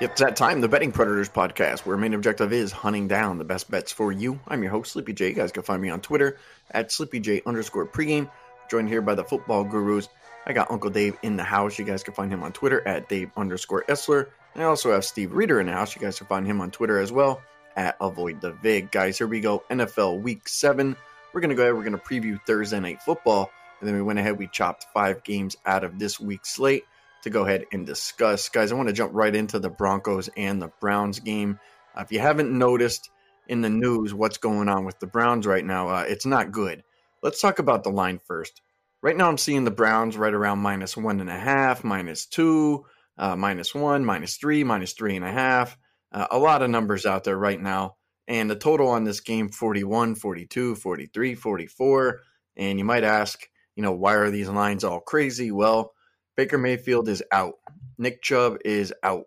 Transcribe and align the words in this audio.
It's 0.00 0.20
that 0.20 0.34
time, 0.34 0.60
the 0.60 0.68
Betting 0.68 0.90
Predators 0.90 1.28
podcast, 1.28 1.80
where 1.80 1.96
main 1.96 2.14
objective 2.14 2.52
is 2.52 2.72
hunting 2.72 3.06
down 3.06 3.38
the 3.38 3.44
best 3.44 3.70
bets 3.70 3.92
for 3.92 4.10
you. 4.10 4.40
I'm 4.48 4.62
your 4.62 4.72
host, 4.72 4.92
Sleepy 4.92 5.12
J. 5.12 5.28
You 5.28 5.34
guys 5.34 5.52
can 5.52 5.62
find 5.62 5.80
me 5.80 5.90
on 5.90 6.00
Twitter 6.00 6.38
at 6.72 6.88
SleepyJ 6.88 7.46
underscore 7.46 7.86
pregame. 7.86 8.28
Joined 8.68 8.88
here 8.88 9.02
by 9.02 9.14
the 9.14 9.22
football 9.22 9.62
gurus. 9.62 10.08
I 10.44 10.54
got 10.54 10.72
Uncle 10.72 10.90
Dave 10.90 11.16
in 11.22 11.36
the 11.36 11.44
house. 11.44 11.78
You 11.78 11.84
guys 11.84 12.02
can 12.02 12.14
find 12.14 12.32
him 12.32 12.42
on 12.42 12.52
Twitter 12.52 12.86
at 12.86 13.08
Dave 13.08 13.30
underscore 13.36 13.84
Essler. 13.84 14.28
And 14.54 14.62
I 14.62 14.66
also 14.66 14.90
have 14.90 15.04
Steve 15.04 15.32
Reader 15.32 15.60
in 15.60 15.66
the 15.66 15.72
house. 15.72 15.94
You 15.94 16.02
guys 16.02 16.18
can 16.18 16.26
find 16.26 16.46
him 16.46 16.60
on 16.60 16.72
Twitter 16.72 16.98
as 16.98 17.12
well 17.12 17.40
at 17.76 17.96
Avoid 18.00 18.40
the 18.40 18.52
Vig. 18.52 18.90
Guys, 18.90 19.18
here 19.18 19.28
we 19.28 19.40
go. 19.40 19.62
NFL 19.70 20.20
Week 20.20 20.48
7. 20.48 20.96
We're 21.32 21.40
going 21.40 21.50
to 21.50 21.54
go 21.54 21.62
ahead. 21.62 21.74
We're 21.74 21.84
going 21.84 21.92
to 21.92 21.98
preview 21.98 22.40
Thursday 22.44 22.80
Night 22.80 23.02
Football. 23.02 23.50
And 23.78 23.88
then 23.88 23.94
we 23.94 24.02
went 24.02 24.18
ahead. 24.18 24.36
We 24.36 24.48
chopped 24.48 24.86
five 24.92 25.22
games 25.22 25.56
out 25.64 25.84
of 25.84 25.98
this 25.98 26.18
week's 26.18 26.50
slate 26.50 26.86
to 27.22 27.30
go 27.30 27.44
ahead 27.44 27.64
and 27.72 27.86
discuss. 27.86 28.48
Guys, 28.48 28.72
I 28.72 28.74
want 28.74 28.88
to 28.88 28.94
jump 28.94 29.12
right 29.14 29.34
into 29.34 29.58
the 29.58 29.70
Broncos 29.70 30.28
and 30.36 30.60
the 30.60 30.72
Browns 30.80 31.20
game. 31.20 31.58
Uh, 31.96 32.02
if 32.02 32.12
you 32.12 32.20
haven't 32.20 32.56
noticed 32.56 33.10
in 33.48 33.62
the 33.62 33.70
news 33.70 34.14
what's 34.14 34.38
going 34.38 34.68
on 34.68 34.84
with 34.84 34.98
the 35.00 35.06
Browns 35.06 35.46
right 35.46 35.64
now, 35.64 35.88
uh, 35.88 36.04
it's 36.06 36.26
not 36.26 36.52
good. 36.52 36.82
Let's 37.22 37.40
talk 37.40 37.58
about 37.58 37.84
the 37.84 37.90
line 37.90 38.18
first. 38.18 38.60
Right 39.02 39.16
now, 39.16 39.28
I'm 39.28 39.38
seeing 39.38 39.64
the 39.64 39.70
Browns 39.70 40.16
right 40.16 40.32
around 40.32 40.60
minus 40.60 40.96
one 40.96 41.20
and 41.20 41.30
a 41.30 41.38
half, 41.38 41.82
minus 41.82 42.26
two, 42.26 42.84
uh, 43.18 43.36
minus 43.36 43.74
one, 43.74 44.04
minus 44.04 44.36
three, 44.36 44.64
minus 44.64 44.92
three 44.92 45.16
and 45.16 45.24
a 45.24 45.30
half. 45.32 45.76
Uh, 46.12 46.26
a 46.30 46.38
lot 46.38 46.62
of 46.62 46.70
numbers 46.70 47.06
out 47.06 47.24
there 47.24 47.38
right 47.38 47.60
now. 47.60 47.96
And 48.28 48.50
the 48.50 48.56
total 48.56 48.88
on 48.88 49.04
this 49.04 49.20
game 49.20 49.48
41, 49.48 50.14
42, 50.14 50.76
43, 50.76 51.34
44. 51.34 52.20
And 52.56 52.78
you 52.78 52.84
might 52.84 53.04
ask, 53.04 53.40
you 53.74 53.82
know, 53.82 53.92
why 53.92 54.14
are 54.14 54.30
these 54.30 54.48
lines 54.48 54.84
all 54.84 55.00
crazy? 55.00 55.50
Well, 55.50 55.91
Baker 56.36 56.58
Mayfield 56.58 57.08
is 57.08 57.22
out. 57.30 57.54
Nick 57.98 58.22
Chubb 58.22 58.58
is 58.64 58.92
out. 59.02 59.24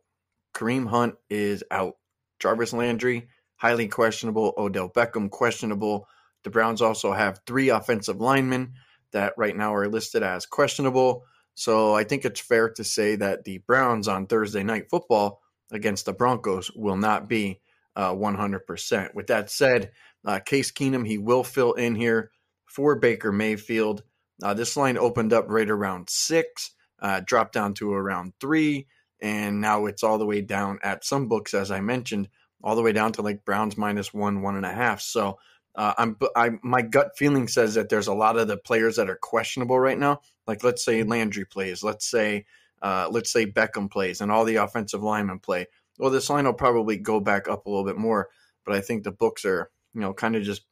Kareem 0.54 0.88
Hunt 0.88 1.16
is 1.30 1.64
out. 1.70 1.94
Jarvis 2.40 2.74
Landry, 2.74 3.28
highly 3.58 3.88
questionable. 3.88 4.54
Odell 4.58 4.90
Beckham, 4.90 5.30
questionable. 5.30 6.08
The 6.44 6.50
Browns 6.50 6.82
also 6.82 7.12
have 7.12 7.42
three 7.46 7.70
offensive 7.70 8.22
linemen 8.22 8.74
that 9.12 9.34
right 9.38 9.56
now 9.56 9.74
are 9.74 9.88
listed 9.88 10.24
as 10.24 10.46
questionable. 10.46 11.24
So 11.56 11.96
I 11.96 12.04
think 12.04 12.26
it's 12.26 12.40
fair 12.40 12.70
to 12.72 12.84
say 12.84 13.16
that 13.16 13.44
the 13.46 13.60
Browns 13.60 14.08
on 14.08 14.28
Thursday 14.28 14.64
night 14.64 14.90
football 14.90 15.42
against 15.72 16.06
the 16.06 16.14
Broncos 16.14 16.72
will 16.76 16.98
not 16.98 17.30
be 17.30 17.62
uh, 17.96 18.14
100%. 18.14 19.16
With 19.16 19.28
that 19.28 19.50
said, 19.50 19.92
uh, 20.26 20.40
Case 20.40 20.72
Keenum, 20.72 21.08
he 21.08 21.18
will 21.18 21.44
fill 21.44 21.74
in 21.74 21.96
here 21.96 22.32
for 22.66 22.96
Baker 22.96 23.32
Mayfield. 23.32 24.04
Uh, 24.44 24.54
this 24.54 24.76
line 24.76 24.98
opened 24.98 25.32
up 25.32 25.46
right 25.48 25.70
around 25.70 26.10
six 26.10 26.72
uh, 27.06 27.22
dropped 27.24 27.54
down 27.54 27.72
to 27.76 27.94
around 27.94 28.34
three, 28.40 28.88
and 29.22 29.62
now 29.62 29.86
it's 29.86 30.02
all 30.02 30.18
the 30.18 30.26
way 30.26 30.42
down 30.42 30.80
at 30.82 31.06
some 31.06 31.28
books, 31.28 31.54
as 31.54 31.70
I 31.70 31.80
mentioned, 31.80 32.30
all 32.64 32.76
the 32.76 32.82
way 32.82 32.94
down 32.94 33.12
to 33.12 33.22
like 33.22 33.46
Browns 33.46 33.78
minus 33.78 34.12
one, 34.12 34.42
one 34.42 34.56
and 34.56 34.66
a 34.66 34.74
half. 34.74 35.02
So 35.02 35.38
uh, 35.76 35.94
I'm, 36.00 36.18
I, 36.36 36.50
my 36.64 36.82
gut 36.82 37.12
feeling 37.16 37.48
says 37.48 37.76
that 37.76 37.90
there's 37.90 38.08
a 38.08 38.14
lot 38.16 38.38
of 38.38 38.48
the 38.48 38.58
players 38.58 38.96
that 38.96 39.08
are 39.08 39.20
questionable 39.22 39.80
right 39.80 40.00
now. 40.00 40.22
Like 40.48 40.64
let's 40.64 40.84
say 40.84 41.04
Landry 41.04 41.46
plays, 41.46 41.84
let's 41.84 42.10
say, 42.10 42.46
uh, 42.82 43.08
let's 43.12 43.32
say 43.32 43.46
Beckham 43.46 43.92
plays, 43.92 44.20
and 44.20 44.32
all 44.32 44.44
the 44.44 44.56
offensive 44.56 45.04
linemen 45.04 45.38
play. 45.38 45.68
Well, 46.00 46.10
this 46.10 46.32
line 46.32 46.46
will 46.46 46.54
probably 46.54 46.98
go 46.98 47.20
back 47.20 47.48
up 47.48 47.68
a 47.68 47.70
little 47.70 47.86
bit 47.86 47.98
more, 48.00 48.30
but 48.66 48.74
I 48.74 48.82
think 48.82 49.04
the 49.04 49.12
books 49.12 49.46
are, 49.46 49.70
you 49.94 50.02
know, 50.02 50.12
kind 50.16 50.36
of 50.36 50.42
just 50.42 50.64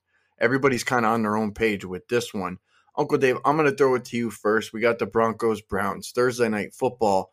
everybody's 0.41 0.83
kind 0.83 1.05
of 1.05 1.11
on 1.11 1.21
their 1.21 1.37
own 1.37 1.53
page 1.53 1.85
with 1.85 2.07
this 2.07 2.33
one. 2.33 2.57
Uncle 2.95 3.17
Dave, 3.17 3.37
I'm 3.43 3.57
going 3.57 3.69
to 3.69 3.75
throw 3.75 3.95
it 3.95 4.05
to 4.05 4.17
you 4.17 4.29
first. 4.29 4.73
We 4.73 4.79
got 4.79 4.99
the 4.99 5.05
Broncos 5.05 5.61
Browns 5.61 6.11
Thursday 6.11 6.49
night 6.49 6.73
football. 6.73 7.31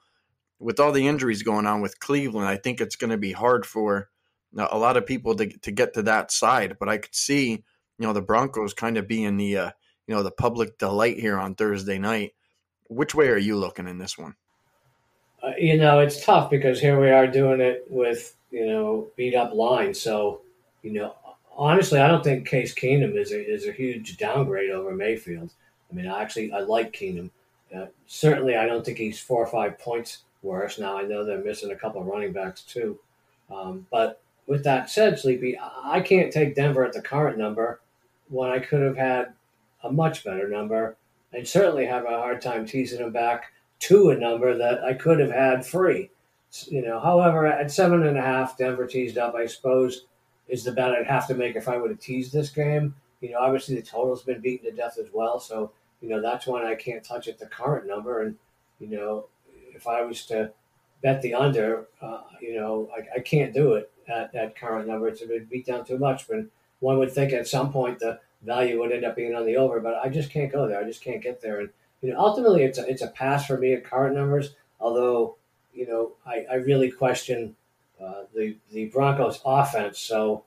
With 0.58 0.78
all 0.78 0.92
the 0.92 1.08
injuries 1.08 1.42
going 1.42 1.67
on 1.67 1.80
with 1.80 2.00
Cleveland, 2.00 2.47
I 2.47 2.56
think 2.56 2.80
it's 2.80 2.97
going 2.97 3.11
to 3.11 3.17
be 3.17 3.33
hard 3.33 3.64
for 3.64 4.11
a 4.56 4.77
lot 4.77 4.97
of 4.97 5.06
people 5.06 5.34
to 5.36 5.46
to 5.46 5.70
get 5.70 5.95
to 5.95 6.02
that 6.02 6.30
side. 6.30 6.77
But 6.79 6.89
I 6.89 6.98
could 6.98 7.14
see, 7.14 7.51
you 7.51 7.62
know, 7.98 8.12
the 8.12 8.20
Broncos 8.20 8.74
kind 8.74 8.98
of 8.98 9.08
being 9.08 9.36
the 9.36 9.57
uh, 9.57 9.70
you 10.07 10.14
know 10.14 10.23
the 10.23 10.30
public 10.30 10.77
delight 10.79 11.18
here 11.18 11.39
on 11.39 11.55
Thursday 11.55 11.98
night. 11.98 12.34
Which 12.89 13.14
way 13.14 13.29
are 13.29 13.39
you 13.39 13.57
looking 13.57 13.89
in 13.89 13.98
this 13.98 14.18
one? 14.18 14.34
Uh, 15.42 15.52
you 15.58 15.79
know, 15.79 16.01
it's 16.01 16.24
tough 16.24 16.51
because 16.51 16.80
here 16.80 17.01
we 17.01 17.11
are 17.11 17.27
doing 17.27 17.61
it 17.61 17.86
with 17.89 18.36
you 18.51 18.67
know 18.67 19.08
beat 19.17 19.34
up 19.34 19.55
lines. 19.55 20.01
So 20.01 20.42
you 20.83 20.92
know, 20.92 21.14
honestly, 21.60 22.00
I 22.00 22.08
don't 22.08 22.24
think 22.24 22.48
Case 22.48 22.74
Keenum 22.74 23.16
is 23.16 23.32
a, 23.32 23.40
is 23.40 23.68
a 23.68 23.72
huge 23.72 24.16
downgrade 24.16 24.70
over 24.70 24.92
Mayfield. 24.92 25.52
I 25.90 25.94
mean, 25.94 26.08
I 26.08 26.22
actually 26.22 26.52
I 26.52 26.60
like 26.60 26.92
Keenum. 26.92 27.30
Uh, 27.76 27.86
certainly, 28.06 28.56
I 28.56 28.66
don't 28.66 28.84
think 28.84 28.98
he's 28.98 29.20
four 29.20 29.44
or 29.44 29.46
five 29.46 29.78
points 29.78 30.24
worse. 30.42 30.78
Now 30.78 30.98
I 30.98 31.02
know 31.02 31.24
they're 31.24 31.44
missing 31.44 31.70
a 31.70 31.76
couple 31.76 32.00
of 32.00 32.06
running 32.06 32.32
backs 32.32 32.62
too, 32.62 32.98
um, 33.50 33.86
but 33.90 34.22
with 34.46 34.64
that 34.64 34.90
said, 34.90 35.18
Sleepy, 35.18 35.56
I 35.60 36.00
can't 36.00 36.32
take 36.32 36.56
Denver 36.56 36.84
at 36.84 36.92
the 36.92 37.02
current 37.02 37.38
number 37.38 37.80
when 38.28 38.50
I 38.50 38.58
could 38.58 38.80
have 38.82 38.96
had 38.96 39.34
a 39.84 39.92
much 39.92 40.24
better 40.24 40.48
number, 40.48 40.96
and 41.32 41.46
certainly 41.46 41.86
have 41.86 42.04
a 42.04 42.08
hard 42.08 42.40
time 42.40 42.66
teasing 42.66 43.00
them 43.00 43.12
back 43.12 43.52
to 43.80 44.10
a 44.10 44.16
number 44.16 44.56
that 44.56 44.82
I 44.82 44.94
could 44.94 45.20
have 45.20 45.30
had 45.30 45.64
free. 45.64 46.10
You 46.66 46.82
know, 46.82 46.98
however, 46.98 47.46
at 47.46 47.70
seven 47.70 48.06
and 48.06 48.18
a 48.18 48.22
half, 48.22 48.56
Denver 48.56 48.86
teased 48.86 49.18
up. 49.18 49.34
I 49.34 49.46
suppose 49.46 50.06
is 50.50 50.64
the 50.64 50.72
bet 50.72 50.92
I'd 50.92 51.06
have 51.06 51.27
to 51.28 51.34
make 51.34 51.56
if 51.56 51.68
I 51.68 51.77
would 51.77 51.90
have 51.90 52.00
teased 52.00 52.33
this 52.33 52.50
game. 52.50 52.94
You 53.20 53.33
know, 53.33 53.38
obviously 53.40 53.77
the 53.77 53.83
total's 53.83 54.22
been 54.22 54.40
beaten 54.40 54.70
to 54.70 54.77
death 54.77 54.98
as 54.98 55.08
well, 55.12 55.38
so 55.38 55.72
you 56.00 56.08
know 56.08 56.20
that's 56.20 56.46
one 56.46 56.64
I 56.64 56.74
can't 56.74 57.05
touch 57.05 57.28
at 57.28 57.38
the 57.38 57.46
current 57.46 57.86
number. 57.86 58.22
And 58.22 58.36
you 58.78 58.89
know, 58.89 59.27
if 59.74 59.86
I 59.86 60.02
was 60.02 60.24
to 60.27 60.52
bet 61.02 61.22
the 61.22 61.34
under, 61.34 61.86
uh, 62.00 62.22
you 62.40 62.56
know, 62.56 62.90
I, 62.96 63.18
I, 63.18 63.20
can't 63.20 63.55
do 63.55 63.74
it 63.74 63.90
at 64.08 64.33
that 64.33 64.56
current 64.56 64.86
number. 64.86 65.08
It's 65.08 65.22
been 65.22 65.46
beat 65.46 65.66
down 65.66 65.84
too 65.84 65.98
much. 65.98 66.28
But 66.28 66.44
one 66.80 66.98
would 66.98 67.12
think 67.12 67.33
at 67.33 67.48
some 67.48 67.72
point 67.72 67.98
the 67.98 68.20
value 68.42 68.78
would 68.80 68.92
end 68.92 69.05
up 69.05 69.16
being 69.16 69.34
on 69.34 69.46
the 69.46 69.56
over, 69.56 69.80
but 69.80 69.94
I 70.02 70.08
just 70.08 70.30
can't 70.30 70.52
go 70.52 70.66
there. 70.66 70.80
I 70.80 70.84
just 70.84 71.02
can't 71.02 71.22
get 71.22 71.40
there. 71.40 71.60
And 71.60 71.70
you 72.02 72.12
know, 72.12 72.18
ultimately, 72.18 72.64
it's 72.64 72.78
a, 72.78 72.89
it's 72.89 73.02
a 73.02 73.08
pass 73.08 73.46
for 73.46 73.58
me 73.58 73.74
at 73.74 73.84
current 73.84 74.16
numbers. 74.16 74.55
Although, 74.80 75.36
you 75.74 75.86
know, 75.86 76.12
I, 76.27 76.46
I 76.50 76.55
really 76.56 76.90
question 76.90 77.55
uh, 78.02 78.22
the 78.34 78.56
the 78.72 78.86
Broncos 78.86 79.40
offense. 79.44 79.98
So, 79.98 80.44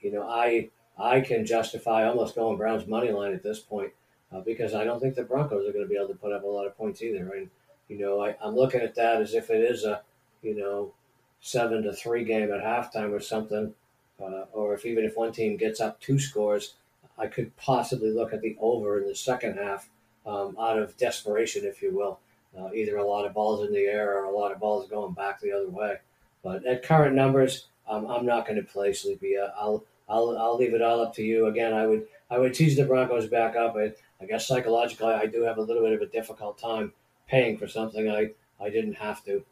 you 0.00 0.12
know, 0.12 0.28
I 0.28 0.70
I 0.98 1.20
can 1.20 1.44
justify 1.44 2.04
almost 2.04 2.34
going 2.34 2.56
Browns 2.56 2.86
money 2.86 3.10
line 3.10 3.32
at 3.32 3.42
this 3.42 3.60
point 3.60 3.92
uh, 4.32 4.40
because 4.40 4.74
I 4.74 4.84
don't 4.84 5.00
think 5.00 5.14
the 5.14 5.24
Broncos 5.24 5.68
are 5.68 5.72
going 5.72 5.84
to 5.84 5.88
be 5.88 5.96
able 5.96 6.08
to 6.08 6.14
put 6.14 6.32
up 6.32 6.44
a 6.44 6.46
lot 6.46 6.66
of 6.66 6.76
points 6.76 7.02
either. 7.02 7.32
And 7.34 7.50
you 7.88 7.98
know, 7.98 8.20
I, 8.22 8.36
I'm 8.42 8.54
looking 8.54 8.80
at 8.80 8.94
that 8.94 9.20
as 9.20 9.34
if 9.34 9.50
it 9.50 9.62
is 9.62 9.84
a 9.84 10.02
you 10.42 10.54
know 10.54 10.92
seven 11.40 11.82
to 11.82 11.92
three 11.92 12.24
game 12.24 12.52
at 12.52 12.62
halftime 12.62 13.12
or 13.12 13.20
something, 13.20 13.74
uh, 14.22 14.44
or 14.52 14.74
if 14.74 14.86
even 14.86 15.04
if 15.04 15.16
one 15.16 15.32
team 15.32 15.56
gets 15.56 15.80
up 15.80 16.00
two 16.00 16.18
scores, 16.18 16.74
I 17.18 17.26
could 17.26 17.56
possibly 17.56 18.10
look 18.10 18.32
at 18.32 18.40
the 18.40 18.56
over 18.60 19.00
in 19.00 19.08
the 19.08 19.14
second 19.14 19.58
half 19.58 19.88
um, 20.24 20.56
out 20.58 20.78
of 20.78 20.96
desperation, 20.96 21.64
if 21.64 21.82
you 21.82 21.96
will. 21.96 22.20
Uh, 22.56 22.70
either 22.74 22.98
a 22.98 23.06
lot 23.06 23.24
of 23.24 23.32
balls 23.32 23.66
in 23.66 23.72
the 23.72 23.80
air 23.80 24.18
or 24.18 24.24
a 24.24 24.36
lot 24.36 24.52
of 24.52 24.60
balls 24.60 24.88
going 24.88 25.14
back 25.14 25.40
the 25.40 25.52
other 25.52 25.70
way. 25.70 25.96
But 26.42 26.66
at 26.66 26.82
current 26.82 27.14
numbers, 27.14 27.68
um, 27.88 28.06
I'm 28.06 28.26
not 28.26 28.46
going 28.46 28.56
to 28.56 28.64
play 28.64 28.92
Sleepy. 28.92 29.36
Uh, 29.36 29.48
I'll 29.56 29.84
I'll 30.08 30.36
I'll 30.38 30.56
leave 30.56 30.74
it 30.74 30.82
all 30.82 31.00
up 31.00 31.14
to 31.14 31.22
you. 31.22 31.46
Again, 31.46 31.72
I 31.72 31.86
would 31.86 32.06
I 32.30 32.38
would 32.38 32.54
tease 32.54 32.76
the 32.76 32.84
Broncos 32.84 33.28
back 33.28 33.56
up. 33.56 33.76
I, 33.76 33.92
I 34.20 34.26
guess 34.26 34.46
psychologically, 34.46 35.12
I 35.12 35.26
do 35.26 35.42
have 35.42 35.58
a 35.58 35.62
little 35.62 35.82
bit 35.82 35.92
of 35.92 36.00
a 36.00 36.06
difficult 36.06 36.58
time 36.58 36.92
paying 37.28 37.58
for 37.58 37.66
something 37.66 38.10
I, 38.10 38.30
I 38.60 38.70
didn't 38.70 38.94
have 38.94 39.24
to. 39.24 39.44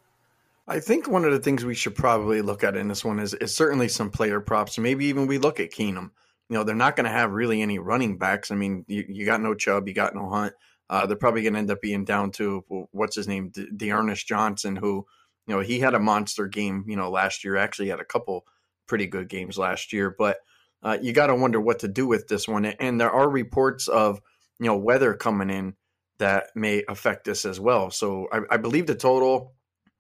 I 0.69 0.79
think 0.79 1.09
one 1.09 1.25
of 1.25 1.33
the 1.33 1.41
things 1.41 1.65
we 1.65 1.75
should 1.75 1.97
probably 1.97 2.43
look 2.43 2.63
at 2.63 2.77
in 2.77 2.87
this 2.87 3.05
one 3.05 3.19
is, 3.19 3.35
is 3.35 3.55
certainly 3.55 3.89
some 3.89 4.11
player 4.11 4.41
props. 4.41 4.79
Maybe 4.79 5.07
even 5.07 5.27
we 5.27 5.39
look 5.39 5.59
at 5.59 5.73
Keenum. 5.73 6.11
You 6.49 6.57
know, 6.57 6.65
they're 6.65 6.77
not 6.77 6.95
going 6.95 7.05
to 7.05 7.11
have 7.11 7.33
really 7.33 7.61
any 7.61 7.79
running 7.79 8.19
backs. 8.19 8.51
I 8.51 8.55
mean, 8.55 8.85
you, 8.87 9.05
you 9.09 9.27
got 9.27 9.41
no 9.41 9.55
Chubb, 9.55 9.89
you 9.89 9.95
got 9.95 10.15
no 10.15 10.29
Hunt. 10.29 10.53
Uh, 10.89 11.07
they're 11.07 11.17
probably 11.17 11.43
going 11.43 11.55
to 11.55 11.59
end 11.59 11.71
up 11.71 11.81
being 11.81 12.05
down 12.05 12.31
to 12.33 12.65
what's 12.93 13.17
his 13.17 13.29
name, 13.29 13.53
D'Ernest 13.77 14.27
Johnson, 14.27 14.77
who 14.77 15.07
know, 15.51 15.61
he 15.61 15.81
had 15.81 15.95
a 15.95 16.01
monster 16.01 16.47
game, 16.47 16.85
you 16.89 16.97
know, 16.97 17.11
last 17.11 17.45
year. 17.45 17.57
Actually, 17.57 17.89
had 17.89 18.01
a 18.01 18.05
couple 18.05 18.47
pretty 18.87 19.07
good 19.07 19.29
games 19.29 19.59
last 19.59 19.93
year, 19.93 20.15
but 20.17 20.39
uh, 20.83 20.99
you 21.01 21.13
got 21.13 21.29
to 21.29 21.35
wonder 21.35 21.61
what 21.61 21.81
to 21.81 21.89
do 21.89 22.07
with 22.07 22.27
this 22.29 22.49
one. 22.49 22.65
And 22.65 23.01
there 23.01 23.11
are 23.11 23.29
reports 23.29 23.89
of, 23.89 24.21
you 24.59 24.67
know, 24.67 24.77
weather 24.77 25.15
coming 25.15 25.51
in 25.51 25.75
that 26.19 26.49
may 26.55 26.85
affect 26.89 27.25
this 27.25 27.45
as 27.45 27.59
well. 27.61 27.91
So 27.91 28.29
I, 28.33 28.41
I 28.51 28.57
believe 28.57 28.87
the 28.87 28.95
total 28.95 29.55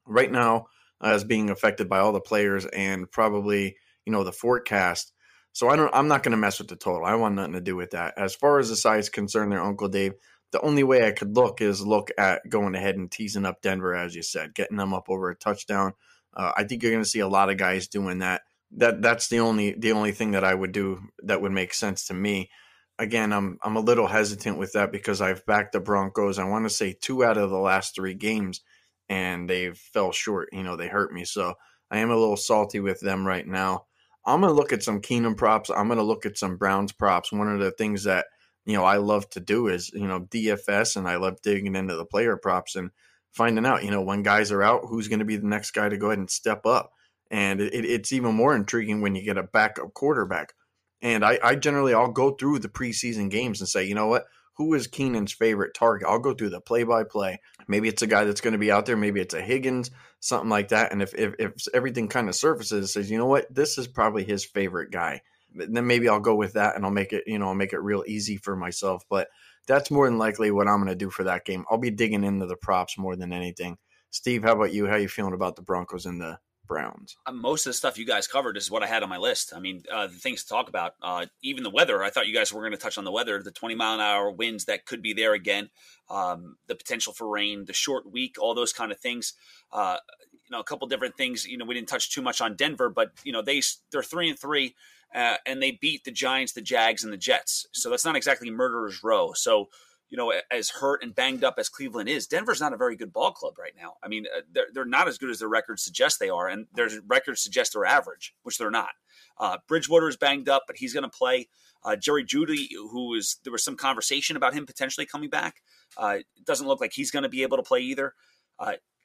right 0.06 0.30
now 0.30 0.66
uh, 1.04 1.10
is 1.14 1.24
being 1.24 1.50
affected 1.50 1.88
by 1.88 1.98
all 1.98 2.12
the 2.12 2.20
players 2.20 2.66
and 2.66 3.10
probably, 3.10 3.76
you 4.04 4.12
know, 4.12 4.24
the 4.24 4.32
forecast. 4.32 5.12
So 5.52 5.68
I 5.68 5.76
don't, 5.76 5.94
I'm 5.94 6.08
not 6.08 6.22
going 6.22 6.32
to 6.32 6.38
mess 6.38 6.58
with 6.58 6.68
the 6.68 6.76
total. 6.76 7.04
I 7.04 7.14
want 7.14 7.34
nothing 7.34 7.54
to 7.54 7.60
do 7.60 7.76
with 7.76 7.90
that. 7.90 8.14
As 8.16 8.34
far 8.34 8.58
as 8.58 8.68
the 8.68 8.76
size 8.76 9.08
concerned, 9.08 9.50
there, 9.50 9.62
Uncle 9.62 9.88
Dave, 9.88 10.14
the 10.52 10.60
only 10.60 10.82
way 10.82 11.06
I 11.06 11.12
could 11.12 11.36
look 11.36 11.60
is 11.60 11.84
look 11.84 12.10
at 12.18 12.48
going 12.48 12.74
ahead 12.74 12.96
and 12.96 13.10
teasing 13.10 13.46
up 13.46 13.62
Denver, 13.62 13.94
as 13.94 14.14
you 14.14 14.22
said, 14.22 14.54
getting 14.54 14.76
them 14.76 14.92
up 14.92 15.08
over 15.08 15.30
a 15.30 15.36
touchdown. 15.36 15.94
Uh, 16.34 16.52
I 16.56 16.64
think 16.64 16.82
you're 16.82 16.92
going 16.92 17.04
to 17.04 17.08
see 17.08 17.20
a 17.20 17.28
lot 17.28 17.50
of 17.50 17.56
guys 17.56 17.88
doing 17.88 18.18
that. 18.18 18.42
That 18.76 19.02
that's 19.02 19.28
the 19.28 19.40
only 19.40 19.72
the 19.72 19.92
only 19.92 20.12
thing 20.12 20.32
that 20.32 20.44
I 20.44 20.54
would 20.54 20.72
do 20.72 21.00
that 21.24 21.40
would 21.40 21.52
make 21.52 21.74
sense 21.74 22.06
to 22.06 22.14
me. 22.14 22.50
Again, 22.98 23.32
I'm 23.32 23.58
I'm 23.62 23.76
a 23.76 23.80
little 23.80 24.06
hesitant 24.06 24.58
with 24.58 24.74
that 24.74 24.92
because 24.92 25.20
I've 25.20 25.44
backed 25.46 25.72
the 25.72 25.80
Broncos. 25.80 26.38
I 26.38 26.44
want 26.44 26.66
to 26.66 26.70
say 26.70 26.92
two 26.92 27.24
out 27.24 27.36
of 27.36 27.50
the 27.50 27.58
last 27.58 27.94
three 27.94 28.14
games, 28.14 28.60
and 29.08 29.50
they 29.50 29.72
fell 29.72 30.12
short. 30.12 30.50
You 30.52 30.62
know, 30.62 30.76
they 30.76 30.86
hurt 30.86 31.12
me. 31.12 31.24
So 31.24 31.54
I 31.90 31.98
am 31.98 32.10
a 32.10 32.16
little 32.16 32.36
salty 32.36 32.78
with 32.78 33.00
them 33.00 33.26
right 33.26 33.46
now. 33.46 33.86
I'm 34.24 34.40
going 34.40 34.52
to 34.52 34.56
look 34.56 34.72
at 34.72 34.82
some 34.82 35.00
Keenum 35.00 35.36
props. 35.36 35.70
I'm 35.70 35.88
going 35.88 35.98
to 35.98 36.04
look 36.04 36.26
at 36.26 36.38
some 36.38 36.56
Browns 36.56 36.92
props. 36.92 37.32
One 37.32 37.48
of 37.48 37.58
the 37.58 37.70
things 37.72 38.04
that, 38.04 38.26
you 38.64 38.74
know, 38.74 38.84
I 38.84 38.96
love 38.96 39.28
to 39.30 39.40
do 39.40 39.68
is, 39.68 39.90
you 39.92 40.06
know, 40.06 40.20
DFS 40.20 40.96
and 40.96 41.08
I 41.08 41.16
love 41.16 41.42
digging 41.42 41.76
into 41.76 41.96
the 41.96 42.04
player 42.04 42.36
props 42.36 42.76
and 42.76 42.90
finding 43.32 43.66
out, 43.66 43.84
you 43.84 43.90
know, 43.90 44.02
when 44.02 44.22
guys 44.22 44.52
are 44.52 44.62
out, 44.62 44.82
who's 44.88 45.08
going 45.08 45.20
to 45.20 45.24
be 45.24 45.36
the 45.36 45.46
next 45.46 45.70
guy 45.72 45.88
to 45.88 45.96
go 45.96 46.06
ahead 46.06 46.18
and 46.18 46.30
step 46.30 46.66
up. 46.66 46.92
And 47.30 47.60
it, 47.60 47.84
it's 47.84 48.12
even 48.12 48.34
more 48.34 48.54
intriguing 48.54 49.00
when 49.00 49.14
you 49.14 49.22
get 49.22 49.38
a 49.38 49.42
backup 49.42 49.94
quarterback. 49.94 50.52
And 51.00 51.24
I, 51.24 51.38
I 51.42 51.54
generally, 51.54 51.94
I'll 51.94 52.12
go 52.12 52.32
through 52.32 52.58
the 52.58 52.68
preseason 52.68 53.30
games 53.30 53.60
and 53.60 53.68
say, 53.68 53.84
you 53.84 53.94
know 53.94 54.08
what? 54.08 54.26
who 54.60 54.74
is 54.74 54.88
Keenum's 54.88 55.32
favorite 55.32 55.72
target? 55.72 56.06
I'll 56.06 56.18
go 56.18 56.34
through 56.34 56.50
the 56.50 56.60
play 56.60 56.82
by 56.82 57.02
play. 57.02 57.40
Maybe 57.66 57.88
it's 57.88 58.02
a 58.02 58.06
guy 58.06 58.24
that's 58.24 58.42
going 58.42 58.52
to 58.52 58.58
be 58.58 58.70
out 58.70 58.84
there. 58.84 58.96
Maybe 58.96 59.18
it's 59.18 59.32
a 59.32 59.40
Higgins, 59.40 59.90
something 60.20 60.50
like 60.50 60.68
that. 60.68 60.92
And 60.92 61.00
if, 61.00 61.14
if, 61.14 61.34
if 61.38 61.52
everything 61.72 62.08
kind 62.08 62.28
of 62.28 62.34
surfaces, 62.34 62.92
says, 62.92 63.10
you 63.10 63.16
know 63.16 63.24
what, 63.24 63.46
this 63.52 63.78
is 63.78 63.88
probably 63.88 64.22
his 64.22 64.44
favorite 64.44 64.90
guy, 64.90 65.22
then 65.54 65.86
maybe 65.86 66.08
I'll 66.08 66.20
go 66.20 66.34
with 66.34 66.54
that 66.54 66.76
and 66.76 66.84
I'll 66.84 66.90
make 66.90 67.12
it, 67.12 67.24
you 67.26 67.38
know, 67.38 67.48
I'll 67.48 67.54
make 67.54 67.72
it 67.72 67.80
real 67.80 68.04
easy 68.06 68.36
for 68.36 68.56
myself. 68.56 69.04
But 69.08 69.28
that's 69.66 69.90
more 69.90 70.08
than 70.08 70.18
likely 70.18 70.50
what 70.50 70.68
I'm 70.68 70.78
going 70.78 70.88
to 70.88 70.94
do 70.94 71.10
for 71.10 71.24
that 71.24 71.44
game. 71.44 71.64
I'll 71.70 71.78
be 71.78 71.90
digging 71.90 72.24
into 72.24 72.46
the 72.46 72.56
props 72.56 72.98
more 72.98 73.16
than 73.16 73.32
anything. 73.32 73.78
Steve, 74.10 74.42
how 74.42 74.52
about 74.52 74.72
you? 74.72 74.86
How 74.86 74.96
you 74.96 75.08
feeling 75.08 75.34
about 75.34 75.56
the 75.56 75.62
Broncos 75.62 76.06
and 76.06 76.20
the 76.20 76.38
Browns. 76.70 77.16
Uh, 77.26 77.32
most 77.32 77.66
of 77.66 77.70
the 77.70 77.74
stuff 77.74 77.98
you 77.98 78.06
guys 78.06 78.28
covered 78.28 78.56
is 78.56 78.70
what 78.70 78.84
I 78.84 78.86
had 78.86 79.02
on 79.02 79.08
my 79.08 79.16
list. 79.16 79.52
I 79.54 79.58
mean, 79.58 79.82
uh, 79.92 80.06
the 80.06 80.14
things 80.14 80.44
to 80.44 80.48
talk 80.48 80.68
about, 80.68 80.94
uh, 81.02 81.26
even 81.42 81.64
the 81.64 81.70
weather. 81.70 82.00
I 82.02 82.10
thought 82.10 82.28
you 82.28 82.34
guys 82.34 82.52
were 82.52 82.60
going 82.60 82.70
to 82.70 82.78
touch 82.78 82.96
on 82.96 83.04
the 83.04 83.10
weather, 83.10 83.42
the 83.42 83.50
20 83.50 83.74
mile 83.74 83.94
an 83.94 84.00
hour 84.00 84.30
winds 84.30 84.66
that 84.66 84.86
could 84.86 85.02
be 85.02 85.12
there 85.12 85.34
again, 85.34 85.70
um, 86.08 86.56
the 86.68 86.76
potential 86.76 87.12
for 87.12 87.28
rain, 87.28 87.64
the 87.64 87.72
short 87.72 88.10
week, 88.10 88.36
all 88.40 88.54
those 88.54 88.72
kind 88.72 88.92
of 88.92 89.00
things. 89.00 89.34
Uh, 89.72 89.96
you 90.32 90.56
know, 90.56 90.60
a 90.60 90.64
couple 90.64 90.86
different 90.86 91.16
things. 91.16 91.44
You 91.44 91.58
know, 91.58 91.64
we 91.64 91.74
didn't 91.74 91.88
touch 91.88 92.12
too 92.12 92.22
much 92.22 92.40
on 92.40 92.54
Denver, 92.54 92.88
but 92.88 93.10
you 93.24 93.32
know, 93.32 93.42
they 93.42 93.62
they're 93.90 94.04
three 94.04 94.30
and 94.30 94.38
three. 94.38 94.76
Uh, 95.14 95.36
and 95.46 95.62
they 95.62 95.72
beat 95.72 96.04
the 96.04 96.12
Giants, 96.12 96.52
the 96.52 96.60
Jags, 96.60 97.02
and 97.02 97.12
the 97.12 97.16
Jets. 97.18 97.66
So 97.72 97.90
that's 97.90 98.04
not 98.04 98.16
exactly 98.16 98.50
murderer's 98.50 99.02
row. 99.02 99.32
So 99.34 99.68
you 100.10 100.16
know, 100.16 100.32
as 100.50 100.70
hurt 100.70 101.02
and 101.04 101.14
banged 101.14 101.44
up 101.44 101.54
as 101.56 101.68
Cleveland 101.68 102.08
is, 102.08 102.26
Denver's 102.26 102.60
not 102.60 102.72
a 102.72 102.76
very 102.76 102.96
good 102.96 103.12
ball 103.12 103.30
club 103.30 103.56
right 103.58 103.72
now. 103.80 103.94
I 104.02 104.08
mean, 104.08 104.26
uh, 104.36 104.40
they're, 104.52 104.66
they're 104.74 104.84
not 104.84 105.06
as 105.06 105.18
good 105.18 105.30
as 105.30 105.38
their 105.38 105.48
records 105.48 105.84
suggest 105.84 106.18
they 106.18 106.28
are, 106.28 106.48
and 106.48 106.66
their 106.74 106.88
records 107.06 107.40
suggest 107.40 107.72
they're 107.72 107.84
average, 107.84 108.34
which 108.42 108.58
they're 108.58 108.72
not. 108.72 108.90
Uh, 109.38 109.58
Bridgewater 109.68 110.08
is 110.08 110.16
banged 110.16 110.48
up, 110.48 110.64
but 110.66 110.76
he's 110.76 110.92
going 110.92 111.04
to 111.04 111.16
play. 111.16 111.48
Uh, 111.84 111.94
Jerry 111.94 112.24
Jeudy, 112.24 112.68
who 112.90 113.14
is 113.14 113.36
there 113.44 113.52
was 113.52 113.64
some 113.64 113.76
conversation 113.76 114.36
about 114.36 114.52
him 114.52 114.66
potentially 114.66 115.06
coming 115.06 115.30
back. 115.30 115.62
Uh, 115.96 116.18
doesn't 116.44 116.66
look 116.66 116.80
like 116.80 116.92
he's 116.92 117.12
going 117.12 117.22
to 117.22 117.28
be 117.28 117.42
able 117.42 117.56
to 117.56 117.62
play 117.62 117.80
either. 117.80 118.14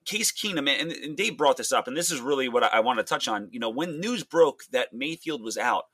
Case 0.05 0.31
Keenum, 0.31 0.69
and, 0.69 0.91
and, 0.91 1.17
Dave 1.17 1.37
brought 1.37 1.57
this 1.57 1.71
up, 1.71 1.87
and 1.87 1.97
this 1.97 2.11
is 2.11 2.21
really 2.21 2.47
what 2.47 2.63
I, 2.63 2.67
I 2.67 2.79
want 2.81 2.99
to 2.99 3.03
touch 3.03 3.27
on. 3.27 3.49
You 3.51 3.59
know, 3.59 3.69
when 3.69 3.99
news 3.99 4.23
broke 4.23 4.63
that 4.71 4.93
Mayfield 4.93 5.41
was 5.41 5.57
out, 5.57 5.85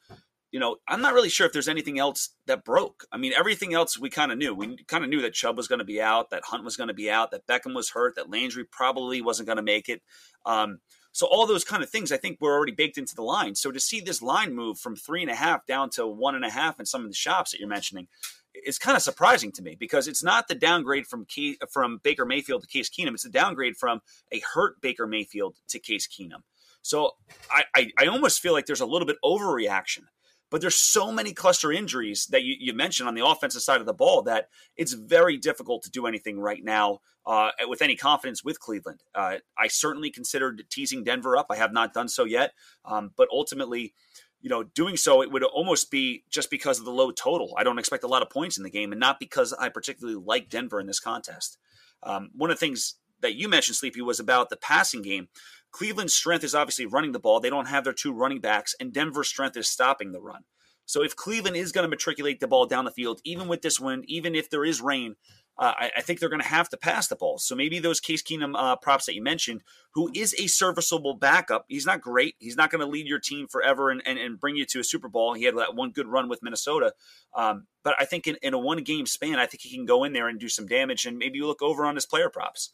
you 0.52 0.60
know, 0.60 0.78
I'm 0.88 1.02
not 1.02 1.14
really 1.14 1.30
sure 1.30 1.48
if 1.48 1.54
there's 1.54 1.70
anything 1.70 1.98
else 1.98 2.30
that 2.46 2.66
broke. 2.66 3.06
I 3.12 3.18
mean, 3.18 3.32
everything 3.38 3.74
else 3.74 3.98
we 3.98 4.10
kind 4.10 4.32
of 4.32 4.38
knew. 4.38 4.54
We 4.54 4.78
kind 4.84 5.04
of 5.04 5.10
knew 5.10 5.22
that 5.22 5.34
Chubb 5.34 5.56
was 5.56 5.70
going 5.70 5.80
to 5.80 5.86
be 5.86 6.02
out, 6.02 6.30
that 6.32 6.44
Hunt 6.44 6.66
was 6.66 6.76
going 6.76 6.90
to 6.90 6.94
be 6.94 7.10
out, 7.10 7.32
that 7.32 7.48
Beckham 7.48 7.74
was 7.74 7.92
hurt, 7.92 8.16
that 8.16 8.30
Landry 8.30 8.66
probably 8.66 9.22
wasn't 9.22 9.48
going 9.48 9.58
to 9.58 9.64
make 9.64 9.88
it. 9.88 10.02
Um, 10.46 10.80
so 11.14 11.26
all 11.28 11.46
those 11.46 11.64
kind 11.64 11.84
of 11.84 11.90
things, 11.90 12.12
I 12.12 12.18
think, 12.18 12.40
were 12.42 12.54
already 12.54 12.74
baked 12.74 12.98
into 12.98 13.16
the 13.16 13.24
line. 13.24 13.56
So 13.56 13.72
to 13.72 13.80
see 13.80 14.02
this 14.02 14.22
line 14.22 14.54
move 14.54 14.78
from 14.78 14.96
three 14.96 15.22
and 15.22 15.32
a 15.32 15.36
half 15.36 15.66
down 15.66 15.90
to 15.92 16.06
one 16.06 16.36
and 16.36 16.46
a 16.46 16.50
half 16.50 16.80
in 16.80 16.86
some 16.86 17.04
of 17.04 17.10
the 17.10 17.16
shops 17.16 17.52
that 17.52 17.60
you're 17.60 17.70
mentioning 17.70 18.08
is 18.54 18.78
kind 18.78 18.96
of 18.96 19.04
surprising 19.04 19.52
to 19.54 19.62
me 19.62 19.76
because 19.80 20.08
it's 20.08 20.24
not 20.24 20.48
the 20.48 20.56
downgrade 20.56 21.08
from 21.08 21.26
Key, 21.26 21.58
from 21.72 22.00
Baker 22.04 22.26
Mayfield 22.26 22.62
to 22.62 22.68
Case 22.68 22.90
Keenum. 22.90 23.14
It's 23.14 23.26
a 23.26 23.30
downgrade 23.30 23.78
from 23.78 24.02
a 24.32 24.42
hurt 24.54 24.82
Baker 24.82 25.08
Mayfield 25.08 25.58
to 25.70 25.80
Case 25.80 26.08
Keenum. 26.08 26.44
So 26.82 27.12
I, 27.50 27.64
I, 27.76 27.92
I 28.00 28.06
almost 28.08 28.42
feel 28.42 28.54
like 28.54 28.66
there's 28.66 28.82
a 28.82 28.86
little 28.86 29.06
bit 29.06 29.18
overreaction 29.24 30.04
but 30.52 30.60
there's 30.60 30.76
so 30.76 31.12
many 31.12 31.34
cluster 31.34 31.72
injuries 31.72 32.28
that 32.28 32.44
you, 32.44 32.56
you, 32.60 32.74
mentioned 32.74 33.08
on 33.08 33.16
the 33.16 33.26
offensive 33.26 33.62
side 33.62 33.80
of 33.80 33.88
the 33.88 33.94
ball 33.94 34.22
that 34.24 34.50
it's 34.76 34.94
very 34.94 35.38
difficult 35.38 35.82
to 35.84 35.90
do 35.90 36.06
anything 36.06 36.40
right 36.40 36.64
now 36.64 37.00
uh, 37.26 37.50
with 37.68 37.82
any 37.82 37.96
confidence 37.96 38.44
with 38.44 38.60
Cleveland. 38.60 39.02
Uh, 39.16 39.38
I 39.58 39.68
certainly 39.70 40.12
considered 40.12 40.64
teasing 40.70 41.04
Denver 41.04 41.38
up. 41.38 41.48
I 41.50 41.56
have 41.56 41.72
not 41.72 41.94
done 41.94 42.10
so 42.10 42.26
yet, 42.26 42.52
um, 42.84 43.12
but 43.16 43.30
ultimately, 43.32 43.94
you 44.42 44.50
know, 44.50 44.64
doing 44.64 44.98
so 44.98 45.22
it 45.22 45.32
would 45.32 45.44
almost 45.44 45.92
be 45.92 46.24
just 46.30 46.50
because 46.50 46.80
of 46.80 46.86
the 46.86 46.92
low 46.92 47.12
total. 47.12 47.54
I 47.58 47.64
don't 47.64 47.80
expect 47.80 48.04
a 48.04 48.08
lot 48.08 48.22
of 48.22 48.30
points 48.30 48.58
in 48.58 48.64
the 48.64 48.70
game, 48.70 48.92
and 48.92 49.00
not 49.00 49.20
because 49.20 49.54
I 49.54 49.70
particularly 49.70 50.20
like 50.24 50.50
Denver 50.50 50.80
in 50.80 50.88
this 50.88 51.00
contest. 51.00 51.58
Um, 52.04 52.32
one 52.34 52.50
of 52.50 52.58
the 52.60 52.66
things 52.66 52.96
that 53.22 53.36
you 53.36 53.48
mentioned, 53.48 53.76
Sleepy, 53.76 54.02
was 54.02 54.20
about 54.20 54.50
the 54.50 54.58
passing 54.58 55.02
game. 55.02 55.28
Cleveland's 55.72 56.14
strength 56.14 56.44
is 56.44 56.56
obviously 56.56 56.86
running 56.86 57.12
the 57.12 57.20
ball. 57.20 57.40
They 57.40 57.50
don't 57.50 57.68
have 57.68 57.84
their 57.84 57.94
two 57.94 58.12
running 58.12 58.42
backs, 58.42 58.76
and 58.80 58.92
Denver's 58.92 59.30
strength 59.30 59.56
is 59.58 59.70
stopping 59.70 60.12
the 60.12 60.22
run. 60.22 60.44
So 60.86 61.04
if 61.04 61.16
Cleveland 61.16 61.56
is 61.56 61.72
going 61.72 61.84
to 61.84 61.90
matriculate 61.90 62.40
the 62.40 62.48
ball 62.48 62.66
down 62.66 62.86
the 62.86 62.92
field, 62.92 63.22
even 63.24 63.48
with 63.48 63.62
this 63.62 63.80
wind, 63.80 64.04
even 64.08 64.36
if 64.36 64.50
there 64.50 64.66
is 64.66 64.82
rain, 64.82 65.16
uh, 65.58 65.74
I, 65.78 65.92
I, 65.98 66.02
think 66.02 66.20
they're 66.20 66.30
going 66.30 66.42
to 66.42 66.48
have 66.48 66.70
to 66.70 66.78
pass 66.78 67.08
the 67.08 67.16
ball. 67.16 67.38
So 67.38 67.56
maybe 67.56 67.80
those 67.80 68.00
Case 68.00 68.24
Keenum 68.24 68.54
uh, 68.56 68.76
props 68.78 69.06
that 69.06 69.16
you 69.16 69.22
mentioned, 69.22 69.62
who 69.94 70.10
is 70.16 70.34
a 70.40 70.48
serviceable 70.48 71.14
backup, 71.14 71.66
he's 71.68 71.86
not 71.86 72.02
great. 72.02 72.36
He's 72.40 72.56
not 72.56 72.72
going 72.72 72.82
to 72.82 72.88
lead 72.88 73.06
your 73.06 73.20
team 73.20 73.48
forever 73.48 73.90
and, 73.90 74.02
and, 74.06 74.18
and, 74.18 74.40
bring 74.40 74.56
you 74.56 74.66
to 74.66 74.80
a 74.80 74.84
Super 74.84 75.08
Bowl. 75.08 75.34
He 75.34 75.44
had 75.44 75.56
that 75.58 75.76
one 75.76 75.92
good 75.92 76.08
run 76.08 76.30
with 76.30 76.42
Minnesota. 76.42 76.94
Um, 77.36 77.68
but 77.84 77.96
I 78.00 78.06
think 78.06 78.28
in, 78.28 78.38
in 78.42 78.54
a 78.54 78.60
one 78.60 78.84
game 78.84 79.06
span, 79.06 79.40
I 79.40 79.46
think 79.46 79.62
he 79.62 79.76
can 79.76 79.86
go 79.86 80.04
in 80.04 80.14
there 80.14 80.28
and 80.28 80.40
do 80.40 80.50
some 80.50 80.68
damage 80.68 81.06
and 81.06 81.18
maybe 81.18 81.38
you 81.38 81.46
look 81.46 81.62
over 81.62 81.86
on 81.86 81.96
his 81.96 82.06
player 82.06 82.30
props. 82.30 82.72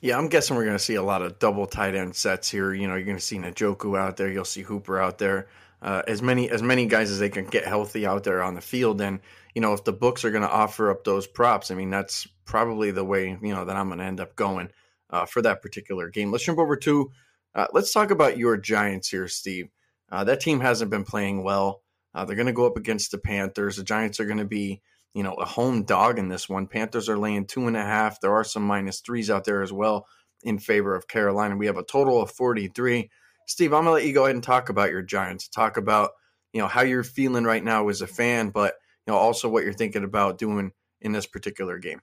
Yeah, 0.00 0.18
I'm 0.18 0.28
guessing 0.28 0.56
we're 0.56 0.64
going 0.64 0.76
to 0.76 0.82
see 0.82 0.96
a 0.96 1.02
lot 1.02 1.22
of 1.22 1.38
double 1.38 1.66
tight 1.66 1.94
end 1.94 2.14
sets 2.14 2.50
here. 2.50 2.74
You 2.74 2.86
know, 2.88 2.94
you're 2.94 3.06
going 3.06 3.16
to 3.16 3.22
see 3.22 3.38
Njoku 3.38 3.98
out 3.98 4.16
there. 4.16 4.30
You'll 4.30 4.44
see 4.44 4.62
Hooper 4.62 4.98
out 4.98 5.18
there. 5.18 5.48
Uh, 5.84 6.02
as 6.08 6.22
many 6.22 6.50
as 6.50 6.62
many 6.62 6.86
guys 6.86 7.10
as 7.10 7.18
they 7.18 7.28
can 7.28 7.44
get 7.44 7.66
healthy 7.66 8.06
out 8.06 8.24
there 8.24 8.42
on 8.42 8.54
the 8.54 8.60
field. 8.60 9.00
And 9.00 9.20
you 9.54 9.60
know, 9.60 9.74
if 9.74 9.84
the 9.84 9.92
books 9.92 10.24
are 10.24 10.30
going 10.30 10.42
to 10.42 10.50
offer 10.50 10.90
up 10.90 11.04
those 11.04 11.26
props, 11.26 11.70
I 11.70 11.74
mean, 11.74 11.90
that's 11.90 12.26
probably 12.46 12.90
the 12.90 13.04
way 13.04 13.38
you 13.42 13.54
know 13.54 13.66
that 13.66 13.76
I'm 13.76 13.88
going 13.88 13.98
to 13.98 14.04
end 14.04 14.20
up 14.20 14.34
going 14.34 14.70
uh, 15.10 15.26
for 15.26 15.42
that 15.42 15.60
particular 15.62 16.08
game. 16.08 16.32
Let's 16.32 16.44
jump 16.44 16.58
over 16.58 16.76
to 16.76 17.12
uh, 17.54 17.66
let's 17.72 17.92
talk 17.92 18.10
about 18.10 18.38
your 18.38 18.56
Giants 18.56 19.10
here, 19.10 19.28
Steve. 19.28 19.68
Uh, 20.10 20.24
that 20.24 20.40
team 20.40 20.60
hasn't 20.60 20.90
been 20.90 21.04
playing 21.04 21.44
well. 21.44 21.82
Uh, 22.14 22.24
they're 22.24 22.36
going 22.36 22.46
to 22.46 22.52
go 22.52 22.66
up 22.66 22.78
against 22.78 23.10
the 23.10 23.18
Panthers. 23.18 23.76
The 23.76 23.84
Giants 23.84 24.18
are 24.20 24.26
going 24.26 24.38
to 24.38 24.44
be 24.44 24.80
you 25.14 25.22
know, 25.22 25.34
a 25.34 25.44
home 25.44 25.84
dog 25.84 26.18
in 26.18 26.28
this 26.28 26.48
one. 26.48 26.66
Panthers 26.66 27.08
are 27.08 27.16
laying 27.16 27.46
two 27.46 27.68
and 27.68 27.76
a 27.76 27.82
half. 27.82 28.20
There 28.20 28.34
are 28.34 28.44
some 28.44 28.64
minus 28.64 29.00
threes 29.00 29.30
out 29.30 29.44
there 29.44 29.62
as 29.62 29.72
well 29.72 30.06
in 30.42 30.58
favor 30.58 30.94
of 30.94 31.08
Carolina. 31.08 31.56
We 31.56 31.66
have 31.66 31.78
a 31.78 31.84
total 31.84 32.20
of 32.20 32.32
43. 32.32 33.10
Steve, 33.46 33.72
I'm 33.72 33.84
to 33.84 33.90
let 33.90 34.04
you 34.04 34.12
go 34.12 34.24
ahead 34.24 34.34
and 34.34 34.42
talk 34.42 34.68
about 34.68 34.90
your 34.90 35.02
Giants. 35.02 35.48
Talk 35.48 35.76
about, 35.76 36.12
you 36.52 36.60
know, 36.60 36.68
how 36.68 36.82
you're 36.82 37.04
feeling 37.04 37.44
right 37.44 37.62
now 37.62 37.88
as 37.88 38.00
a 38.00 38.06
fan, 38.06 38.50
but, 38.50 38.74
you 39.06 39.12
know, 39.12 39.18
also 39.18 39.48
what 39.48 39.64
you're 39.64 39.72
thinking 39.72 40.04
about 40.04 40.38
doing 40.38 40.72
in 41.00 41.12
this 41.12 41.26
particular 41.26 41.78
game. 41.78 42.00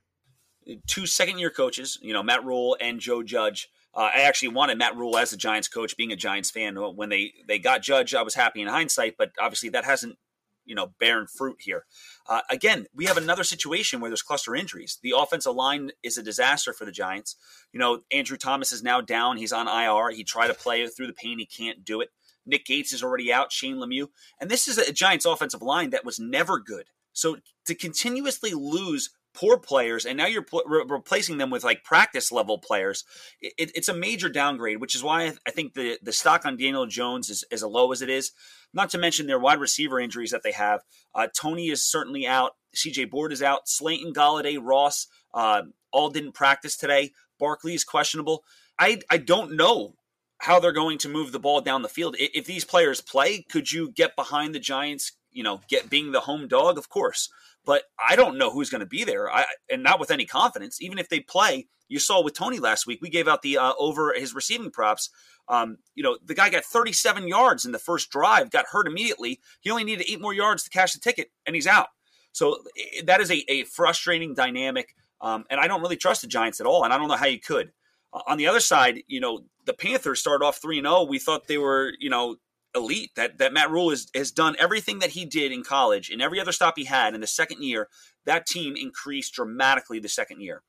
Two 0.86 1.06
second 1.06 1.38
year 1.38 1.50
coaches, 1.50 1.98
you 2.00 2.12
know, 2.12 2.22
Matt 2.22 2.44
Rhule 2.44 2.76
and 2.80 3.00
Joe 3.00 3.22
Judge. 3.22 3.68
Uh, 3.94 4.10
I 4.14 4.20
actually 4.20 4.48
wanted 4.48 4.78
Matt 4.78 4.96
Rhule 4.96 5.18
as 5.18 5.32
a 5.32 5.36
Giants 5.36 5.68
coach, 5.68 5.96
being 5.96 6.12
a 6.12 6.16
Giants 6.16 6.50
fan. 6.50 6.76
When 6.76 7.08
they, 7.08 7.32
they 7.46 7.58
got 7.58 7.82
Judge, 7.82 8.14
I 8.14 8.22
was 8.22 8.34
happy 8.34 8.62
in 8.62 8.68
hindsight, 8.68 9.16
but 9.18 9.32
obviously 9.40 9.68
that 9.70 9.84
hasn't 9.84 10.16
you 10.64 10.74
know 10.74 10.92
bearing 10.98 11.26
fruit 11.26 11.58
here. 11.60 11.84
Uh, 12.28 12.40
again, 12.50 12.86
we 12.94 13.04
have 13.06 13.16
another 13.16 13.44
situation 13.44 14.00
where 14.00 14.10
there's 14.10 14.22
cluster 14.22 14.54
injuries. 14.54 14.98
The 15.02 15.14
offensive 15.16 15.54
line 15.54 15.90
is 16.02 16.18
a 16.18 16.22
disaster 16.22 16.72
for 16.72 16.84
the 16.84 16.92
Giants. 16.92 17.36
You 17.72 17.80
know, 17.80 18.00
Andrew 18.10 18.36
Thomas 18.36 18.72
is 18.72 18.82
now 18.82 19.00
down. 19.00 19.36
He's 19.36 19.52
on 19.52 19.68
IR. 19.68 20.14
He 20.14 20.24
tried 20.24 20.48
to 20.48 20.54
play 20.54 20.86
through 20.86 21.06
the 21.06 21.12
pain. 21.12 21.38
He 21.38 21.46
can't 21.46 21.84
do 21.84 22.00
it. 22.00 22.10
Nick 22.44 22.66
Gates 22.66 22.92
is 22.92 23.02
already 23.02 23.32
out. 23.32 23.52
Shane 23.52 23.76
Lemieux, 23.76 24.08
and 24.40 24.50
this 24.50 24.66
is 24.66 24.78
a 24.78 24.92
Giants 24.92 25.26
offensive 25.26 25.62
line 25.62 25.90
that 25.90 26.04
was 26.04 26.18
never 26.18 26.58
good. 26.58 26.86
So 27.12 27.36
to 27.66 27.74
continuously 27.74 28.52
lose 28.52 29.10
poor 29.34 29.58
players, 29.58 30.04
and 30.04 30.16
now 30.16 30.26
you're 30.26 30.42
pl- 30.42 30.62
re- 30.66 30.84
replacing 30.86 31.38
them 31.38 31.50
with 31.50 31.64
like 31.64 31.84
practice 31.84 32.32
level 32.32 32.58
players. 32.58 33.04
It, 33.40 33.70
it's 33.74 33.88
a 33.88 33.94
major 33.94 34.28
downgrade, 34.28 34.80
which 34.80 34.94
is 34.94 35.02
why 35.02 35.22
I, 35.22 35.28
th- 35.28 35.40
I 35.46 35.50
think 35.50 35.74
the 35.74 35.98
the 36.02 36.12
stock 36.12 36.44
on 36.44 36.56
Daniel 36.56 36.86
Jones 36.86 37.30
is 37.30 37.44
as 37.50 37.62
low 37.62 37.92
as 37.92 38.02
it 38.02 38.10
is. 38.10 38.32
Not 38.74 38.90
to 38.90 38.98
mention 38.98 39.26
their 39.26 39.38
wide 39.38 39.60
receiver 39.60 40.00
injuries 40.00 40.30
that 40.30 40.42
they 40.42 40.52
have. 40.52 40.80
Uh, 41.14 41.28
Toney 41.34 41.68
is 41.68 41.84
certainly 41.84 42.26
out. 42.26 42.52
C.J. 42.74 43.06
Board 43.06 43.32
is 43.32 43.42
out. 43.42 43.68
Slayton, 43.68 44.14
Golladay, 44.14 44.58
Ross 44.60 45.08
uh, 45.34 45.62
all 45.90 46.08
didn't 46.08 46.32
practice 46.32 46.76
today. 46.76 47.12
Barkley 47.38 47.74
is 47.74 47.84
questionable. 47.84 48.44
I 48.78 49.00
I 49.10 49.18
don't 49.18 49.56
know 49.56 49.94
how 50.38 50.58
they're 50.58 50.72
going 50.72 50.98
to 50.98 51.08
move 51.08 51.32
the 51.32 51.38
ball 51.38 51.60
down 51.60 51.82
the 51.82 51.88
field. 51.88 52.16
If 52.18 52.46
these 52.46 52.64
players 52.64 53.00
play, 53.00 53.42
could 53.42 53.70
you 53.70 53.90
get 53.92 54.16
behind 54.16 54.54
the 54.54 54.60
Giants? 54.60 55.12
You 55.30 55.42
know, 55.42 55.60
get 55.68 55.88
being 55.88 56.12
the 56.12 56.20
home 56.20 56.46
dog, 56.46 56.76
of 56.76 56.88
course 56.88 57.30
but 57.64 57.84
I 57.98 58.16
don't 58.16 58.38
know 58.38 58.50
who's 58.50 58.70
going 58.70 58.80
to 58.80 58.86
be 58.86 59.04
there, 59.04 59.32
I, 59.32 59.46
and 59.70 59.82
not 59.82 60.00
with 60.00 60.10
any 60.10 60.26
confidence. 60.26 60.80
Even 60.80 60.98
if 60.98 61.08
they 61.08 61.20
play, 61.20 61.68
you 61.88 61.98
saw 61.98 62.22
with 62.22 62.34
Toney 62.34 62.58
last 62.58 62.86
week, 62.86 63.00
we 63.02 63.10
gave 63.10 63.28
out 63.28 63.42
the 63.42 63.58
uh, 63.58 63.72
over 63.78 64.14
his 64.14 64.34
receiving 64.34 64.70
props. 64.70 65.10
Um, 65.48 65.78
you 65.94 66.02
know, 66.02 66.18
the 66.24 66.34
guy 66.34 66.50
got 66.50 66.64
37 66.64 67.28
yards 67.28 67.64
in 67.64 67.72
the 67.72 67.78
first 67.78 68.10
drive, 68.10 68.50
got 68.50 68.66
hurt 68.70 68.86
immediately. 68.86 69.40
He 69.60 69.70
only 69.70 69.84
needed 69.84 70.06
eight 70.08 70.20
more 70.20 70.34
yards 70.34 70.64
to 70.64 70.70
cash 70.70 70.92
the 70.92 71.00
ticket, 71.00 71.30
and 71.46 71.54
he's 71.54 71.66
out. 71.66 71.88
So 72.32 72.58
that 73.04 73.20
is 73.20 73.30
a, 73.30 73.44
a 73.50 73.64
frustrating 73.64 74.34
dynamic, 74.34 74.94
um, 75.20 75.44
and 75.50 75.60
I 75.60 75.68
don't 75.68 75.82
really 75.82 75.96
trust 75.96 76.22
the 76.22 76.28
Giants 76.28 76.60
at 76.60 76.66
all, 76.66 76.84
and 76.84 76.92
I 76.92 76.98
don't 76.98 77.08
know 77.08 77.16
how 77.16 77.26
you 77.26 77.40
could. 77.40 77.72
Uh, 78.12 78.22
on 78.26 78.38
the 78.38 78.46
other 78.46 78.60
side, 78.60 79.02
you 79.06 79.20
know, 79.20 79.40
the 79.66 79.74
Panthers 79.74 80.20
started 80.20 80.44
off 80.44 80.60
3 80.60 80.80
0. 80.80 81.04
We 81.04 81.18
thought 81.18 81.46
they 81.46 81.58
were, 81.58 81.92
you 81.98 82.10
know, 82.10 82.36
elite. 82.74 83.10
That 83.16 83.38
that 83.38 83.52
Matt 83.52 83.70
Rhule 83.70 83.90
has, 83.90 84.08
has 84.14 84.30
done 84.30 84.56
everything 84.58 84.98
that 85.00 85.10
he 85.10 85.24
did 85.24 85.52
in 85.52 85.62
college 85.62 86.10
and 86.10 86.22
every 86.22 86.40
other 86.40 86.52
stop 86.52 86.74
he 86.76 86.84
had 86.84 87.14
in 87.14 87.20
the 87.20 87.26
second 87.26 87.62
year. 87.62 87.88
That 88.24 88.46
team 88.46 88.76
increased 88.76 89.34
dramatically 89.34 89.98
the 89.98 90.08
second 90.08 90.40
year. 90.40 90.62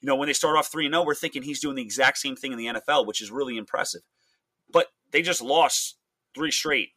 You 0.00 0.06
know, 0.06 0.16
when 0.16 0.28
they 0.28 0.32
start 0.32 0.56
off 0.56 0.70
3 0.70 0.88
0, 0.88 1.04
we're 1.04 1.14
thinking 1.14 1.42
he's 1.42 1.60
doing 1.60 1.76
the 1.76 1.82
exact 1.82 2.18
same 2.18 2.36
thing 2.36 2.52
in 2.52 2.58
the 2.58 2.66
NFL, 2.66 3.06
which 3.06 3.20
is 3.20 3.30
really 3.30 3.56
impressive. 3.56 4.02
But 4.70 4.88
they 5.10 5.22
just 5.22 5.42
lost 5.42 5.96
three 6.34 6.50
straight. 6.50 6.90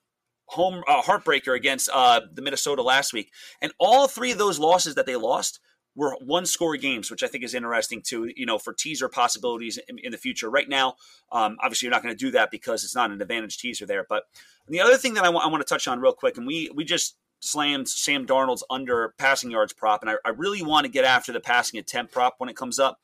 Home 0.48 0.84
uh, 0.88 1.02
heartbreaker 1.02 1.56
against 1.56 1.90
uh, 1.94 2.22
the 2.32 2.42
Minnesota 2.42 2.82
last 2.82 3.14
week. 3.14 3.32
And 3.62 3.72
all 3.80 4.08
three 4.08 4.32
of 4.32 4.38
those 4.38 4.60
losses 4.60 4.96
that 4.96 5.06
they 5.06 5.16
lost 5.16 5.60
were 5.96 6.16
one 6.24 6.46
score 6.46 6.78
games, 6.78 7.12
which 7.12 7.24
I 7.24 7.28
think 7.28 7.44
is 7.44 7.54
interesting 7.54 8.02
too, 8.02 8.32
you 8.36 8.46
know, 8.46 8.58
for 8.58 8.74
teaser 8.74 9.10
possibilities 9.10 9.78
in, 9.90 10.00
in 10.00 10.12
the 10.12 10.18
future. 10.18 10.50
Right 10.50 10.70
now, 10.70 10.96
um, 11.32 11.58
obviously, 11.62 11.86
you're 11.86 11.92
not 11.92 12.04
going 12.04 12.16
to 12.16 12.26
do 12.26 12.32
that 12.32 12.52
because 12.52 12.84
it's 12.84 12.96
not 12.96 13.12
an 13.12 13.22
advantage 13.22 13.58
teaser 13.58 13.86
there. 13.86 14.06
But 14.08 14.24
the 14.68 14.80
other 14.80 14.98
thing 14.98 15.16
that 15.16 15.24
I, 15.24 15.28
w- 15.28 15.44
I 15.44 15.48
want 15.48 15.66
to 15.66 15.70
touch 15.70 15.88
on 15.88 16.00
real 16.00 16.14
quick, 16.14 16.38
and 16.38 16.48
we, 16.48 16.70
we 16.74 16.86
just 16.86 17.18
slammed 17.42 17.90
Sam 17.90 18.26
Darnold's 18.26 18.64
under 18.70 19.14
passing 19.18 19.52
yards 19.52 19.74
prop, 19.74 20.02
and 20.02 20.10
I, 20.10 20.16
I 20.24 20.30
really 20.30 20.64
want 20.64 20.86
to 20.86 20.92
get 20.92 21.06
after 21.06 21.34
the 21.34 21.40
passing 21.40 21.80
attempt 21.80 22.14
prop 22.14 22.36
when 22.38 22.50
it 22.50 22.56
comes 22.56 22.80
up. 22.80 23.00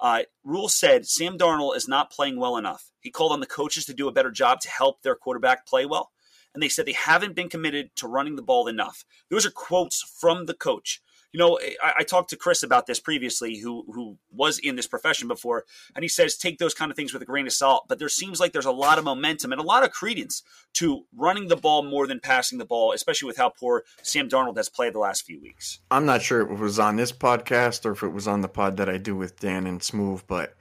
Uh, 0.00 0.22
Rhule 0.42 0.68
said 0.68 1.06
Sam 1.06 1.38
Darnold 1.38 1.76
is 1.76 1.86
not 1.86 2.10
playing 2.10 2.38
well 2.38 2.56
enough. 2.56 2.90
He 3.00 3.10
called 3.10 3.32
on 3.32 3.40
the 3.40 3.46
coaches 3.46 3.86
to 3.86 3.94
do 3.94 4.08
a 4.08 4.12
better 4.12 4.30
job 4.30 4.60
to 4.60 4.68
help 4.68 5.02
their 5.02 5.14
quarterback 5.14 5.66
play 5.66 5.86
well. 5.86 6.10
And 6.52 6.62
they 6.62 6.68
said 6.68 6.86
they 6.86 6.92
haven't 6.92 7.34
been 7.34 7.48
committed 7.48 7.94
to 7.96 8.08
running 8.08 8.36
the 8.36 8.42
ball 8.42 8.68
enough. 8.68 9.04
Those 9.30 9.46
are 9.46 9.50
quotes 9.50 10.02
from 10.02 10.46
the 10.46 10.54
coach 10.54 11.00
you 11.34 11.38
know, 11.38 11.58
I, 11.82 11.94
I, 11.98 12.02
talked 12.04 12.30
to 12.30 12.36
Chris 12.36 12.62
about 12.62 12.86
this 12.86 13.00
previously, 13.00 13.58
who 13.58 13.84
who 13.92 14.16
was 14.30 14.60
in 14.60 14.76
this 14.76 14.86
profession 14.86 15.26
before, 15.26 15.64
and 15.96 16.04
he 16.04 16.08
says 16.08 16.36
take 16.36 16.58
those 16.58 16.74
kind 16.74 16.92
of 16.92 16.96
things 16.96 17.12
with 17.12 17.22
a 17.22 17.24
grain 17.24 17.48
of 17.48 17.52
salt. 17.52 17.86
But 17.88 17.98
there 17.98 18.08
seems 18.08 18.38
like 18.38 18.52
there's 18.52 18.64
a 18.66 18.70
lot 18.70 18.98
of 18.98 19.04
momentum 19.04 19.50
and 19.50 19.60
a 19.60 19.64
lot 19.64 19.82
of 19.82 19.90
credence 19.90 20.44
to 20.74 21.06
running 21.12 21.48
the 21.48 21.56
ball 21.56 21.82
more 21.82 22.06
than 22.06 22.20
passing 22.20 22.58
the 22.58 22.64
ball, 22.64 22.92
especially 22.92 23.26
with 23.26 23.36
how 23.36 23.48
poor 23.48 23.82
Sam 24.00 24.28
Darnold 24.28 24.56
has 24.58 24.68
played 24.68 24.92
the 24.92 25.00
last 25.00 25.26
few 25.26 25.40
weeks. 25.40 25.80
I'm 25.90 26.06
not 26.06 26.22
sure 26.22 26.40
if 26.40 26.52
it 26.52 26.62
was 26.62 26.78
on 26.78 26.94
this 26.94 27.10
podcast 27.10 27.84
or 27.84 27.90
if 27.90 28.04
it 28.04 28.12
was 28.12 28.28
on 28.28 28.40
the 28.40 28.48
pod 28.48 28.76
that 28.76 28.88
I 28.88 28.96
do 28.98 29.16
with 29.16 29.40
Dan 29.40 29.66
and 29.66 29.82
Smooth, 29.82 30.22
but 30.28 30.54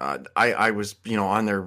uh, 0.00 0.18
I 0.36 0.52
I 0.52 0.70
was 0.70 0.94
you 1.04 1.16
know 1.16 1.26
on 1.26 1.46
there 1.46 1.66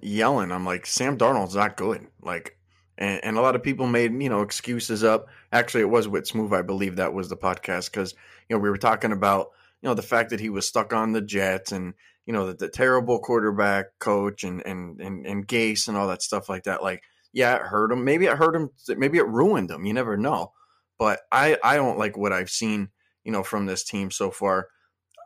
yelling. 0.00 0.52
I'm 0.52 0.64
like 0.64 0.86
Sam 0.86 1.18
Darnold's 1.18 1.54
not 1.54 1.76
good. 1.76 2.06
Like 2.22 2.56
and, 2.98 3.24
and 3.24 3.36
a 3.36 3.40
lot 3.40 3.56
of 3.56 3.62
people 3.62 3.86
made 3.86 4.12
you 4.20 4.28
know 4.28 4.42
excuses 4.42 5.04
up. 5.04 5.28
Actually, 5.52 5.82
it 5.82 5.90
was 5.90 6.08
with 6.08 6.26
Smooth, 6.26 6.52
I 6.52 6.62
believe 6.62 6.96
that 6.96 7.14
was 7.14 7.28
the 7.28 7.36
podcast 7.36 7.90
because 7.90 8.14
you 8.48 8.56
know 8.56 8.60
we 8.60 8.70
were 8.70 8.78
talking 8.78 9.12
about 9.12 9.48
you 9.82 9.88
know 9.88 9.94
the 9.94 10.02
fact 10.02 10.30
that 10.30 10.40
he 10.40 10.50
was 10.50 10.66
stuck 10.66 10.92
on 10.92 11.12
the 11.12 11.20
Jets 11.20 11.72
and 11.72 11.94
you 12.26 12.32
know 12.32 12.46
the, 12.46 12.54
the 12.54 12.68
terrible 12.68 13.18
quarterback 13.18 13.86
coach 13.98 14.44
and 14.44 14.64
and 14.66 15.00
and 15.00 15.26
and 15.26 15.46
Gase 15.46 15.88
and 15.88 15.96
all 15.96 16.08
that 16.08 16.22
stuff 16.22 16.48
like 16.48 16.64
that. 16.64 16.82
Like, 16.82 17.02
yeah, 17.32 17.56
it 17.56 17.62
hurt 17.62 17.92
him. 17.92 18.04
Maybe 18.04 18.26
it 18.26 18.36
hurt 18.36 18.56
him. 18.56 18.70
Maybe 18.88 19.18
it 19.18 19.26
ruined 19.26 19.70
him. 19.70 19.84
You 19.84 19.92
never 19.92 20.16
know. 20.16 20.52
But 20.98 21.20
I 21.32 21.58
I 21.62 21.76
don't 21.76 21.98
like 21.98 22.16
what 22.16 22.32
I've 22.32 22.50
seen 22.50 22.90
you 23.24 23.32
know 23.32 23.42
from 23.42 23.66
this 23.66 23.84
team 23.84 24.10
so 24.10 24.30
far. 24.30 24.68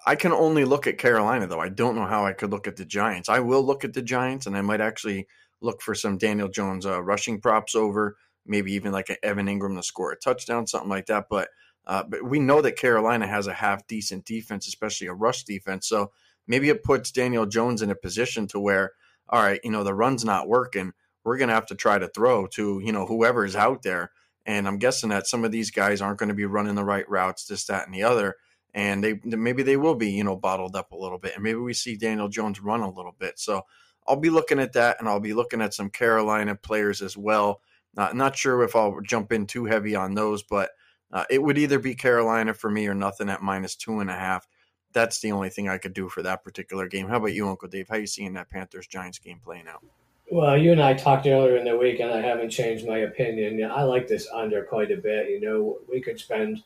I 0.07 0.15
can 0.15 0.33
only 0.33 0.65
look 0.65 0.87
at 0.87 0.99
Carolina 0.99 1.47
though. 1.47 1.61
I 1.61 1.69
don't 1.69 1.97
know 1.97 2.07
how 2.07 2.25
I 2.25 2.33
could 2.33 2.51
look 2.51 2.67
at 2.67 2.77
the 2.77 2.85
Giants. 2.85 3.29
I 3.29 3.41
will 3.41 3.63
look 3.63 3.85
at 3.85 3.93
the 3.93 4.03
Giants 4.03 4.47
and 4.47 4.57
I 4.57 4.63
might 4.63 4.81
actually 4.81 5.27
look 5.61 5.83
for 5.83 5.95
some 5.95 6.19
Daniel 6.19 6.49
Jones 6.49 6.87
uh, 6.87 7.03
rushing 7.03 7.41
props 7.41 7.75
over, 7.75 8.17
maybe 8.47 8.73
even 8.73 8.93
like 8.93 9.11
an 9.11 9.17
Evan 9.23 9.47
Engram 9.47 9.77
to 9.77 9.83
score 9.83 10.13
a 10.13 10.17
touchdown, 10.17 10.67
something 10.67 10.91
like 10.91 11.07
that. 11.07 11.27
But 11.29 11.49
uh, 11.87 12.05
but 12.07 12.23
we 12.23 12.39
know 12.39 12.61
that 12.61 12.77
Carolina 12.77 13.27
has 13.27 13.47
a 13.47 13.55
half 13.55 13.87
decent 13.87 14.27
defense, 14.27 14.69
especially 14.69 15.07
a 15.07 15.15
rush 15.15 15.45
defense. 15.45 15.89
So 15.89 16.13
maybe 16.47 16.69
it 16.69 16.83
puts 16.83 17.11
Daniel 17.11 17.47
Jones 17.47 17.81
in 17.81 17.91
a 17.91 17.95
position 17.95 18.47
to 18.49 18.61
where, 18.61 18.93
all 19.29 19.43
right, 19.43 19.61
you 19.65 19.71
know, 19.71 19.85
the 19.85 19.95
run's 19.95 20.25
not 20.25 20.49
working. 20.49 20.93
We're 21.25 21.39
going 21.39 21.49
to 21.49 21.55
have 21.55 21.67
to 21.67 21.75
try 21.75 21.99
to 21.99 22.09
throw 22.09 22.47
to, 22.49 22.81
you 22.85 22.93
know, 22.93 23.07
whoever 23.07 23.45
is 23.45 23.57
out 23.57 23.83
there. 23.83 24.13
And 24.45 24.69
I'm 24.69 24.79
guessing 24.79 25.11
that 25.11 25.27
some 25.27 25.45
of 25.45 25.53
these 25.53 25.71
guys 25.71 26.01
aren't 26.01 26.19
going 26.19 26.29
to 26.29 26.35
be 26.35 26.45
running 26.45 26.75
the 26.75 26.85
right 26.85 27.09
routes, 27.09 27.47
this, 27.47 27.65
that, 27.67 27.87
and 27.87 27.95
the 27.95 28.03
other. 28.03 28.37
And 28.75 29.03
they 29.03 29.21
maybe 29.25 29.63
they 29.63 29.79
will 29.79 29.95
be, 29.95 30.11
you 30.11 30.25
know, 30.25 30.37
bottled 30.37 30.77
up 30.77 30.93
a 30.93 30.97
little 30.97 31.19
bit. 31.19 31.35
And 31.35 31.43
maybe 31.43 31.59
we 31.59 31.73
see 31.73 31.97
Daniel 31.97 32.29
Jones 32.29 32.61
run 32.61 32.81
a 32.81 32.91
little 32.91 33.15
bit. 33.19 33.39
So 33.39 33.63
I'll 34.09 34.17
be 34.17 34.31
looking 34.31 34.59
at 34.59 34.73
that, 34.73 34.97
and 34.99 35.09
I'll 35.09 35.21
be 35.21 35.35
looking 35.35 35.61
at 35.61 35.75
some 35.75 35.91
Carolina 35.91 36.55
players 36.55 37.03
as 37.03 37.17
well. 37.17 37.61
Not 37.95 38.17
not 38.17 38.37
sure 38.37 38.63
if 38.63 38.75
I'll 38.75 39.01
jump 39.01 39.33
in 39.33 39.47
too 39.47 39.67
heavy 39.67 39.95
on 39.95 40.15
those, 40.15 40.43
but 40.43 40.71
uh, 41.13 41.25
it 41.31 41.43
would 41.43 41.59
either 41.59 41.79
be 41.79 41.95
Carolina 41.95 42.55
for 42.55 42.71
me 42.71 42.87
or 42.87 42.95
nothing 42.95 43.29
at 43.29 43.43
minus 43.43 43.77
two 43.77 44.01
and 44.01 44.11
a 44.11 44.15
half. 44.15 44.47
That's 44.93 45.21
the 45.21 45.33
only 45.33 45.51
thing 45.51 45.69
I 45.69 45.79
could 45.79 45.93
do 45.93 46.09
for 46.09 46.23
that 46.23 46.43
particular 46.43 46.89
game. 46.89 47.09
How 47.09 47.17
about 47.17 47.35
you, 47.35 47.49
Uncle 47.49 47.69
Dave? 47.69 47.89
How 47.89 47.97
you 47.97 48.07
seeing 48.07 48.33
that 48.35 48.51
Panthers 48.51 48.87
Giants 48.87 49.19
game 49.19 49.41
playing 49.43 49.69
out? 49.69 49.85
Well, 50.31 50.59
you 50.59 50.73
and 50.73 50.83
I 50.83 50.95
talked 50.95 51.27
earlier 51.27 51.57
in 51.57 51.65
the 51.65 51.77
week, 51.77 52.01
and 52.01 52.11
I 52.11 52.21
haven't 52.21 52.51
changed 52.51 52.87
my 52.87 52.99
opinion. 52.99 53.63
I 53.71 53.83
like 53.83 54.07
this 54.07 54.29
under 54.33 54.63
quite 54.63 54.91
a 54.91 54.97
bit. 54.97 55.31
You 55.31 55.41
know, 55.41 55.79
we 55.91 56.01
could 56.01 56.21
spend 56.21 56.63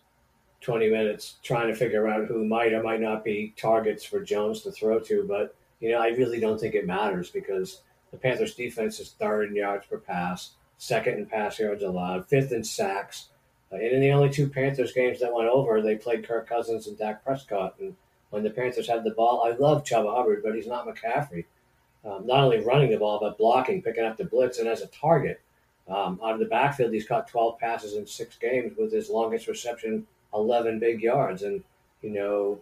20 0.62 0.90
minutes 0.90 1.36
trying 1.42 1.68
to 1.68 1.74
figure 1.74 2.08
out 2.08 2.26
who 2.26 2.44
might 2.44 2.72
or 2.72 2.82
might 2.82 3.00
not 3.00 3.24
be 3.24 3.54
targets 3.56 4.04
for 4.04 4.20
Jones 4.20 4.62
to 4.62 4.72
throw 4.72 4.98
to, 5.00 5.24
but 5.28 5.54
you 5.82 5.90
know, 5.90 5.98
I 5.98 6.08
really 6.10 6.38
don't 6.38 6.60
think 6.60 6.74
it 6.74 6.86
matters 6.86 7.28
because 7.28 7.82
the 8.12 8.16
Panthers 8.16 8.54
defense 8.54 9.00
is 9.00 9.10
third 9.18 9.48
in 9.48 9.56
yards 9.56 9.84
per 9.86 9.98
pass, 9.98 10.52
second 10.78 11.14
in 11.14 11.26
pass 11.26 11.58
yards 11.58 11.82
allowed, 11.82 12.28
fifth 12.28 12.52
in 12.52 12.62
sacks. 12.62 13.30
Uh, 13.72 13.76
and 13.76 13.92
in 13.92 14.00
the 14.00 14.12
only 14.12 14.30
two 14.30 14.48
Panthers 14.48 14.92
games 14.92 15.18
that 15.20 15.34
went 15.34 15.48
over, 15.48 15.82
they 15.82 15.96
played 15.96 16.26
Kirk 16.26 16.48
Cousins 16.48 16.86
and 16.86 16.96
Dak 16.96 17.24
Prescott. 17.24 17.74
And 17.80 17.96
when 18.30 18.44
the 18.44 18.50
Panthers 18.50 18.88
had 18.88 19.02
the 19.02 19.10
ball, 19.10 19.42
I 19.44 19.56
love 19.56 19.82
Chuba 19.82 20.14
Hubbard, 20.14 20.42
but 20.44 20.54
he's 20.54 20.68
not 20.68 20.86
McCaffrey. 20.86 21.46
Um, 22.04 22.26
not 22.26 22.44
only 22.44 22.60
running 22.60 22.90
the 22.90 22.98
ball, 22.98 23.18
but 23.20 23.36
blocking, 23.36 23.82
picking 23.82 24.04
up 24.04 24.16
the 24.16 24.24
blitz, 24.24 24.58
and 24.58 24.68
as 24.68 24.82
a 24.82 24.86
target. 24.88 25.40
Um, 25.88 26.20
out 26.22 26.34
of 26.34 26.38
the 26.38 26.46
backfield, 26.46 26.92
he's 26.92 27.08
caught 27.08 27.26
12 27.26 27.58
passes 27.58 27.94
in 27.94 28.06
six 28.06 28.38
games 28.38 28.76
with 28.78 28.92
his 28.92 29.10
longest 29.10 29.48
reception, 29.48 30.06
11 30.32 30.78
big 30.78 31.02
yards. 31.02 31.42
And, 31.42 31.64
you 32.02 32.10
know, 32.10 32.60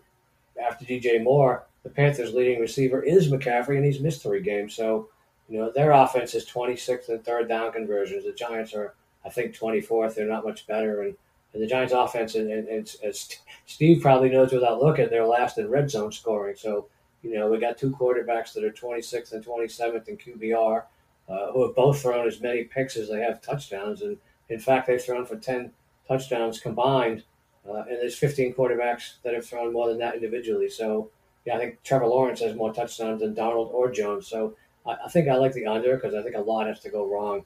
after 0.63 0.87
DJ 0.87 1.23
Moore, 1.23 1.67
the 1.83 1.91
Panthers' 1.91 2.35
leading 2.35 2.61
receiver 2.61 3.03
is 3.03 3.31
McCaffrey, 3.31 3.77
and 3.77 3.85
he's 3.85 4.01
missed 4.01 4.23
three 4.23 4.43
games. 4.43 4.75
So, 4.75 5.09
you 5.49 5.59
know, 5.59 5.73
their 5.75 5.93
offense 5.93 6.35
is 6.35 6.47
26th 6.47 7.09
in 7.09 7.21
third 7.21 7.49
down 7.49 7.73
conversions. 7.73 8.25
The 8.25 8.33
Giants 8.33 8.75
are, 8.75 8.95
I 9.25 9.31
think, 9.31 9.57
24th. 9.57 10.15
They're 10.15 10.29
not 10.29 10.45
much 10.45 10.67
better. 10.67 11.03
And, 11.03 11.15
and 11.53 11.63
the 11.63 11.67
Giants' 11.67 11.93
offense, 11.93 12.35
and, 12.35 12.51
and, 12.51 12.69
and, 12.69 12.97
as 13.03 13.29
Steve 13.67 14.03
probably 14.03 14.29
knows 14.29 14.53
without 14.53 14.83
looking, 14.83 15.09
they're 15.09 15.27
last 15.27 15.59
in 15.59 15.69
red 15.69 15.91
zone 15.91 16.13
scoring. 16.13 16.57
So, 16.57 16.87
you 17.23 17.35
know, 17.35 17.51
we 17.51 17.59
got 17.59 17.79
two 17.79 17.91
quarterbacks 17.91 18.53
that 18.53 18.65
are 18.65 18.71
26th 18.71 19.33
and 19.33 19.45
27th 19.45 20.09
in 20.09 20.17
QBR, 20.17 20.85
uh, 21.29 21.53
who 21.53 21.67
have 21.67 21.75
both 21.75 22.01
thrown 22.01 22.27
as 22.27 22.41
many 22.41 22.65
picks 22.65 22.97
as 22.97 23.09
they 23.09 23.21
have 23.21 23.41
touchdowns. 23.41 24.03
And 24.03 24.19
in 24.49 24.59
fact, 24.59 24.87
they've 24.87 25.03
thrown 25.03 25.27
for 25.27 25.37
10 25.37 25.73
touchdowns 26.07 26.61
combined. 26.61 27.25
Uh, 27.69 27.85
and 27.89 27.99
there's 28.01 28.17
15 28.17 28.55
quarterbacks 28.55 29.15
that 29.23 29.35
have 29.35 29.47
thrown 29.47 29.73
more 29.73 29.89
than 29.89 29.99
that 29.99 30.15
individually. 30.15 30.69
So, 30.69 31.11
yeah, 31.45 31.57
I 31.57 31.59
think 31.59 31.83
Trevor 31.83 32.07
Lawrence 32.07 32.41
has 32.41 32.55
more 32.55 32.73
touchdowns 32.73 33.21
than 33.21 33.35
Darnold 33.35 33.73
or 33.73 33.91
Jones. 33.91 34.27
So 34.27 34.57
I, 34.87 34.97
I 35.07 35.09
think 35.09 35.29
I 35.29 35.37
like 35.37 35.53
the 35.53 35.67
under 35.67 35.97
because 35.97 36.15
I 36.15 36.23
think 36.23 36.37
a 36.37 36.41
lot 36.41 36.67
has 36.67 36.81
to 36.81 36.91
go 36.91 37.07
wrong 37.07 37.45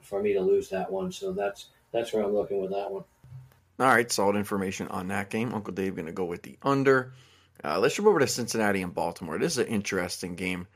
for 0.00 0.22
me 0.22 0.32
to 0.34 0.40
lose 0.40 0.68
that 0.70 0.90
one. 0.90 1.12
So 1.12 1.32
that's 1.32 1.66
that's 1.92 2.12
where 2.12 2.22
I'm 2.22 2.34
looking 2.34 2.60
with 2.60 2.70
that 2.70 2.90
one. 2.90 3.04
All 3.78 3.86
right, 3.86 4.10
solid 4.10 4.36
information 4.36 4.88
on 4.88 5.08
that 5.08 5.30
game. 5.30 5.54
Uncle 5.54 5.74
Dave 5.74 5.96
going 5.96 6.06
to 6.06 6.12
go 6.12 6.24
with 6.24 6.42
the 6.42 6.56
under. 6.62 7.14
Uh, 7.64 7.78
let's 7.78 7.94
jump 7.94 8.08
over 8.08 8.18
to 8.18 8.26
Cincinnati 8.26 8.82
and 8.82 8.94
Baltimore. 8.94 9.38
This 9.38 9.52
is 9.52 9.58
an 9.58 9.66
interesting 9.66 10.34
game. 10.34 10.66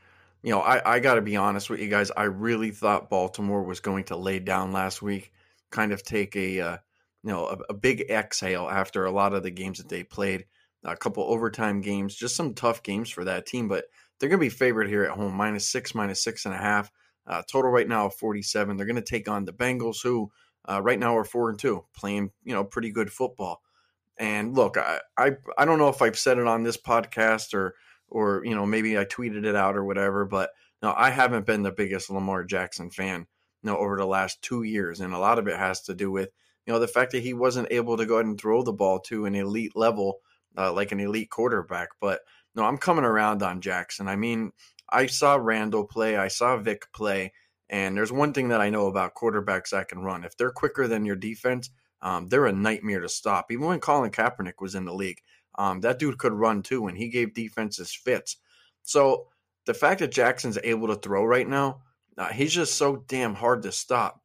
You 0.43 0.51
know, 0.51 0.59
I, 0.59 0.95
I 0.95 0.99
got 0.99 1.15
to 1.15 1.21
be 1.21 1.35
honest 1.35 1.69
with 1.69 1.79
you 1.79 1.89
guys. 1.89 2.11
I 2.15 2.23
really 2.23 2.71
thought 2.71 3.09
Baltimore 3.09 3.63
was 3.63 3.79
going 3.79 4.05
to 4.05 4.17
lay 4.17 4.39
down 4.39 4.71
last 4.71 5.01
week, 5.01 5.31
kind 5.69 5.91
of 5.91 6.03
take 6.03 6.35
a 6.35 6.59
uh, 6.59 6.77
you 7.23 7.31
know 7.31 7.47
a, 7.47 7.57
a 7.69 7.73
big 7.73 8.05
exhale 8.09 8.67
after 8.69 9.05
a 9.05 9.11
lot 9.11 9.33
of 9.33 9.43
the 9.43 9.51
games 9.51 9.77
that 9.79 9.89
they 9.89 10.03
played 10.03 10.45
a 10.83 10.95
couple 10.95 11.23
overtime 11.23 11.81
games, 11.81 12.15
just 12.15 12.35
some 12.35 12.53
tough 12.53 12.83
games 12.83 13.09
for 13.09 13.23
that 13.25 13.45
team. 13.45 13.67
But 13.67 13.85
they're 14.19 14.29
going 14.29 14.39
to 14.39 14.45
be 14.45 14.49
favored 14.49 14.87
here 14.87 15.03
at 15.03 15.11
home, 15.11 15.33
minus 15.33 15.69
six, 15.69 15.93
minus 15.93 16.23
six 16.23 16.45
and 16.45 16.53
a 16.53 16.57
half. 16.57 16.91
Uh, 17.25 17.41
total 17.51 17.71
right 17.71 17.87
now 17.87 18.05
of 18.05 18.15
47. 18.15 18.77
They're 18.77 18.85
going 18.85 18.95
to 18.95 19.01
take 19.01 19.27
on 19.27 19.45
the 19.45 19.53
Bengals, 19.53 20.01
who 20.01 20.31
uh, 20.69 20.81
right 20.81 20.99
now 20.99 21.17
are 21.17 21.25
four 21.25 21.49
and 21.49 21.59
two, 21.59 21.85
playing 21.95 22.31
you 22.43 22.53
know 22.53 22.63
pretty 22.63 22.91
good 22.91 23.11
football. 23.11 23.61
And 24.17 24.55
look, 24.55 24.77
I, 24.77 24.99
I 25.17 25.31
I 25.57 25.65
don't 25.65 25.79
know 25.79 25.89
if 25.89 26.01
I've 26.01 26.17
said 26.17 26.37
it 26.37 26.47
on 26.47 26.63
this 26.63 26.77
podcast 26.77 27.53
or 27.53 27.75
or 28.09 28.43
you 28.45 28.55
know 28.55 28.65
maybe 28.65 28.97
I 28.97 29.05
tweeted 29.05 29.45
it 29.45 29.55
out 29.55 29.75
or 29.75 29.83
whatever, 29.83 30.25
but 30.25 30.51
no, 30.81 30.93
I 30.95 31.09
haven't 31.09 31.45
been 31.45 31.63
the 31.63 31.71
biggest 31.71 32.09
Lamar 32.09 32.43
Jackson 32.43 32.89
fan 32.89 33.27
you 33.63 33.71
know 33.71 33.77
over 33.77 33.97
the 33.97 34.05
last 34.05 34.41
two 34.41 34.63
years, 34.63 34.99
and 34.99 35.13
a 35.13 35.19
lot 35.19 35.39
of 35.39 35.47
it 35.47 35.57
has 35.57 35.81
to 35.83 35.93
do 35.93 36.11
with 36.11 36.29
you 36.65 36.73
know 36.73 36.79
the 36.79 36.87
fact 36.87 37.11
that 37.11 37.23
he 37.23 37.33
wasn't 37.33 37.71
able 37.71 37.97
to 37.97 38.05
go 38.05 38.15
ahead 38.15 38.25
and 38.25 38.39
throw 38.39 38.63
the 38.63 38.73
ball 38.73 38.99
to 39.01 39.25
an 39.25 39.35
elite 39.35 39.75
level 39.75 40.19
uh, 40.57 40.73
like 40.73 40.91
an 40.91 40.99
elite 40.99 41.29
quarterback. 41.29 41.89
But 42.01 42.21
no, 42.55 42.63
I'm 42.63 42.77
coming 42.77 43.05
around 43.05 43.43
on 43.43 43.61
Jackson. 43.61 44.07
I 44.07 44.15
mean, 44.15 44.51
I 44.89 45.05
saw 45.05 45.35
Randall 45.35 45.85
play, 45.85 46.17
I 46.17 46.27
saw 46.27 46.57
Vic 46.57 46.91
play, 46.93 47.33
and 47.69 47.95
there's 47.95 48.11
one 48.11 48.33
thing 48.33 48.49
that 48.49 48.61
I 48.61 48.69
know 48.69 48.87
about 48.87 49.15
quarterbacks 49.15 49.71
that 49.71 49.89
can 49.89 49.99
run. 49.99 50.23
If 50.23 50.37
they're 50.37 50.51
quicker 50.51 50.87
than 50.87 51.05
your 51.05 51.15
defense, 51.15 51.69
um, 52.01 52.29
they're 52.29 52.45
a 52.45 52.53
nightmare 52.53 53.01
to 53.01 53.09
stop. 53.09 53.51
Even 53.51 53.65
when 53.65 53.79
Colin 53.79 54.11
Kaepernick 54.11 54.61
was 54.61 54.75
in 54.75 54.85
the 54.85 54.93
league, 54.93 55.21
um, 55.55 55.81
that 55.81 55.99
dude 55.99 56.17
could 56.17 56.33
run 56.33 56.61
too, 56.61 56.87
and 56.87 56.97
he 56.97 57.09
gave 57.09 57.33
defenses 57.33 57.93
fits. 57.93 58.37
So 58.83 59.27
the 59.65 59.73
fact 59.73 59.99
that 59.99 60.11
Jackson's 60.11 60.57
able 60.63 60.87
to 60.87 60.95
throw 60.95 61.25
right 61.25 61.47
now, 61.47 61.81
uh, 62.17 62.29
he's 62.29 62.53
just 62.53 62.75
so 62.75 63.03
damn 63.07 63.33
hard 63.35 63.63
to 63.63 63.71
stop. 63.71 64.21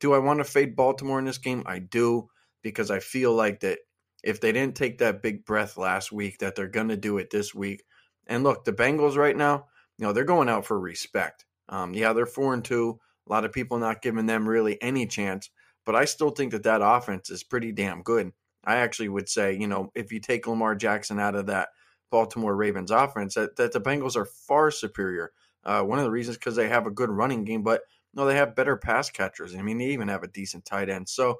Do 0.00 0.12
I 0.12 0.18
want 0.18 0.38
to 0.38 0.44
fade 0.44 0.76
Baltimore 0.76 1.18
in 1.18 1.24
this 1.24 1.38
game? 1.38 1.62
I 1.66 1.78
do 1.78 2.28
because 2.62 2.90
I 2.90 3.00
feel 3.00 3.32
like 3.32 3.60
that 3.60 3.78
if 4.24 4.40
they 4.40 4.52
didn't 4.52 4.74
take 4.74 4.98
that 4.98 5.22
big 5.22 5.44
breath 5.44 5.76
last 5.76 6.10
week, 6.10 6.38
that 6.38 6.54
they're 6.54 6.66
going 6.66 6.88
to 6.88 6.96
do 6.96 7.18
it 7.18 7.30
this 7.30 7.54
week. 7.54 7.84
And 8.26 8.42
look, 8.42 8.64
the 8.64 8.72
Bengals 8.72 9.16
right 9.16 9.36
now, 9.36 9.66
you 9.98 10.06
know, 10.06 10.12
they're 10.12 10.24
going 10.24 10.48
out 10.48 10.64
for 10.64 10.80
respect. 10.80 11.44
Um, 11.68 11.92
yeah, 11.92 12.12
they're 12.14 12.26
four 12.26 12.54
and 12.54 12.64
two. 12.64 12.98
A 13.28 13.32
lot 13.32 13.44
of 13.44 13.52
people 13.52 13.78
not 13.78 14.02
giving 14.02 14.26
them 14.26 14.48
really 14.48 14.80
any 14.82 15.06
chance, 15.06 15.50
but 15.84 15.94
I 15.94 16.06
still 16.06 16.30
think 16.30 16.52
that 16.52 16.62
that 16.64 16.80
offense 16.82 17.30
is 17.30 17.44
pretty 17.44 17.70
damn 17.70 18.02
good. 18.02 18.32
I 18.64 18.76
actually 18.76 19.10
would 19.10 19.28
say, 19.28 19.56
you 19.56 19.66
know, 19.66 19.92
if 19.94 20.10
you 20.10 20.20
take 20.20 20.46
Lamar 20.46 20.74
Jackson 20.74 21.20
out 21.20 21.34
of 21.34 21.46
that 21.46 21.68
Baltimore 22.10 22.56
Ravens 22.56 22.90
offense, 22.90 23.34
that, 23.34 23.56
that 23.56 23.72
the 23.72 23.80
Bengals 23.80 24.16
are 24.16 24.24
far 24.24 24.70
superior. 24.70 25.32
Uh, 25.64 25.82
one 25.82 25.98
of 25.98 26.04
the 26.04 26.10
reasons 26.10 26.38
because 26.38 26.56
they 26.56 26.68
have 26.68 26.86
a 26.86 26.90
good 26.90 27.10
running 27.10 27.44
game, 27.44 27.62
but 27.62 27.82
no, 28.14 28.24
they 28.24 28.36
have 28.36 28.56
better 28.56 28.76
pass 28.76 29.10
catchers. 29.10 29.54
I 29.54 29.62
mean, 29.62 29.78
they 29.78 29.86
even 29.86 30.08
have 30.08 30.22
a 30.22 30.28
decent 30.28 30.64
tight 30.64 30.88
end. 30.88 31.08
So 31.08 31.38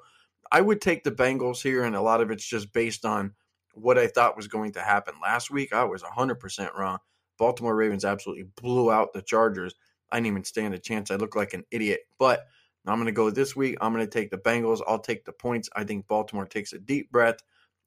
I 0.51 0.61
would 0.61 0.81
take 0.81 1.03
the 1.03 1.11
Bengals 1.11 1.61
here, 1.61 1.83
and 1.83 1.95
a 1.95 2.01
lot 2.01 2.21
of 2.21 2.31
it's 2.31 2.47
just 2.47 2.71
based 2.73 3.05
on 3.05 3.33
what 3.73 3.97
I 3.97 4.07
thought 4.07 4.37
was 4.37 4.47
going 4.47 4.73
to 4.73 4.81
happen 4.81 5.15
last 5.21 5.51
week. 5.51 5.73
I 5.73 5.83
was 5.83 6.03
100% 6.03 6.75
wrong. 6.75 6.99
Baltimore 7.37 7.75
Ravens 7.75 8.05
absolutely 8.05 8.45
blew 8.61 8.91
out 8.91 9.13
the 9.13 9.21
Chargers. 9.21 9.75
I 10.11 10.17
didn't 10.17 10.27
even 10.27 10.43
stand 10.45 10.73
a 10.73 10.79
chance. 10.79 11.11
I 11.11 11.15
looked 11.15 11.35
like 11.35 11.53
an 11.53 11.65
idiot. 11.71 12.01
But 12.17 12.45
I'm 12.85 12.95
going 12.95 13.07
to 13.07 13.11
go 13.11 13.29
this 13.29 13.55
week. 13.55 13.77
I'm 13.81 13.93
going 13.93 14.05
to 14.05 14.11
take 14.11 14.29
the 14.29 14.37
Bengals. 14.37 14.81
I'll 14.87 14.99
take 14.99 15.25
the 15.25 15.33
points. 15.33 15.69
I 15.75 15.83
think 15.83 16.07
Baltimore 16.07 16.45
takes 16.45 16.71
a 16.71 16.79
deep 16.79 17.11
breath, 17.11 17.37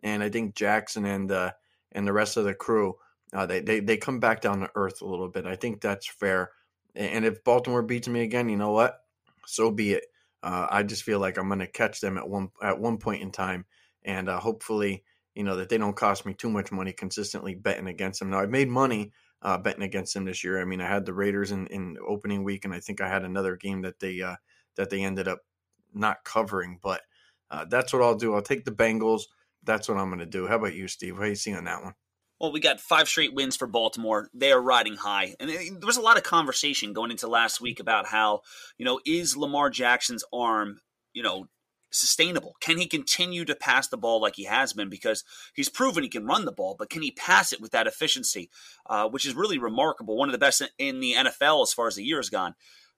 and 0.03 0.23
I 0.23 0.29
think 0.29 0.55
Jackson 0.55 1.05
and 1.07 1.33
uh, 1.33 1.53
and 1.93 2.07
the 2.07 2.12
rest 2.12 2.37
of 2.37 2.45
the 2.45 2.55
crew 2.55 2.97
uh, 3.33 3.47
they, 3.47 3.61
they 3.61 3.81
they 3.81 3.97
come 3.97 4.21
back 4.21 4.41
down 4.41 4.61
to 4.61 4.71
earth 4.75 5.03
a 5.03 5.07
little 5.07 5.29
bit. 5.29 5.47
I 5.47 5.57
think 5.57 5.81
that's 5.81 6.07
fair. 6.07 6.50
And 6.95 7.25
if 7.25 7.45
Baltimore 7.45 7.83
beats 7.83 8.09
me 8.09 8.23
again, 8.23 8.49
you 8.49 8.57
know 8.57 8.73
what? 8.73 9.00
So 9.47 9.71
be 9.71 9.93
it. 9.93 10.05
Uh, 10.42 10.66
I 10.71 10.83
just 10.83 11.02
feel 11.02 11.18
like 11.18 11.37
I'm 11.37 11.49
going 11.49 11.59
to 11.61 11.66
catch 11.66 12.00
them 12.00 12.16
at 12.16 12.28
one 12.28 12.50
at 12.62 12.78
one 12.78 12.99
point 12.99 13.23
in 13.23 13.30
time, 13.30 13.64
and 14.04 14.28
uh, 14.28 14.38
hopefully, 14.38 15.04
you 15.35 15.45
know 15.45 15.57
that 15.57 15.68
they 15.68 15.78
don't 15.78 15.97
cost 15.97 16.26
me 16.26 16.35
too 16.35 16.50
much 16.50 16.71
money 16.73 16.92
consistently 16.92 17.54
betting 17.54 17.88
against 17.88 18.21
them. 18.21 18.30
Now 18.30 18.40
I've 18.40 18.50
made 18.50 18.68
money 18.68 19.12
uh, 19.42 19.59
betting 19.59 19.83
against 19.83 20.14
them 20.14 20.25
this 20.25 20.42
year. 20.45 20.61
I 20.61 20.64
mean, 20.64 20.80
I 20.80 20.88
had 20.88 21.07
the 21.07 21.14
Raiders 21.14 21.50
in, 21.50 21.66
in 21.68 21.97
opening 22.07 22.45
week, 22.45 22.64
and 22.64 22.75
I 22.75 22.80
think 22.80 23.00
I 23.00 23.09
had 23.09 23.25
another 23.25 23.57
game 23.57 23.83
that 23.83 24.00
they 24.00 24.21
uh, 24.21 24.37
that 24.76 24.90
they 24.90 25.02
ended 25.02 25.28
up 25.28 25.40
not 25.95 26.25
covering. 26.25 26.78
But 26.83 27.02
uh, 27.50 27.64
that's 27.64 27.92
what 27.92 28.02
I'll 28.02 28.16
do. 28.16 28.35
I'll 28.35 28.42
take 28.42 28.64
the 28.64 28.73
Bengals. 28.73 29.23
That's 29.64 29.88
what 29.88 29.99
I'm 29.99 30.09
going 30.09 30.21
to 30.21 30.26
do. 30.26 30.47
How 30.47 30.57
about 30.57 30.75
you, 30.75 30.88
Steve? 30.88 31.16
How 31.16 31.25
you 31.25 31.35
seeing 31.35 31.57
on 31.57 31.64
that 31.64 31.83
one? 31.83 31.95
Well, 32.40 32.52
we 32.52 32.61
got 32.61 32.80
five 32.80 33.09
straight 33.09 33.35
wins 33.35 33.57
for 33.57 33.66
Baltimore. 33.66 34.28
They 34.33 34.52
are 34.52 34.61
riding 34.61 34.95
high. 34.95 35.35
And 35.40 35.50
there 35.50 35.87
was 35.87 35.97
a 35.97 36.02
lot 36.02 36.16
of 36.16 36.23
conversation 36.23 36.92
going 36.92 37.11
into 37.11 37.26
last 37.26 37.61
week 37.61 37.80
about 37.80 38.07
how, 38.07 38.42
you 38.76 38.85
know, 38.85 39.00
is 39.04 39.37
Lamar 39.37 39.71
Jackson's 39.71 40.25
arm, 40.33 40.80
you 41.12 41.23
know, 41.23 41.49
sustainable? 41.90 42.54
Can 42.61 42.78
he 42.78 42.87
continue 42.87 43.45
to 43.45 43.54
pass 43.54 43.88
the 43.88 43.97
ball 43.97 44.21
like 44.21 44.37
he 44.37 44.45
has 44.45 44.73
been? 44.73 44.88
Because 44.88 45.25
he's 45.54 45.68
proven 45.68 46.02
he 46.02 46.09
can 46.09 46.26
run 46.26 46.45
the 46.45 46.52
ball, 46.52 46.76
but 46.78 46.90
can 46.90 47.02
he 47.02 47.11
pass 47.11 47.52
it 47.52 47.61
with 47.61 47.73
that 47.73 47.87
efficiency, 47.87 48.50
uh, 48.87 49.09
which 49.09 49.26
is 49.26 49.35
really 49.35 49.59
remarkable? 49.59 50.16
One 50.16 50.28
of 50.28 50.33
the 50.33 50.38
best 50.38 50.62
in 50.78 51.00
the 51.00 51.14
NFL 51.14 51.62
as 51.62 51.73
far 51.73 51.88
as 51.88 51.97
the 51.97 52.04
year 52.04 52.18
has 52.18 52.30
gone. 52.30 52.54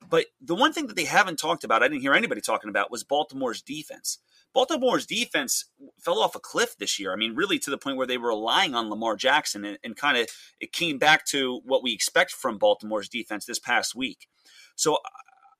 But 0.09 0.27
the 0.41 0.55
one 0.55 0.73
thing 0.73 0.87
that 0.87 0.97
they 0.97 1.05
haven't 1.05 1.39
talked 1.39 1.65
about, 1.65 1.83
I 1.83 1.89
didn't 1.89 2.01
hear 2.01 2.15
anybody 2.15 2.41
talking 2.41 2.71
about, 2.71 2.91
was 2.91 3.05
Baltimore's 3.05 3.63
defense. 3.63 4.19
Baltimore's 4.53 5.07
defense 5.07 5.67
fell 6.01 6.21
off 6.21 6.35
a 6.35 6.41
cliff 6.41 6.77
this 6.79 6.99
year. 6.99 7.13
I 7.13 7.17
mean, 7.17 7.35
really 7.35 7.59
to 7.61 7.71
the 7.71 7.79
point 7.79 7.97
where 7.97 8.07
they 8.07 8.19
were 8.19 8.29
relying 8.29 8.75
on 8.75 8.91
Lamar 8.91 9.15
Jackson 9.15 9.65
and, 9.65 9.79
and 9.85 9.97
kind 9.97 10.17
of 10.17 10.29
it 10.59 10.73
came 10.73 10.99
back 10.99 11.25
to 11.27 11.61
what 11.65 11.83
we 11.83 11.93
expect 11.93 12.33
from 12.33 12.59
Baltimore's 12.59 13.09
defense 13.09 13.45
this 13.45 13.61
past 13.61 13.95
week. 13.95 14.27
So 14.75 14.95
uh, 14.95 14.99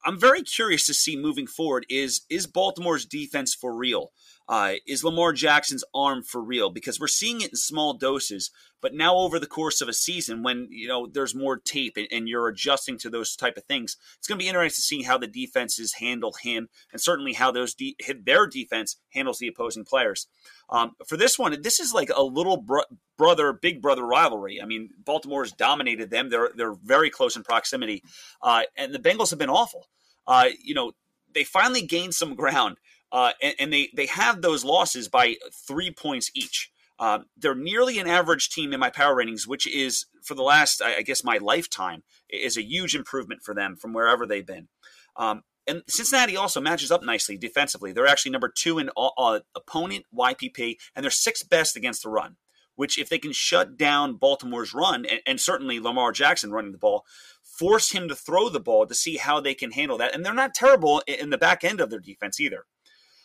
I'm 0.05 0.19
very 0.19 0.43
curious 0.43 0.87
to 0.87 0.95
see 0.95 1.17
moving 1.17 1.47
forward 1.47 1.87
is 1.89 2.23
is 2.29 2.47
Baltimore's 2.47 3.05
defense 3.05 3.55
for 3.55 3.77
real? 3.77 4.13
Uh, 4.51 4.75
is 4.85 5.05
Lamar 5.05 5.33
Jackson's 5.33 5.85
arm 5.95 6.25
for 6.25 6.43
real? 6.43 6.71
Because 6.71 6.99
we're 6.99 7.07
seeing 7.07 7.41
it 7.41 7.51
in 7.51 7.57
small 7.57 7.95
doses, 7.95 8.51
but 8.81 8.93
now 8.93 9.15
over 9.15 9.39
the 9.39 9.47
course 9.47 9.81
of 9.81 9.89
a 9.89 9.93
season, 9.93 10.43
when 10.43 10.67
you 10.73 10.89
know 10.89 11.07
there's 11.07 11.37
more 11.37 11.57
tape 11.57 11.93
and, 11.97 12.09
and 12.11 12.29
you're 12.29 12.49
adjusting 12.49 12.99
to 12.99 13.09
those 13.09 13.37
type 13.37 13.57
of 13.57 13.63
things, 13.63 13.97
it's 14.19 14.27
going 14.27 14.41
to 14.41 14.43
be 14.43 14.49
interesting 14.49 14.75
to 14.75 14.83
see 14.83 15.03
how 15.05 15.17
the 15.17 15.29
defenses 15.29 15.95
handle 16.01 16.35
him, 16.43 16.69
and 16.91 17.01
certainly 17.01 17.35
how 17.35 17.53
those 17.53 17.75
de- 17.75 17.95
their 18.27 18.49
defense 18.49 18.97
handles 19.11 19.39
the 19.39 19.47
opposing 19.47 19.85
players. 19.85 20.27
Um, 20.69 20.97
for 21.07 21.17
this 21.17 21.39
one, 21.39 21.63
this 21.63 21.79
is 21.79 21.95
like 21.95 22.11
a 22.13 22.25
little 22.25 22.57
bro- 22.57 22.83
brother, 23.17 23.53
big 23.53 23.81
brother 23.81 24.05
rivalry. 24.05 24.61
I 24.61 24.65
mean, 24.65 24.91
Baltimore 25.05 25.45
has 25.45 25.53
dominated 25.53 26.11
them; 26.11 26.29
they're 26.29 26.51
they're 26.57 26.75
very 26.75 27.09
close 27.09 27.37
in 27.37 27.45
proximity, 27.45 28.03
uh, 28.43 28.63
and 28.77 28.93
the 28.93 28.99
Bengals 28.99 29.31
have 29.31 29.39
been 29.39 29.49
awful. 29.49 29.87
Uh, 30.27 30.49
you 30.61 30.75
know, 30.75 30.91
they 31.33 31.45
finally 31.45 31.83
gained 31.83 32.17
some 32.17 32.35
ground 32.35 32.79
uh, 33.13 33.33
and, 33.43 33.55
and, 33.59 33.73
they 33.73 33.91
they 33.95 34.07
have 34.07 34.41
those 34.41 34.65
losses 34.65 35.09
by 35.09 35.35
three 35.53 35.91
points 35.91 36.31
each. 36.35 36.71
Uh, 36.99 37.21
they're 37.37 37.55
nearly 37.55 37.99
an 37.99 38.07
average 38.07 38.51
team 38.51 38.73
in 38.73 38.81
my 38.81 38.91
power 38.91 39.17
ratings, 39.17 39.49
which 39.49 39.67
is 39.67 40.05
for 40.23 40.35
the 40.35 40.43
last, 40.43 40.83
I 40.83 41.01
guess, 41.03 41.25
my 41.25 41.39
lifetime, 41.39 42.03
is 42.29 42.59
a 42.59 42.63
huge 42.63 42.95
improvement 42.95 43.43
for 43.43 43.55
them 43.55 43.75
from 43.75 43.95
wherever 43.95 44.27
they've 44.27 44.47
been. 44.47 44.69
Um, 45.17 45.43
and 45.67 45.83
Cincinnati 45.89 46.37
also 46.37 46.61
matches 46.61 46.91
up 46.91 47.03
nicely 47.03 47.39
defensively. 47.39 47.93
They're 47.93 48.07
actually 48.07 48.33
number 48.33 48.53
two 48.55 48.79
in 48.79 48.91
uh, 48.97 49.41
opponent 49.55 50.05
YPP, 50.15 50.77
and 50.95 51.03
they're 51.03 51.11
sixth 51.11 51.49
best 51.49 51.77
against 51.77 52.03
the 52.03 52.11
run. 52.11 52.37
Which, 52.77 52.99
if 52.99 53.11
they 53.11 53.19
can 53.19 53.33
shut 53.33 53.77
down 53.77 54.17
Baltimore's 54.17 54.73
run, 54.73 55.05
and, 55.05 55.21
and 55.27 55.41
certainly 55.41 55.81
Lamar 55.81 56.13
Jackson 56.13 56.51
running 56.51 56.73
the 56.73 56.79
ball, 56.79 57.05
force 57.43 57.93
him 57.93 58.09
to 58.09 58.15
throw 58.15 58.49
the 58.49 58.61
ball 58.61 58.87
to 58.87 58.95
see 58.95 59.19
how 59.19 59.39
they 59.39 59.53
can 59.53 59.73
handle 59.73 59.99
that. 59.99 60.15
And 60.15 60.25
they're 60.25 60.33
not 60.33 60.55
terrible 60.55 61.03
in 61.07 61.29
the 61.29 61.37
back 61.37 61.63
end 61.63 61.81
of 61.81 61.91
their 61.91 61.99
defense 61.99 62.41
either. 62.41 62.65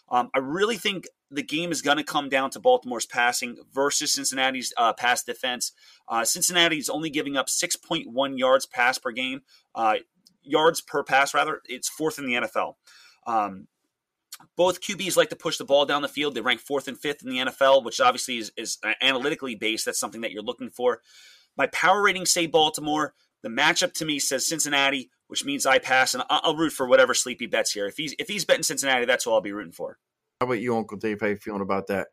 Um, 0.09 0.29
I 0.35 0.39
really 0.39 0.77
think 0.77 1.07
the 1.31 1.43
game 1.43 1.71
is 1.71 1.81
going 1.81 1.97
to 1.97 2.03
come 2.03 2.29
down 2.29 2.51
to 2.51 2.59
Baltimore's 2.59 3.05
passing 3.05 3.57
versus 3.73 4.13
Cincinnati's 4.13 4.73
uh, 4.77 4.93
pass 4.93 5.23
defense. 5.23 5.71
Uh, 6.07 6.23
is 6.23 6.89
only 6.89 7.09
giving 7.09 7.37
up 7.37 7.47
6.1 7.47 8.37
yards 8.37 8.65
pass 8.65 8.97
per 8.97 9.11
game, 9.11 9.41
uh, 9.73 9.95
yards 10.43 10.81
per 10.81 11.03
pass, 11.03 11.33
rather. 11.33 11.61
It's 11.65 11.89
fourth 11.89 12.19
in 12.19 12.27
the 12.27 12.33
NFL. 12.33 12.75
Um, 13.25 13.67
both 14.55 14.81
QBs 14.81 15.17
like 15.17 15.29
to 15.29 15.35
push 15.35 15.57
the 15.57 15.65
ball 15.65 15.85
down 15.85 16.01
the 16.01 16.07
field. 16.07 16.35
They 16.35 16.41
rank 16.41 16.59
fourth 16.59 16.87
and 16.87 16.97
fifth 16.97 17.23
in 17.23 17.29
the 17.29 17.37
NFL, 17.37 17.83
which 17.83 17.99
obviously 17.99 18.37
is, 18.37 18.51
is 18.57 18.77
analytically 19.01 19.55
based. 19.55 19.85
That's 19.85 19.99
something 19.99 20.21
that 20.21 20.31
you're 20.31 20.43
looking 20.43 20.69
for. 20.69 21.01
My 21.57 21.67
power 21.67 22.03
ratings 22.03 22.31
say 22.31 22.45
Baltimore. 22.45 23.13
The 23.41 23.49
matchup 23.49 23.93
to 23.93 24.05
me 24.05 24.19
says 24.19 24.47
Cincinnati 24.47 25.09
which 25.35 25.43
means 25.43 25.65
I 25.65 25.79
pass, 25.79 26.13
and 26.13 26.23
I'll 26.29 26.55
root 26.55 26.71
for 26.71 26.87
whatever 26.87 27.13
sleepy 27.13 27.45
bets 27.45 27.73
here. 27.73 27.87
If 27.87 27.97
he's 27.97 28.15
if 28.17 28.29
he's 28.29 28.45
betting 28.45 28.63
Cincinnati, 28.63 29.03
that's 29.03 29.25
who 29.25 29.33
I'll 29.33 29.41
be 29.41 29.51
rooting 29.51 29.73
for. 29.73 29.97
How 30.39 30.47
about 30.47 30.61
you, 30.61 30.77
Uncle 30.77 30.97
Dave? 30.97 31.19
How 31.19 31.27
you 31.27 31.35
feeling 31.35 31.59
about 31.59 31.87
that 31.87 32.07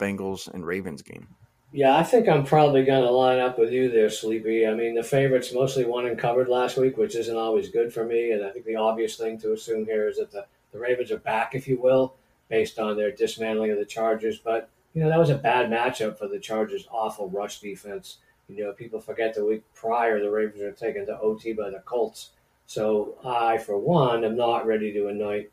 Bengals 0.00 0.52
and 0.52 0.66
Ravens 0.66 1.02
game? 1.02 1.28
Yeah, 1.70 1.96
I 1.96 2.02
think 2.02 2.28
I'm 2.28 2.44
probably 2.44 2.84
going 2.84 3.04
to 3.04 3.10
line 3.12 3.38
up 3.38 3.60
with 3.60 3.70
you 3.70 3.92
there, 3.92 4.10
Sleepy. 4.10 4.66
I 4.66 4.74
mean, 4.74 4.96
the 4.96 5.04
favorites 5.04 5.54
mostly 5.54 5.84
won 5.84 6.06
and 6.06 6.18
covered 6.18 6.48
last 6.48 6.78
week, 6.78 6.96
which 6.96 7.14
isn't 7.14 7.36
always 7.36 7.68
good 7.68 7.92
for 7.92 8.04
me. 8.04 8.32
And 8.32 8.44
I 8.44 8.50
think 8.50 8.64
the 8.64 8.74
obvious 8.74 9.16
thing 9.16 9.38
to 9.38 9.52
assume 9.52 9.84
here 9.84 10.08
is 10.08 10.16
that 10.16 10.32
the, 10.32 10.46
the 10.72 10.80
Ravens 10.80 11.12
are 11.12 11.18
back, 11.18 11.54
if 11.54 11.68
you 11.68 11.80
will, 11.80 12.16
based 12.48 12.80
on 12.80 12.96
their 12.96 13.12
dismantling 13.12 13.70
of 13.70 13.78
the 13.78 13.84
Chargers. 13.84 14.40
But, 14.40 14.68
you 14.94 15.00
know, 15.00 15.08
that 15.08 15.18
was 15.18 15.30
a 15.30 15.36
bad 15.36 15.70
matchup 15.70 16.18
for 16.18 16.26
the 16.26 16.40
Chargers' 16.40 16.88
awful 16.90 17.30
rush 17.30 17.60
defense. 17.60 18.16
You 18.48 18.64
know, 18.64 18.72
people 18.72 18.98
forget 18.98 19.34
the 19.34 19.44
week 19.44 19.62
prior 19.74 20.20
the 20.20 20.30
Ravens 20.30 20.60
were 20.60 20.72
taken 20.72 21.06
to 21.06 21.20
OT 21.20 21.52
by 21.52 21.70
the 21.70 21.80
Colts. 21.80 22.30
So 22.68 23.16
I, 23.24 23.56
for 23.56 23.78
one, 23.78 24.24
am 24.24 24.36
not 24.36 24.66
ready 24.66 24.92
to 24.92 25.08
anoint 25.08 25.48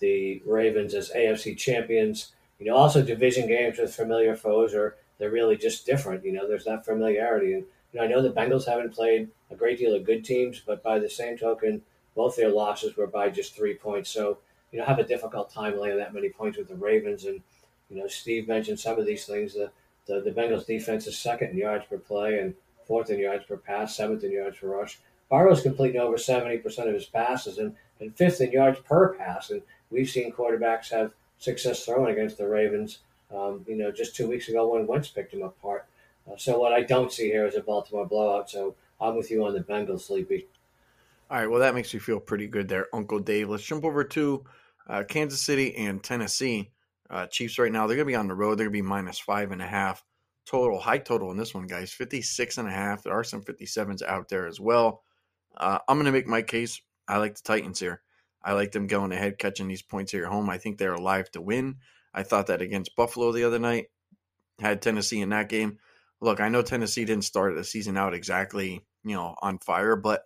the 0.00 0.42
Ravens 0.44 0.92
as 0.92 1.12
AFC 1.12 1.56
champions. 1.56 2.32
You 2.58 2.66
know, 2.66 2.74
also 2.74 3.02
division 3.02 3.46
games 3.46 3.78
with 3.78 3.94
familiar 3.94 4.34
foes 4.34 4.74
are 4.74 4.96
they're 5.18 5.30
really 5.30 5.56
just 5.56 5.86
different. 5.86 6.24
You 6.24 6.32
know, 6.32 6.48
there's 6.48 6.64
that 6.64 6.84
familiarity, 6.84 7.54
and 7.54 7.64
you 7.92 8.00
know, 8.00 8.04
I 8.04 8.08
know 8.08 8.20
the 8.20 8.32
Bengals 8.32 8.66
haven't 8.66 8.94
played 8.94 9.28
a 9.52 9.54
great 9.54 9.78
deal 9.78 9.94
of 9.94 10.04
good 10.04 10.24
teams, 10.24 10.60
but 10.66 10.82
by 10.82 10.98
the 10.98 11.08
same 11.08 11.38
token, 11.38 11.82
both 12.16 12.34
their 12.34 12.50
losses 12.50 12.96
were 12.96 13.06
by 13.06 13.30
just 13.30 13.54
three 13.54 13.74
points. 13.74 14.10
So 14.10 14.38
you 14.72 14.80
know, 14.80 14.86
have 14.86 14.98
a 14.98 15.04
difficult 15.04 15.52
time 15.52 15.78
laying 15.78 15.98
that 15.98 16.14
many 16.14 16.30
points 16.30 16.58
with 16.58 16.66
the 16.66 16.74
Ravens. 16.74 17.26
And 17.26 17.40
you 17.90 17.96
know, 17.96 18.08
Steve 18.08 18.48
mentioned 18.48 18.80
some 18.80 18.98
of 18.98 19.06
these 19.06 19.24
things. 19.24 19.54
The 19.54 19.70
the, 20.06 20.20
the 20.20 20.32
Bengals 20.32 20.66
defense 20.66 21.06
is 21.06 21.16
second 21.16 21.50
in 21.50 21.58
yards 21.58 21.84
per 21.88 21.98
play 21.98 22.40
and 22.40 22.54
fourth 22.88 23.08
in 23.08 23.20
yards 23.20 23.44
per 23.44 23.56
pass, 23.56 23.96
seventh 23.96 24.24
in 24.24 24.32
yards 24.32 24.58
per 24.58 24.66
rush. 24.66 24.98
Burrow's 25.30 25.62
completing 25.62 26.00
over 26.00 26.16
70% 26.16 26.64
of 26.88 26.94
his 26.94 27.06
passes 27.06 27.58
and, 27.58 27.74
and 28.00 28.16
fifth 28.16 28.40
in 28.40 28.52
yards 28.52 28.80
per 28.80 29.14
pass. 29.14 29.50
And 29.50 29.62
we've 29.90 30.08
seen 30.08 30.32
quarterbacks 30.32 30.90
have 30.90 31.12
success 31.38 31.84
throwing 31.84 32.12
against 32.12 32.38
the 32.38 32.48
Ravens, 32.48 33.00
um, 33.34 33.64
you 33.66 33.76
know, 33.76 33.90
just 33.92 34.16
two 34.16 34.28
weeks 34.28 34.48
ago 34.48 34.72
when 34.72 34.86
Wentz 34.86 35.08
picked 35.08 35.34
him 35.34 35.42
apart. 35.42 35.86
Uh, 36.30 36.36
so 36.36 36.58
what 36.58 36.72
I 36.72 36.82
don't 36.82 37.12
see 37.12 37.28
here 37.28 37.46
is 37.46 37.56
a 37.56 37.60
Baltimore 37.60 38.06
blowout. 38.06 38.50
So 38.50 38.74
I'm 39.00 39.16
with 39.16 39.30
you 39.30 39.44
on 39.44 39.54
the 39.54 39.60
Bengals, 39.60 40.02
Sleepy. 40.02 40.46
All 41.30 41.38
right. 41.38 41.50
Well, 41.50 41.60
that 41.60 41.74
makes 41.74 41.92
me 41.92 42.00
feel 42.00 42.20
pretty 42.20 42.46
good 42.46 42.68
there, 42.68 42.86
Uncle 42.94 43.18
Dave. 43.18 43.50
Let's 43.50 43.64
jump 43.64 43.84
over 43.84 44.02
to 44.02 44.44
uh, 44.88 45.04
Kansas 45.06 45.42
City 45.42 45.76
and 45.76 46.02
Tennessee. 46.02 46.70
Uh, 47.10 47.26
Chiefs 47.26 47.58
right 47.58 47.72
now, 47.72 47.86
they're 47.86 47.96
going 47.96 48.06
to 48.06 48.12
be 48.12 48.16
on 48.16 48.28
the 48.28 48.34
road. 48.34 48.58
They're 48.58 48.66
going 48.66 48.78
to 48.78 48.82
be 48.82 48.88
minus 48.88 49.18
five 49.18 49.50
and 49.50 49.60
a 49.62 49.66
half. 49.66 50.04
total, 50.46 50.78
high 50.78 50.98
total 50.98 51.30
in 51.30 51.36
this 51.36 51.54
one, 51.54 51.66
guys. 51.66 51.92
56 51.92 52.58
and 52.58 52.68
a 52.68 52.70
half. 52.70 53.02
There 53.02 53.12
are 53.12 53.24
some 53.24 53.42
57s 53.42 54.02
out 54.02 54.28
there 54.28 54.46
as 54.46 54.58
well. 54.58 55.02
Uh, 55.58 55.78
I'm 55.88 55.96
going 55.96 56.06
to 56.06 56.12
make 56.12 56.26
my 56.26 56.42
case. 56.42 56.80
I 57.06 57.18
like 57.18 57.34
the 57.34 57.42
Titans 57.42 57.80
here. 57.80 58.02
I 58.42 58.52
like 58.52 58.72
them 58.72 58.86
going 58.86 59.12
ahead, 59.12 59.38
catching 59.38 59.68
these 59.68 59.82
points 59.82 60.12
here 60.12 60.24
at 60.24 60.32
home. 60.32 60.48
I 60.48 60.58
think 60.58 60.78
they're 60.78 60.94
alive 60.94 61.30
to 61.32 61.40
win. 61.40 61.76
I 62.14 62.22
thought 62.22 62.46
that 62.46 62.62
against 62.62 62.96
Buffalo 62.96 63.32
the 63.32 63.44
other 63.44 63.58
night. 63.58 63.86
Had 64.60 64.80
Tennessee 64.80 65.20
in 65.20 65.30
that 65.30 65.48
game. 65.48 65.78
Look, 66.20 66.40
I 66.40 66.48
know 66.48 66.62
Tennessee 66.62 67.04
didn't 67.04 67.24
start 67.24 67.54
the 67.54 67.64
season 67.64 67.96
out 67.96 68.14
exactly, 68.14 68.84
you 69.04 69.14
know, 69.14 69.36
on 69.40 69.58
fire, 69.58 69.94
but 69.96 70.22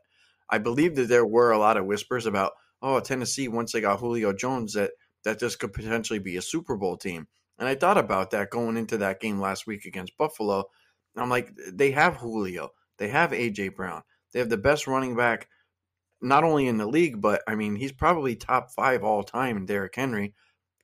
I 0.49 0.59
believe 0.59 0.95
that 0.97 1.09
there 1.09 1.27
were 1.27 1.51
a 1.51 1.59
lot 1.59 1.77
of 1.77 1.85
whispers 1.85 2.27
about, 2.27 2.53
oh, 2.81 3.01
Tennessee 3.01 3.49
once 3.49 3.73
they 3.73 3.81
got 3.81 4.01
Julio 4.01 4.33
Jones 4.33 4.75
that 4.75 4.92
that 5.25 5.38
this 5.38 5.57
could 5.57 5.73
potentially 5.73 6.18
be 6.18 6.37
a 6.37 6.42
Super 6.42 6.77
Bowl 6.77 6.97
team. 6.97 7.29
And 7.59 7.68
I 7.68 7.75
thought 7.75 7.99
about 7.99 8.31
that 8.33 8.51
going 8.51 8.77
into 8.77 8.99
that 8.99 9.21
game 9.21 9.40
last 9.40 9.66
week 9.66 9.85
against 9.85 10.16
Buffalo. 10.16 10.64
I'm 11.16 11.31
like, 11.31 11.53
they 11.73 11.90
have 11.92 12.16
Julio, 12.16 12.71
they 12.99 13.09
have 13.09 13.31
AJ 13.31 13.77
Brown, 13.77 14.03
they 14.33 14.38
have 14.38 14.49
the 14.49 14.57
best 14.57 14.87
running 14.87 15.16
back, 15.16 15.49
not 16.21 16.45
only 16.45 16.66
in 16.66 16.79
the 16.79 16.87
league, 16.87 17.21
but 17.21 17.42
I 17.47 17.55
mean, 17.55 17.77
he's 17.77 17.92
probably 17.92 18.37
top 18.37 18.71
five 18.73 19.05
all 19.05 19.23
time 19.23 19.57
in 19.57 19.66
Derrick 19.66 19.95
Henry. 19.95 20.35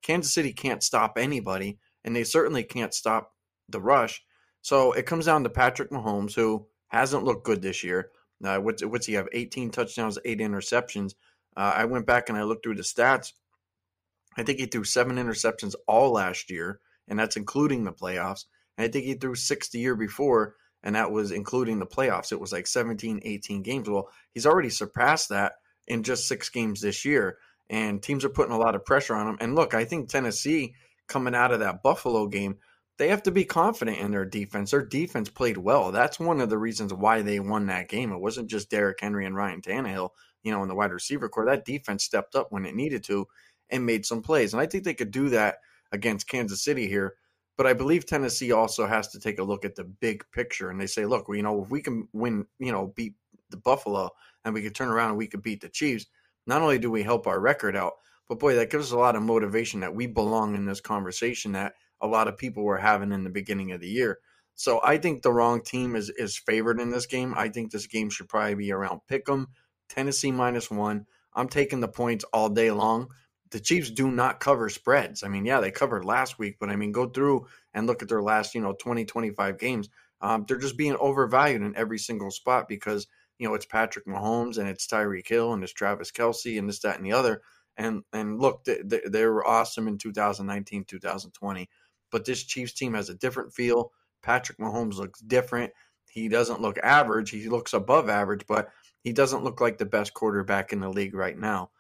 Kansas 0.02 0.32
City 0.32 0.52
can't 0.52 0.82
stop 0.82 1.16
anybody, 1.16 1.78
and 2.04 2.14
they 2.14 2.24
certainly 2.24 2.62
can't 2.62 2.94
stop 2.94 3.34
the 3.68 3.80
rush. 3.80 4.22
So 4.62 4.92
it 4.92 5.06
comes 5.06 5.26
down 5.26 5.44
to 5.44 5.50
Patrick 5.50 5.90
Mahomes, 5.90 6.34
who 6.34 6.66
hasn't 6.88 7.24
looked 7.24 7.44
good 7.44 7.62
this 7.62 7.82
year. 7.84 8.10
Uh, 8.44 8.58
what's, 8.58 8.84
what's 8.84 9.06
he 9.06 9.14
have? 9.14 9.28
18 9.32 9.70
touchdowns, 9.70 10.18
eight 10.24 10.38
interceptions. 10.38 11.14
Uh, 11.56 11.72
I 11.74 11.84
went 11.86 12.06
back 12.06 12.28
and 12.28 12.38
I 12.38 12.44
looked 12.44 12.64
through 12.64 12.76
the 12.76 12.82
stats. 12.82 13.32
I 14.36 14.42
think 14.44 14.58
he 14.60 14.66
threw 14.66 14.84
seven 14.84 15.16
interceptions 15.16 15.74
all 15.86 16.12
last 16.12 16.50
year, 16.50 16.80
and 17.08 17.18
that's 17.18 17.36
including 17.36 17.84
the 17.84 17.92
playoffs. 17.92 18.44
And 18.76 18.84
I 18.84 18.88
think 18.88 19.04
he 19.04 19.14
threw 19.14 19.34
six 19.34 19.68
the 19.68 19.80
year 19.80 19.96
before, 19.96 20.54
and 20.82 20.94
that 20.94 21.10
was 21.10 21.32
including 21.32 21.78
the 21.78 21.86
playoffs. 21.86 22.32
It 22.32 22.40
was 22.40 22.52
like 22.52 22.66
17, 22.66 23.20
18 23.22 23.62
games. 23.62 23.88
Well, 23.88 24.08
he's 24.32 24.46
already 24.46 24.70
surpassed 24.70 25.30
that 25.30 25.54
in 25.86 26.02
just 26.02 26.28
six 26.28 26.48
games 26.48 26.80
this 26.80 27.04
year, 27.04 27.38
and 27.70 28.02
teams 28.02 28.24
are 28.24 28.30
putting 28.30 28.54
a 28.54 28.58
lot 28.58 28.74
of 28.74 28.84
pressure 28.84 29.14
on 29.14 29.28
him. 29.28 29.38
And 29.40 29.54
look, 29.54 29.74
I 29.74 29.84
think 29.84 30.08
Tennessee 30.08 30.74
coming 31.08 31.34
out 31.34 31.52
of 31.52 31.60
that 31.60 31.82
Buffalo 31.82 32.26
game, 32.26 32.56
they 32.98 33.08
have 33.08 33.22
to 33.24 33.30
be 33.30 33.44
confident 33.44 33.98
in 33.98 34.10
their 34.10 34.24
defense. 34.24 34.70
Their 34.70 34.84
defense 34.84 35.30
played 35.30 35.56
well. 35.56 35.92
That's 35.92 36.18
one 36.18 36.40
of 36.40 36.50
the 36.50 36.58
reasons 36.58 36.92
why 36.92 37.22
they 37.22 37.40
won 37.40 37.66
that 37.66 37.88
game. 37.88 38.12
It 38.12 38.20
wasn't 38.20 38.50
just 38.50 38.70
Derrick 38.70 38.98
Henry 39.00 39.24
and 39.24 39.36
Ryan 39.36 39.62
Tannehill, 39.62 40.10
you 40.42 40.52
know, 40.52 40.62
in 40.62 40.68
the 40.68 40.74
wide 40.74 40.92
receiver 40.92 41.28
core. 41.28 41.46
That 41.46 41.64
defense 41.64 42.04
stepped 42.04 42.34
up 42.34 42.48
when 42.50 42.66
it 42.66 42.74
needed 42.74 43.04
to 43.04 43.26
and 43.70 43.86
made 43.86 44.04
some 44.04 44.22
plays. 44.22 44.52
And 44.52 44.60
I 44.60 44.66
think 44.66 44.84
they 44.84 44.94
could 44.94 45.10
do 45.10 45.28
that 45.30 45.58
against 45.92 46.28
Kansas 46.28 46.62
City 46.62 46.88
here. 46.88 47.14
But 47.58 47.66
I 47.66 47.74
believe 47.74 48.06
Tennessee 48.06 48.52
also 48.52 48.86
has 48.86 49.08
to 49.08 49.20
take 49.20 49.40
a 49.40 49.44
look 49.44 49.64
at 49.64 49.74
the 49.74 49.82
big 49.82 50.24
picture 50.30 50.70
and 50.70 50.80
they 50.80 50.86
say, 50.86 51.04
look, 51.04 51.26
you 51.28 51.42
know, 51.42 51.64
if 51.64 51.70
we 51.70 51.82
can 51.82 52.08
win, 52.12 52.46
you 52.60 52.70
know, 52.70 52.92
beat 52.94 53.14
the 53.50 53.56
Buffalo 53.56 54.10
and 54.44 54.54
we 54.54 54.62
could 54.62 54.76
turn 54.76 54.88
around 54.88 55.10
and 55.10 55.18
we 55.18 55.26
could 55.26 55.42
beat 55.42 55.60
the 55.60 55.68
Chiefs, 55.68 56.06
not 56.46 56.62
only 56.62 56.78
do 56.78 56.88
we 56.88 57.02
help 57.02 57.26
our 57.26 57.40
record 57.40 57.74
out, 57.74 57.94
but 58.28 58.38
boy, 58.38 58.54
that 58.54 58.70
gives 58.70 58.86
us 58.86 58.92
a 58.92 58.98
lot 58.98 59.16
of 59.16 59.22
motivation 59.24 59.80
that 59.80 59.94
we 59.94 60.06
belong 60.06 60.54
in 60.54 60.66
this 60.66 60.80
conversation 60.80 61.52
that 61.52 61.74
a 62.00 62.06
lot 62.06 62.28
of 62.28 62.38
people 62.38 62.62
were 62.62 62.78
having 62.78 63.10
in 63.10 63.24
the 63.24 63.30
beginning 63.30 63.72
of 63.72 63.80
the 63.80 63.88
year. 63.88 64.18
So 64.54 64.80
I 64.84 64.96
think 64.98 65.22
the 65.22 65.32
wrong 65.32 65.60
team 65.62 65.96
is 65.96 66.10
is 66.10 66.36
favored 66.38 66.80
in 66.80 66.90
this 66.90 67.06
game. 67.06 67.34
I 67.36 67.48
think 67.48 67.70
this 67.70 67.86
game 67.88 68.08
should 68.08 68.28
probably 68.28 68.54
be 68.54 68.72
around 68.72 69.00
Pick'em, 69.10 69.46
Tennessee 69.88 70.32
minus 70.32 70.70
one. 70.70 71.06
I'm 71.34 71.48
taking 71.48 71.80
the 71.80 71.88
points 71.88 72.24
all 72.32 72.48
day 72.48 72.70
long 72.70 73.08
the 73.50 73.60
Chiefs 73.60 73.90
do 73.90 74.10
not 74.10 74.40
cover 74.40 74.68
spreads. 74.68 75.22
I 75.22 75.28
mean, 75.28 75.44
yeah, 75.44 75.60
they 75.60 75.70
covered 75.70 76.04
last 76.04 76.38
week, 76.38 76.56
but 76.58 76.70
I 76.70 76.76
mean, 76.76 76.92
go 76.92 77.06
through 77.06 77.46
and 77.74 77.86
look 77.86 78.02
at 78.02 78.08
their 78.08 78.22
last, 78.22 78.54
you 78.54 78.60
know, 78.60 78.74
20, 78.74 79.04
25 79.04 79.58
games. 79.58 79.88
Um, 80.20 80.44
they're 80.46 80.58
just 80.58 80.76
being 80.76 80.96
overvalued 80.96 81.62
in 81.62 81.76
every 81.76 81.98
single 81.98 82.30
spot 82.30 82.68
because, 82.68 83.06
you 83.38 83.48
know, 83.48 83.54
it's 83.54 83.66
Patrick 83.66 84.06
Mahomes 84.06 84.58
and 84.58 84.68
it's 84.68 84.86
Tyreek 84.86 85.28
Hill 85.28 85.52
and 85.52 85.62
it's 85.62 85.72
Travis 85.72 86.10
Kelce 86.10 86.58
and 86.58 86.68
this, 86.68 86.80
that, 86.80 86.96
and 86.96 87.06
the 87.06 87.12
other. 87.12 87.42
And 87.76 88.02
and 88.12 88.40
look, 88.40 88.64
they, 88.64 88.80
they, 88.84 89.00
they 89.08 89.24
were 89.26 89.46
awesome 89.46 89.86
in 89.86 89.98
2019, 89.98 90.84
2020. 90.84 91.68
But 92.10 92.24
this 92.24 92.42
Chiefs 92.42 92.72
team 92.72 92.94
has 92.94 93.08
a 93.08 93.14
different 93.14 93.52
feel. 93.52 93.92
Patrick 94.22 94.58
Mahomes 94.58 94.96
looks 94.96 95.20
different. 95.20 95.72
He 96.10 96.28
doesn't 96.28 96.60
look 96.60 96.78
average. 96.78 97.30
He 97.30 97.48
looks 97.48 97.72
above 97.72 98.08
average, 98.08 98.46
but 98.48 98.70
he 99.04 99.12
doesn't 99.12 99.44
look 99.44 99.60
like 99.60 99.78
the 99.78 99.86
best 99.86 100.14
quarterback 100.14 100.72
in 100.72 100.80
the 100.80 100.88
league 100.88 101.14
right 101.14 101.38
now. 101.38 101.70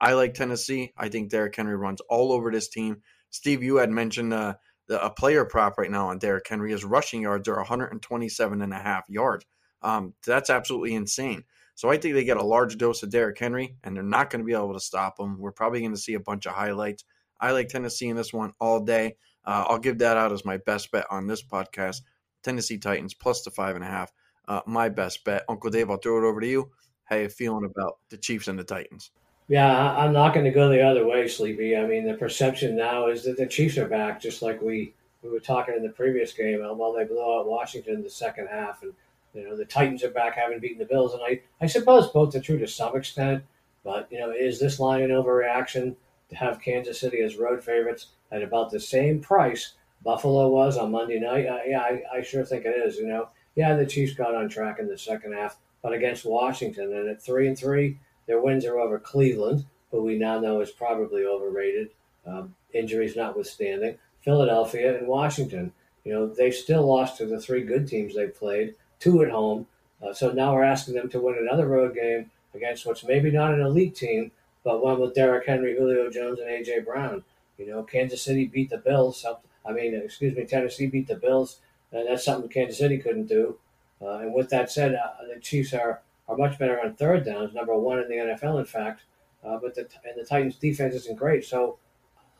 I 0.00 0.14
like 0.14 0.34
Tennessee. 0.34 0.92
I 0.96 1.08
think 1.08 1.30
Derrick 1.30 1.56
Henry 1.56 1.76
runs 1.76 2.00
all 2.08 2.32
over 2.32 2.50
this 2.50 2.68
team. 2.68 3.02
Steve, 3.30 3.62
you 3.62 3.76
had 3.76 3.90
mentioned 3.90 4.32
uh, 4.32 4.54
the, 4.86 5.04
a 5.04 5.10
player 5.10 5.44
prop 5.44 5.78
right 5.78 5.90
now 5.90 6.08
on 6.08 6.18
Derrick 6.18 6.46
Henry. 6.48 6.72
His 6.72 6.84
rushing 6.84 7.22
yards 7.22 7.48
are 7.48 7.56
127 7.56 8.62
and 8.62 8.72
a 8.72 8.78
half 8.78 9.04
yards. 9.08 9.44
Um, 9.82 10.14
that's 10.26 10.50
absolutely 10.50 10.94
insane. 10.94 11.44
So 11.74 11.90
I 11.90 11.96
think 11.96 12.14
they 12.14 12.24
get 12.24 12.36
a 12.36 12.44
large 12.44 12.76
dose 12.76 13.02
of 13.02 13.10
Derrick 13.10 13.38
Henry, 13.38 13.76
and 13.84 13.94
they're 13.94 14.02
not 14.02 14.30
going 14.30 14.40
to 14.40 14.46
be 14.46 14.52
able 14.52 14.74
to 14.74 14.80
stop 14.80 15.20
him. 15.20 15.38
We're 15.38 15.52
probably 15.52 15.80
going 15.80 15.94
to 15.94 16.00
see 16.00 16.14
a 16.14 16.20
bunch 16.20 16.46
of 16.46 16.52
highlights. 16.52 17.04
I 17.40 17.52
like 17.52 17.68
Tennessee 17.68 18.08
in 18.08 18.16
this 18.16 18.32
one 18.32 18.52
all 18.60 18.80
day. 18.80 19.16
Uh, 19.44 19.64
I'll 19.68 19.78
give 19.78 19.98
that 19.98 20.16
out 20.16 20.32
as 20.32 20.44
my 20.44 20.56
best 20.56 20.90
bet 20.90 21.06
on 21.10 21.26
this 21.26 21.42
podcast. 21.42 22.02
Tennessee 22.42 22.78
Titans 22.78 23.14
plus 23.14 23.42
the 23.42 23.50
five 23.50 23.76
and 23.76 23.84
a 23.84 23.88
half. 23.88 24.12
Uh, 24.48 24.60
my 24.66 24.88
best 24.88 25.24
bet. 25.24 25.44
Uncle 25.48 25.70
Dave, 25.70 25.90
I'll 25.90 25.98
throw 25.98 26.18
it 26.18 26.28
over 26.28 26.40
to 26.40 26.46
you. 26.46 26.70
How 27.04 27.16
you 27.16 27.28
feeling 27.28 27.64
about 27.64 27.98
the 28.10 28.16
Chiefs 28.16 28.48
and 28.48 28.58
the 28.58 28.64
Titans? 28.64 29.10
Yeah, 29.48 29.96
I'm 29.96 30.12
not 30.12 30.34
going 30.34 30.44
to 30.44 30.50
go 30.50 30.68
the 30.68 30.82
other 30.82 31.06
way, 31.06 31.26
Sleepy. 31.26 31.74
I 31.74 31.86
mean, 31.86 32.06
the 32.06 32.14
perception 32.14 32.76
now 32.76 33.08
is 33.08 33.24
that 33.24 33.38
the 33.38 33.46
Chiefs 33.46 33.78
are 33.78 33.88
back, 33.88 34.20
just 34.20 34.42
like 34.42 34.60
we, 34.60 34.92
we 35.22 35.30
were 35.30 35.40
talking 35.40 35.74
in 35.74 35.82
the 35.82 35.88
previous 35.88 36.34
game. 36.34 36.60
While 36.60 36.92
they 36.92 37.04
blow 37.04 37.40
out 37.40 37.48
Washington 37.48 37.94
in 37.94 38.02
the 38.02 38.10
second 38.10 38.48
half, 38.48 38.82
and 38.82 38.92
you 39.32 39.48
know 39.48 39.56
the 39.56 39.64
Titans 39.64 40.04
are 40.04 40.10
back, 40.10 40.34
having 40.34 40.58
beaten 40.60 40.78
the 40.78 40.84
Bills, 40.84 41.14
and 41.14 41.22
I, 41.22 41.40
I 41.62 41.66
suppose 41.66 42.08
both 42.08 42.34
are 42.34 42.40
true 42.40 42.58
to 42.58 42.68
some 42.68 42.94
extent. 42.94 43.42
But 43.84 44.06
you 44.12 44.20
know, 44.20 44.30
is 44.30 44.60
this 44.60 44.78
line 44.78 45.02
an 45.02 45.10
overreaction 45.10 45.96
to 46.28 46.36
have 46.36 46.60
Kansas 46.60 47.00
City 47.00 47.22
as 47.22 47.36
road 47.36 47.64
favorites 47.64 48.08
at 48.30 48.42
about 48.42 48.70
the 48.70 48.80
same 48.80 49.18
price 49.18 49.74
Buffalo 50.04 50.50
was 50.50 50.76
on 50.76 50.90
Monday 50.90 51.18
night? 51.18 51.46
Uh, 51.46 51.60
yeah, 51.66 51.80
I, 51.80 52.02
I 52.18 52.22
sure 52.22 52.44
think 52.44 52.66
it 52.66 52.76
is. 52.86 52.98
You 52.98 53.06
know, 53.06 53.30
yeah, 53.56 53.74
the 53.76 53.86
Chiefs 53.86 54.12
got 54.12 54.34
on 54.34 54.50
track 54.50 54.78
in 54.78 54.88
the 54.88 54.98
second 54.98 55.32
half, 55.32 55.56
but 55.82 55.94
against 55.94 56.26
Washington, 56.26 56.92
and 56.92 57.08
at 57.08 57.22
three 57.22 57.48
and 57.48 57.56
three 57.56 57.98
their 58.28 58.40
wins 58.40 58.64
are 58.64 58.78
over 58.78 59.00
Cleveland, 59.00 59.64
who 59.90 60.04
we 60.04 60.16
now 60.16 60.38
know 60.38 60.60
is 60.60 60.70
probably 60.70 61.24
overrated, 61.24 61.90
um, 62.26 62.54
injuries 62.72 63.16
notwithstanding. 63.16 63.98
Philadelphia 64.20 64.98
and 64.98 65.08
Washington. 65.08 65.72
You 66.04 66.12
know, 66.12 66.26
they 66.26 66.50
still 66.50 66.86
lost 66.86 67.16
to 67.18 67.26
the 67.26 67.40
three 67.40 67.62
good 67.62 67.88
teams 67.88 68.14
they 68.14 68.28
played, 68.28 68.74
two 69.00 69.22
at 69.22 69.30
home. 69.30 69.66
Uh, 70.02 70.12
so 70.12 70.30
now 70.30 70.54
we're 70.54 70.62
asking 70.62 70.94
them 70.94 71.08
to 71.08 71.20
win 71.20 71.36
another 71.40 71.66
road 71.66 71.94
game 71.94 72.30
against 72.54 72.86
what's 72.86 73.04
maybe 73.04 73.30
not 73.30 73.54
an 73.54 73.60
elite 73.60 73.96
team, 73.96 74.30
but 74.62 74.82
one 74.82 75.00
with 75.00 75.14
Derrick 75.14 75.46
Henry, 75.46 75.76
Julio 75.76 76.10
Jones, 76.10 76.38
and 76.38 76.48
A.J. 76.48 76.80
Brown. 76.80 77.24
You 77.56 77.66
know, 77.66 77.82
Kansas 77.82 78.22
City 78.22 78.46
beat 78.46 78.70
the 78.70 78.78
Bills. 78.78 79.24
I 79.66 79.72
mean, 79.72 79.94
excuse 79.94 80.36
me, 80.36 80.44
Tennessee 80.44 80.86
beat 80.86 81.08
the 81.08 81.16
Bills, 81.16 81.58
and 81.90 82.06
that's 82.06 82.24
something 82.24 82.48
Kansas 82.48 82.78
City 82.78 82.98
couldn't 82.98 83.26
do. 83.26 83.58
Uh, 84.00 84.18
and 84.18 84.34
with 84.34 84.50
that 84.50 84.70
said, 84.70 84.94
uh, 84.94 85.24
the 85.34 85.40
Chiefs 85.40 85.74
are 85.74 86.00
are 86.28 86.36
much 86.36 86.58
better 86.58 86.80
on 86.80 86.94
third 86.94 87.24
downs, 87.24 87.54
number 87.54 87.76
one 87.78 87.98
in 87.98 88.08
the 88.08 88.14
NFL, 88.16 88.58
in 88.58 88.64
fact. 88.64 89.04
Uh, 89.44 89.58
but 89.60 89.74
the 89.74 89.88
and 90.04 90.16
the 90.16 90.24
Titans' 90.24 90.56
defense 90.56 90.94
isn't 90.94 91.18
great, 91.18 91.44
so 91.44 91.78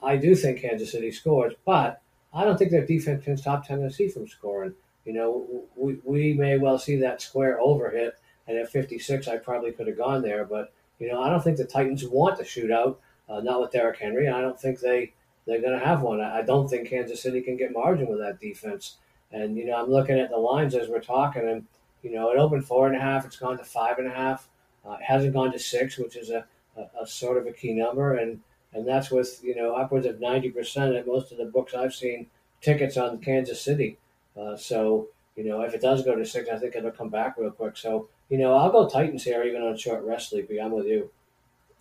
I 0.03 0.17
do 0.17 0.35
think 0.35 0.61
Kansas 0.61 0.93
City 0.93 1.11
scores, 1.11 1.55
but 1.65 2.03
I 2.33 2.45
don't 2.45 2.57
think 2.59 2.71
their 2.71 2.85
defense 2.85 3.25
can 3.25 3.37
stop 3.37 3.67
Tennessee 3.67 4.09
from 4.09 4.29
scoring. 4.29 4.75
You 5.05 5.13
know, 5.15 5.65
we, 5.77 5.99
we 6.05 6.35
may 6.35 6.59
well 6.59 6.79
see 6.79 6.97
that 6.97 7.23
square 7.23 7.61
over 7.61 7.91
hit, 7.91 8.15
and 8.47 8.59
at 8.59 8.71
56, 8.71 9.29
I 9.29 9.37
probably 9.39 9.73
could 9.73 9.87
have 9.87 9.97
gone 9.97 10.23
there, 10.23 10.45
but 10.45 10.73
you 10.99 11.11
know, 11.11 11.23
I 11.23 11.31
don't 11.31 11.43
think 11.43 11.57
the 11.57 11.65
Titans 11.65 12.05
want 12.05 12.37
the 12.37 12.45
shootout, 12.45 12.97
uh, 13.29 13.41
not 13.41 13.61
with 13.61 13.71
Derrick 13.71 13.99
Henry. 13.99 14.29
I 14.29 14.41
don't 14.41 14.61
think 14.61 14.81
they 14.81 15.13
they're 15.47 15.63
going 15.63 15.79
to 15.79 15.85
have 15.85 16.03
one. 16.03 16.21
I 16.21 16.43
don't 16.43 16.69
think 16.69 16.91
Kansas 16.91 17.23
City 17.23 17.41
can 17.41 17.57
get 17.57 17.73
margin 17.73 18.09
with 18.09 18.19
that 18.19 18.39
defense. 18.39 18.99
And 19.33 19.57
you 19.57 19.67
know, 19.67 19.77
I'm 19.77 19.91
looking 19.91 20.19
at 20.19 20.31
the 20.31 20.37
lines 20.37 20.75
as 20.75 20.89
we're 20.89 21.01
talking, 21.01 21.49
and 21.49 21.67
you 22.03 22.13
know, 22.13 22.31
it 22.31 22.39
opened 22.39 22.67
four 22.67 22.87
and 22.87 22.97
a 22.97 23.01
half. 23.01 23.25
It's 23.25 23.37
gone 23.37 23.59
to 23.59 23.65
five 23.65 23.99
and 23.99 24.07
a 24.07 24.15
half. 24.15 24.49
Uh, 24.85 24.93
it 24.93 25.05
hasn't 25.05 25.35
gone 25.35 25.53
to 25.53 25.59
six, 25.59 25.99
which 25.99 26.17
is 26.17 26.31
a, 26.31 26.47
a, 26.77 27.03
a, 27.03 27.07
sort 27.07 27.39
of 27.39 27.47
a 27.47 27.53
key 27.53 27.73
number, 27.75 28.15
and 28.15 28.41
and 28.73 28.87
that's 28.87 29.11
with 29.11 29.41
you 29.43 29.55
know 29.55 29.75
upwards 29.75 30.07
of 30.07 30.21
ninety 30.21 30.51
percent 30.51 30.95
at 30.95 31.07
most 31.07 31.33
of 31.33 31.39
the 31.39 31.45
books 31.45 31.75
I've 31.75 31.95
seen 31.95 32.27
tickets 32.61 32.97
on 32.97 33.19
Kansas 33.19 33.61
City. 33.61 33.99
Uh, 34.39 34.57
so 34.57 35.09
you 35.37 35.45
know, 35.45 35.63
if 35.63 35.75
it 35.75 35.81
does 35.81 36.05
go 36.05 36.15
to 36.15 36.25
six, 36.25 36.49
I 36.49 36.59
think 36.59 36.75
it'll 36.75 36.91
come 36.91 37.11
back 37.11 37.37
real 37.37 37.51
quick. 37.51 37.77
So 37.77 38.09
you 38.29 38.39
know, 38.39 38.55
I'll 38.55 38.71
go 38.71 38.89
Titans 38.89 39.25
here, 39.25 39.43
even 39.43 39.63
on 39.63 39.77
short 39.77 40.05
rest, 40.05 40.31
Sleepy. 40.31 40.61
I'm 40.61 40.73
with 40.73 40.87
you. 40.87 41.11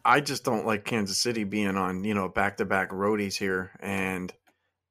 I 0.03 0.21
just 0.21 0.45
don't 0.45 0.65
like 0.65 0.85
Kansas 0.85 1.17
City 1.17 1.43
being 1.43 1.77
on 1.77 2.03
you 2.03 2.13
know 2.13 2.27
back 2.27 2.57
to 2.57 2.65
back 2.65 2.91
roadies 2.91 3.35
here, 3.35 3.71
and 3.79 4.33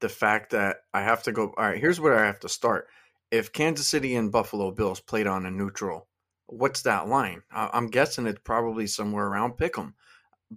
the 0.00 0.08
fact 0.08 0.50
that 0.50 0.78
I 0.94 1.02
have 1.02 1.22
to 1.24 1.32
go. 1.32 1.54
All 1.56 1.64
right, 1.64 1.80
here's 1.80 2.00
where 2.00 2.18
I 2.18 2.26
have 2.26 2.40
to 2.40 2.48
start 2.48 2.88
if 3.30 3.52
Kansas 3.52 3.86
City 3.86 4.14
and 4.14 4.32
Buffalo 4.32 4.70
Bills 4.70 5.00
played 5.00 5.26
on 5.26 5.46
a 5.46 5.50
neutral, 5.50 6.08
what's 6.46 6.82
that 6.82 7.08
line? 7.08 7.42
I'm 7.50 7.88
guessing 7.88 8.26
it's 8.26 8.40
probably 8.44 8.86
somewhere 8.86 9.26
around 9.26 9.54
Pick'em. 9.58 9.94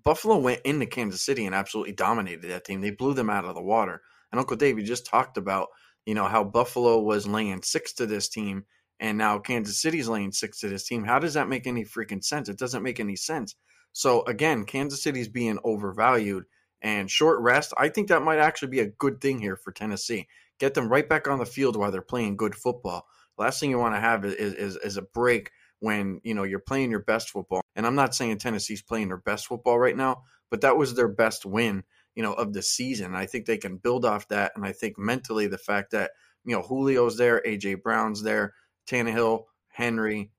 Buffalo 0.03 0.37
went 0.37 0.61
into 0.65 0.85
Kansas 0.85 1.21
City 1.21 1.45
and 1.45 1.55
absolutely 1.55 1.93
dominated 1.93 2.49
that 2.49 2.65
team. 2.65 2.81
They 2.81 2.91
blew 2.91 3.13
them 3.13 3.29
out 3.29 3.45
of 3.45 3.55
the 3.55 3.61
water. 3.61 4.01
And 4.31 4.39
Uncle 4.39 4.57
Dave, 4.57 4.77
you 4.77 4.85
just 4.85 5.07
talked 5.07 5.37
about, 5.37 5.69
you 6.05 6.13
know, 6.13 6.25
how 6.25 6.43
Buffalo 6.43 6.99
was 6.99 7.25
laying 7.25 7.63
six 7.63 7.93
to 7.93 8.05
this 8.05 8.29
team 8.29 8.65
and 8.99 9.17
now 9.17 9.39
Kansas 9.39 9.81
City's 9.81 10.09
laying 10.09 10.31
six 10.31 10.59
to 10.59 10.69
this 10.69 10.85
team. 10.85 11.03
How 11.03 11.19
does 11.19 11.33
that 11.33 11.47
make 11.47 11.65
any 11.65 11.85
freaking 11.85 12.23
sense? 12.23 12.49
It 12.49 12.59
doesn't 12.59 12.83
make 12.83 12.99
any 12.99 13.15
sense. 13.15 13.55
So 13.93 14.23
again, 14.25 14.65
Kansas 14.65 15.01
City's 15.01 15.29
being 15.29 15.57
overvalued 15.63 16.43
and 16.81 17.09
short 17.09 17.39
rest. 17.41 17.73
I 17.77 17.89
think 17.89 18.09
that 18.09 18.21
might 18.21 18.39
actually 18.39 18.69
be 18.69 18.81
a 18.81 18.87
good 18.87 19.21
thing 19.21 19.39
here 19.39 19.55
for 19.55 19.71
Tennessee. 19.71 20.27
Get 20.59 20.73
them 20.73 20.89
right 20.89 21.07
back 21.07 21.27
on 21.27 21.39
the 21.39 21.45
field 21.45 21.75
while 21.75 21.91
they're 21.91 22.01
playing 22.01 22.37
good 22.37 22.55
football. 22.55 23.07
Last 23.37 23.59
thing 23.59 23.69
you 23.69 23.79
want 23.79 23.95
to 23.95 24.01
have 24.01 24.25
is, 24.25 24.33
is, 24.35 24.75
is 24.77 24.97
a 24.97 25.01
break 25.01 25.51
when 25.79 26.19
you 26.23 26.33
know 26.33 26.43
you're 26.43 26.59
playing 26.59 26.91
your 26.91 27.03
best 27.03 27.29
football. 27.29 27.61
And 27.75 27.85
I'm 27.85 27.95
not 27.95 28.13
saying 28.13 28.37
Tennessee's 28.37 28.81
playing 28.81 29.07
their 29.07 29.17
best 29.17 29.47
football 29.47 29.79
right 29.79 29.95
now, 29.95 30.23
but 30.51 30.61
that 30.61 30.77
was 30.77 30.93
their 30.93 31.07
best 31.07 31.45
win, 31.45 31.83
you 32.15 32.23
know, 32.23 32.33
of 32.33 32.53
the 32.53 32.61
season. 32.61 33.15
I 33.15 33.25
think 33.25 33.45
they 33.45 33.57
can 33.57 33.77
build 33.77 34.05
off 34.05 34.27
that, 34.27 34.51
and 34.55 34.65
I 34.65 34.73
think 34.73 34.97
mentally 34.97 35.47
the 35.47 35.57
fact 35.57 35.91
that 35.91 36.11
you 36.43 36.55
know 36.55 36.61
Julio's 36.67 37.17
there, 37.17 37.41
AJ 37.45 37.81
Brown's 37.81 38.21
there, 38.21 38.53
Tannehill, 38.87 39.45
Henry, 39.69 40.31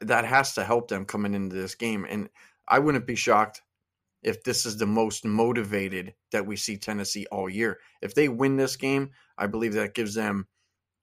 that 0.00 0.24
has 0.24 0.54
to 0.54 0.64
help 0.64 0.88
them 0.88 1.04
coming 1.04 1.34
into 1.34 1.56
this 1.56 1.74
game. 1.74 2.06
And 2.08 2.28
I 2.68 2.78
wouldn't 2.78 3.06
be 3.06 3.16
shocked 3.16 3.62
if 4.24 4.42
this 4.42 4.66
is 4.66 4.76
the 4.76 4.86
most 4.86 5.24
motivated 5.24 6.14
that 6.32 6.46
we 6.46 6.56
see 6.56 6.76
Tennessee 6.76 7.26
all 7.30 7.48
year. 7.48 7.78
If 8.02 8.14
they 8.14 8.28
win 8.28 8.56
this 8.56 8.76
game, 8.76 9.10
I 9.38 9.46
believe 9.46 9.74
that 9.74 9.94
gives 9.94 10.14
them 10.14 10.46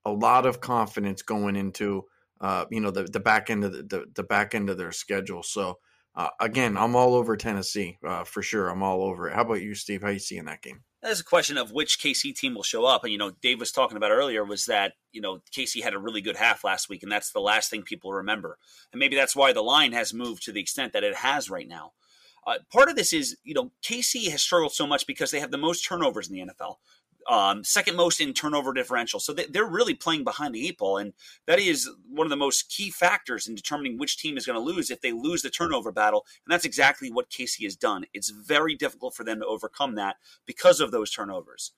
a 0.04 0.12
lot 0.12 0.46
of 0.46 0.60
confidence 0.60 1.22
going 1.22 1.56
into 1.56 2.04
uh, 2.40 2.64
you 2.70 2.80
know 2.80 2.90
the, 2.90 3.04
the 3.04 3.20
back 3.20 3.50
end 3.50 3.64
of 3.64 3.72
the, 3.72 3.82
the, 3.82 4.04
the 4.14 4.24
back 4.24 4.54
end 4.54 4.68
of 4.68 4.76
their 4.76 4.92
schedule. 4.92 5.42
So 5.42 5.78
uh, 6.14 6.28
again, 6.40 6.76
I'm 6.76 6.94
all 6.94 7.14
over 7.14 7.36
Tennessee 7.36 7.98
uh, 8.06 8.24
for 8.24 8.42
sure. 8.42 8.68
I'm 8.68 8.82
all 8.82 9.02
over 9.02 9.28
it. 9.28 9.34
How 9.34 9.42
about 9.42 9.62
you, 9.62 9.74
Steve? 9.74 10.02
How 10.02 10.10
you 10.10 10.18
seeing 10.18 10.44
that 10.44 10.62
game? 10.62 10.82
That's 11.02 11.20
a 11.20 11.24
question 11.24 11.56
of 11.56 11.72
which 11.72 11.98
KC 11.98 12.34
team 12.34 12.54
will 12.54 12.62
show 12.62 12.84
up. 12.84 13.02
And, 13.02 13.12
you 13.12 13.18
know, 13.18 13.32
Dave 13.42 13.58
was 13.58 13.72
talking 13.72 13.96
about 13.96 14.12
earlier 14.12 14.44
was 14.44 14.66
that, 14.66 14.92
you 15.10 15.20
know, 15.20 15.40
KC 15.50 15.82
had 15.82 15.94
a 15.94 15.98
really 15.98 16.20
good 16.20 16.36
half 16.36 16.64
last 16.64 16.88
week, 16.88 17.02
and 17.02 17.10
that's 17.10 17.32
the 17.32 17.40
last 17.40 17.70
thing 17.70 17.82
people 17.82 18.12
remember. 18.12 18.58
And 18.92 19.00
maybe 19.00 19.16
that's 19.16 19.34
why 19.34 19.52
the 19.52 19.62
line 19.62 19.92
has 19.92 20.14
moved 20.14 20.44
to 20.44 20.52
the 20.52 20.60
extent 20.60 20.92
that 20.92 21.02
it 21.02 21.16
has 21.16 21.50
right 21.50 21.66
now. 21.66 21.92
Uh, 22.46 22.58
part 22.72 22.88
of 22.88 22.96
this 22.96 23.12
is, 23.12 23.36
you 23.44 23.54
know, 23.54 23.70
KC 23.82 24.28
has 24.30 24.42
struggled 24.42 24.72
so 24.72 24.86
much 24.86 25.06
because 25.06 25.30
they 25.30 25.40
have 25.40 25.50
the 25.50 25.58
most 25.58 25.84
turnovers 25.84 26.28
in 26.28 26.34
the 26.34 26.52
NFL 26.52 26.76
um, 27.28 27.64
second 27.64 27.96
most 27.96 28.20
in 28.20 28.32
turnover 28.32 28.72
differential. 28.72 29.20
So 29.20 29.32
they, 29.32 29.46
are 29.58 29.66
really 29.66 29.94
playing 29.94 30.24
behind 30.24 30.54
the 30.54 30.66
eight 30.66 30.78
ball, 30.78 30.98
and 30.98 31.12
that 31.46 31.58
is 31.58 31.88
one 32.08 32.26
of 32.26 32.30
the 32.30 32.36
most 32.36 32.68
key 32.70 32.90
factors 32.90 33.48
in 33.48 33.54
determining 33.54 33.98
which 33.98 34.18
team 34.18 34.36
is 34.36 34.46
going 34.46 34.58
to 34.58 34.64
lose 34.64 34.90
if 34.90 35.00
they 35.00 35.12
lose 35.12 35.42
the 35.42 35.50
turnover 35.50 35.92
battle. 35.92 36.26
And 36.44 36.52
that's 36.52 36.64
exactly 36.64 37.10
what 37.10 37.30
KC 37.30 37.64
has 37.64 37.76
done. 37.76 38.04
It's 38.12 38.30
very 38.30 38.74
difficult 38.74 39.14
for 39.14 39.24
them 39.24 39.40
to 39.40 39.46
overcome 39.46 39.94
that 39.96 40.16
because 40.46 40.80
of 40.80 40.90
those 40.90 41.10
turnovers 41.10 41.72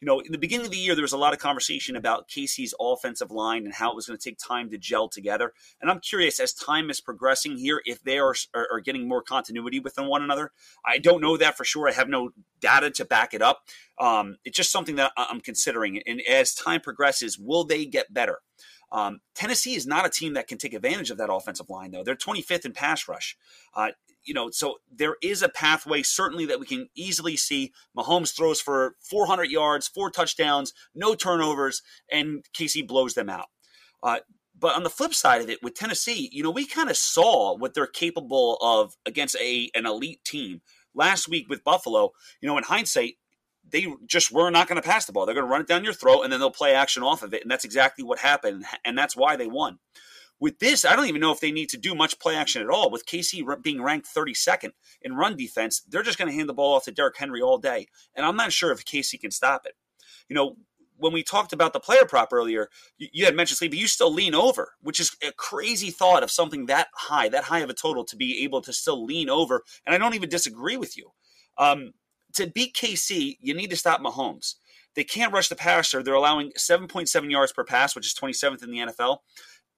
you 0.00 0.06
know, 0.06 0.20
in 0.20 0.32
the 0.32 0.38
beginning 0.38 0.66
of 0.66 0.72
the 0.72 0.78
year, 0.78 0.94
there 0.94 1.02
was 1.02 1.12
a 1.12 1.18
lot 1.18 1.34
of 1.34 1.38
conversation 1.38 1.94
about 1.94 2.28
KC's 2.28 2.74
offensive 2.80 3.30
line 3.30 3.64
and 3.64 3.74
how 3.74 3.90
it 3.90 3.96
was 3.96 4.06
going 4.06 4.18
to 4.18 4.24
take 4.24 4.38
time 4.38 4.70
to 4.70 4.78
gel 4.78 5.08
together. 5.08 5.52
And 5.80 5.90
I'm 5.90 6.00
curious, 6.00 6.40
as 6.40 6.54
time 6.54 6.88
is 6.88 7.00
progressing 7.00 7.58
here, 7.58 7.82
if 7.84 8.02
they 8.02 8.18
are, 8.18 8.34
are, 8.54 8.68
are 8.72 8.80
getting 8.80 9.06
more 9.06 9.22
continuity 9.22 9.78
within 9.78 10.06
one 10.06 10.22
another. 10.22 10.52
I 10.86 10.98
don't 10.98 11.20
know 11.20 11.36
that 11.36 11.56
for 11.56 11.64
sure. 11.64 11.88
I 11.88 11.92
have 11.92 12.08
no 12.08 12.30
data 12.60 12.90
to 12.92 13.04
back 13.04 13.34
it 13.34 13.42
up. 13.42 13.64
Um, 13.98 14.38
it's 14.44 14.56
just 14.56 14.72
something 14.72 14.96
that 14.96 15.12
I'm 15.16 15.40
considering. 15.40 16.00
And 16.06 16.22
as 16.22 16.54
time 16.54 16.80
progresses, 16.80 17.38
will 17.38 17.64
they 17.64 17.84
get 17.84 18.12
better? 18.12 18.38
Um, 18.92 19.20
Tennessee 19.34 19.74
is 19.74 19.86
not 19.86 20.06
a 20.06 20.10
team 20.10 20.34
that 20.34 20.48
can 20.48 20.58
take 20.58 20.74
advantage 20.74 21.10
of 21.10 21.18
that 21.18 21.32
offensive 21.32 21.70
line, 21.70 21.90
though. 21.90 22.02
They're 22.02 22.16
25th 22.16 22.64
in 22.64 22.72
pass 22.72 23.06
rush. 23.06 23.36
Uh, 23.74 23.90
you 24.30 24.34
know, 24.34 24.48
so 24.48 24.76
there 24.96 25.16
is 25.20 25.42
a 25.42 25.48
pathway 25.48 26.04
certainly 26.04 26.46
that 26.46 26.60
we 26.60 26.64
can 26.64 26.88
easily 26.94 27.36
see. 27.36 27.72
Mahomes 27.98 28.32
throws 28.32 28.60
for 28.60 28.94
400 29.00 29.50
yards, 29.50 29.88
four 29.88 30.08
touchdowns, 30.08 30.72
no 30.94 31.16
turnovers, 31.16 31.82
and 32.12 32.44
KC 32.56 32.86
blows 32.86 33.14
them 33.14 33.28
out. 33.28 33.46
Uh, 34.04 34.20
but 34.56 34.76
on 34.76 34.84
the 34.84 34.88
flip 34.88 35.14
side 35.14 35.42
of 35.42 35.50
it, 35.50 35.64
with 35.64 35.74
Tennessee, 35.74 36.30
you 36.30 36.44
know, 36.44 36.50
we 36.52 36.64
kind 36.64 36.88
of 36.88 36.96
saw 36.96 37.56
what 37.56 37.74
they're 37.74 37.88
capable 37.88 38.56
of 38.62 38.94
against 39.04 39.34
a 39.40 39.68
an 39.74 39.84
elite 39.84 40.24
team 40.24 40.60
last 40.94 41.28
week 41.28 41.48
with 41.48 41.64
Buffalo. 41.64 42.12
You 42.40 42.48
know, 42.48 42.56
in 42.56 42.62
hindsight, 42.62 43.14
they 43.68 43.88
just 44.06 44.30
were 44.30 44.50
not 44.50 44.68
going 44.68 44.80
to 44.80 44.88
pass 44.88 45.06
the 45.06 45.12
ball. 45.12 45.26
They're 45.26 45.34
going 45.34 45.46
to 45.46 45.50
run 45.50 45.62
it 45.62 45.66
down 45.66 45.82
your 45.82 45.92
throat, 45.92 46.22
and 46.22 46.32
then 46.32 46.38
they'll 46.38 46.52
play 46.52 46.72
action 46.72 47.02
off 47.02 47.24
of 47.24 47.34
it, 47.34 47.42
and 47.42 47.50
that's 47.50 47.64
exactly 47.64 48.04
what 48.04 48.20
happened, 48.20 48.64
and 48.84 48.96
that's 48.96 49.16
why 49.16 49.34
they 49.34 49.48
won. 49.48 49.80
With 50.40 50.58
this, 50.58 50.86
I 50.86 50.96
don't 50.96 51.06
even 51.06 51.20
know 51.20 51.32
if 51.32 51.40
they 51.40 51.52
need 51.52 51.68
to 51.68 51.76
do 51.76 51.94
much 51.94 52.18
play 52.18 52.34
action 52.34 52.62
at 52.62 52.70
all. 52.70 52.90
With 52.90 53.04
KC 53.04 53.62
being 53.62 53.82
ranked 53.82 54.08
32nd 54.08 54.70
in 55.02 55.14
run 55.14 55.36
defense, 55.36 55.82
they're 55.86 56.02
just 56.02 56.18
going 56.18 56.30
to 56.30 56.34
hand 56.34 56.48
the 56.48 56.54
ball 56.54 56.74
off 56.74 56.84
to 56.84 56.92
Derrick 56.92 57.18
Henry 57.18 57.42
all 57.42 57.58
day. 57.58 57.86
And 58.14 58.24
I'm 58.24 58.36
not 58.36 58.52
sure 58.52 58.72
if 58.72 58.84
KC 58.84 59.20
can 59.20 59.30
stop 59.30 59.66
it. 59.66 59.74
You 60.28 60.34
know, 60.34 60.56
when 60.96 61.12
we 61.12 61.22
talked 61.22 61.52
about 61.52 61.72
the 61.72 61.80
player 61.80 62.04
prop 62.06 62.32
earlier, 62.32 62.68
you, 62.98 63.24
had 63.24 63.36
mentioned 63.36 63.58
sleep, 63.58 63.72
but 63.72 63.78
you 63.78 63.86
still 63.86 64.12
lean 64.12 64.34
over, 64.34 64.74
which 64.80 65.00
is 65.00 65.14
a 65.22 65.32
crazy 65.32 65.90
thought 65.90 66.22
of 66.22 66.30
something 66.30 66.66
that 66.66 66.88
high, 66.94 67.28
that 67.28 67.44
high 67.44 67.60
of 67.60 67.70
a 67.70 67.74
total 67.74 68.04
to 68.04 68.16
be 68.16 68.42
able 68.44 68.60
to 68.62 68.72
still 68.72 69.04
lean 69.04 69.28
over. 69.28 69.62
And 69.86 69.94
I 69.94 69.98
don't 69.98 70.14
even 70.14 70.28
disagree 70.28 70.76
with 70.76 70.96
you. 70.96 71.10
Um, 71.58 71.92
to 72.34 72.46
beat 72.46 72.74
KC, 72.74 73.36
you 73.40 73.54
need 73.54 73.70
to 73.70 73.76
stop 73.76 74.00
Mahomes. 74.00 74.54
They 74.94 75.04
can't 75.04 75.32
rush 75.32 75.48
the 75.48 75.56
passer. 75.56 76.02
They're 76.02 76.14
allowing 76.14 76.52
7.7 76.58 77.30
yards 77.30 77.52
per 77.52 77.64
pass, 77.64 77.94
which 77.94 78.06
is 78.06 78.14
27th 78.14 78.62
in 78.62 78.70
the 78.70 78.78
NFL 78.78 79.18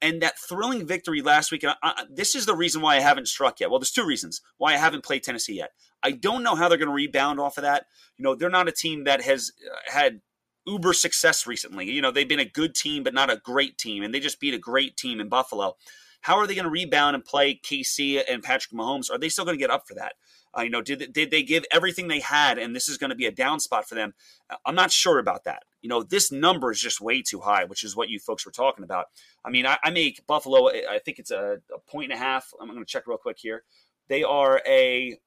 and 0.02 0.20
that 0.20 0.38
thrilling 0.38 0.86
victory 0.86 1.22
last 1.22 1.52
week. 1.52 1.64
I, 1.64 1.74
I, 1.82 2.04
this 2.10 2.34
is 2.34 2.44
the 2.44 2.56
reason 2.56 2.82
why 2.82 2.96
I 2.96 3.00
haven't 3.00 3.28
struck 3.28 3.60
yet. 3.60 3.70
Well, 3.70 3.78
there's 3.78 3.92
two 3.92 4.04
reasons 4.04 4.42
why 4.58 4.74
I 4.74 4.76
haven't 4.76 5.04
played 5.04 5.22
Tennessee 5.22 5.56
yet. 5.56 5.70
I 6.02 6.10
don't 6.10 6.42
know 6.42 6.56
how 6.56 6.68
they're 6.68 6.78
going 6.78 6.88
to 6.88 6.94
rebound 6.94 7.38
off 7.40 7.56
of 7.56 7.62
that. 7.62 7.86
You 8.18 8.24
know, 8.24 8.34
they're 8.34 8.50
not 8.50 8.68
a 8.68 8.72
team 8.72 9.04
that 9.04 9.22
has 9.22 9.52
uh, 9.64 9.92
had 9.92 10.20
uber 10.66 10.92
success 10.92 11.46
recently. 11.46 11.90
You 11.90 12.02
know, 12.02 12.10
they've 12.10 12.28
been 12.28 12.40
a 12.40 12.44
good 12.44 12.74
team, 12.74 13.04
but 13.04 13.14
not 13.14 13.30
a 13.30 13.40
great 13.42 13.78
team, 13.78 14.02
and 14.02 14.12
they 14.12 14.20
just 14.20 14.40
beat 14.40 14.54
a 14.54 14.58
great 14.58 14.96
team 14.96 15.20
in 15.20 15.28
Buffalo. 15.28 15.76
How 16.22 16.36
are 16.36 16.46
they 16.46 16.54
going 16.54 16.64
to 16.64 16.70
rebound 16.70 17.16
and 17.16 17.24
play 17.24 17.54
KC 17.64 18.22
and 18.28 18.42
Patrick 18.42 18.72
Mahomes? 18.72 19.10
Are 19.10 19.18
they 19.18 19.28
still 19.28 19.44
going 19.44 19.56
to 19.56 19.62
get 19.62 19.70
up 19.70 19.88
for 19.88 19.94
that? 19.94 20.14
Uh, 20.56 20.62
you 20.62 20.70
know, 20.70 20.82
did 20.82 21.12
did 21.12 21.30
they 21.30 21.42
give 21.42 21.64
everything 21.72 22.08
they 22.08 22.20
had, 22.20 22.58
and 22.58 22.76
this 22.76 22.88
is 22.88 22.98
going 22.98 23.10
to 23.10 23.16
be 23.16 23.26
a 23.26 23.32
down 23.32 23.58
spot 23.60 23.88
for 23.88 23.94
them? 23.94 24.14
Uh, 24.50 24.56
I'm 24.66 24.74
not 24.74 24.92
sure 24.92 25.18
about 25.18 25.44
that. 25.44 25.62
You 25.82 25.88
know, 25.88 26.02
this 26.02 26.32
number 26.32 26.70
is 26.70 26.80
just 26.80 27.00
way 27.00 27.22
too 27.22 27.40
high, 27.40 27.64
which 27.64 27.84
is 27.84 27.96
what 27.96 28.08
you 28.08 28.18
folks 28.18 28.46
were 28.46 28.52
talking 28.52 28.84
about. 28.84 29.06
I 29.44 29.50
mean, 29.50 29.66
I, 29.66 29.78
I 29.84 29.90
make 29.90 30.26
Buffalo. 30.26 30.68
I 30.68 31.00
think 31.04 31.18
it's 31.18 31.30
a, 31.30 31.58
a 31.74 31.78
point 31.90 32.12
and 32.12 32.20
a 32.20 32.24
half. 32.24 32.50
I'm 32.60 32.68
going 32.68 32.78
to 32.78 32.84
check 32.84 33.06
real 33.06 33.18
quick 33.18 33.38
here. 33.38 33.64
They 34.08 34.22
are 34.22 34.62
a 34.66 35.18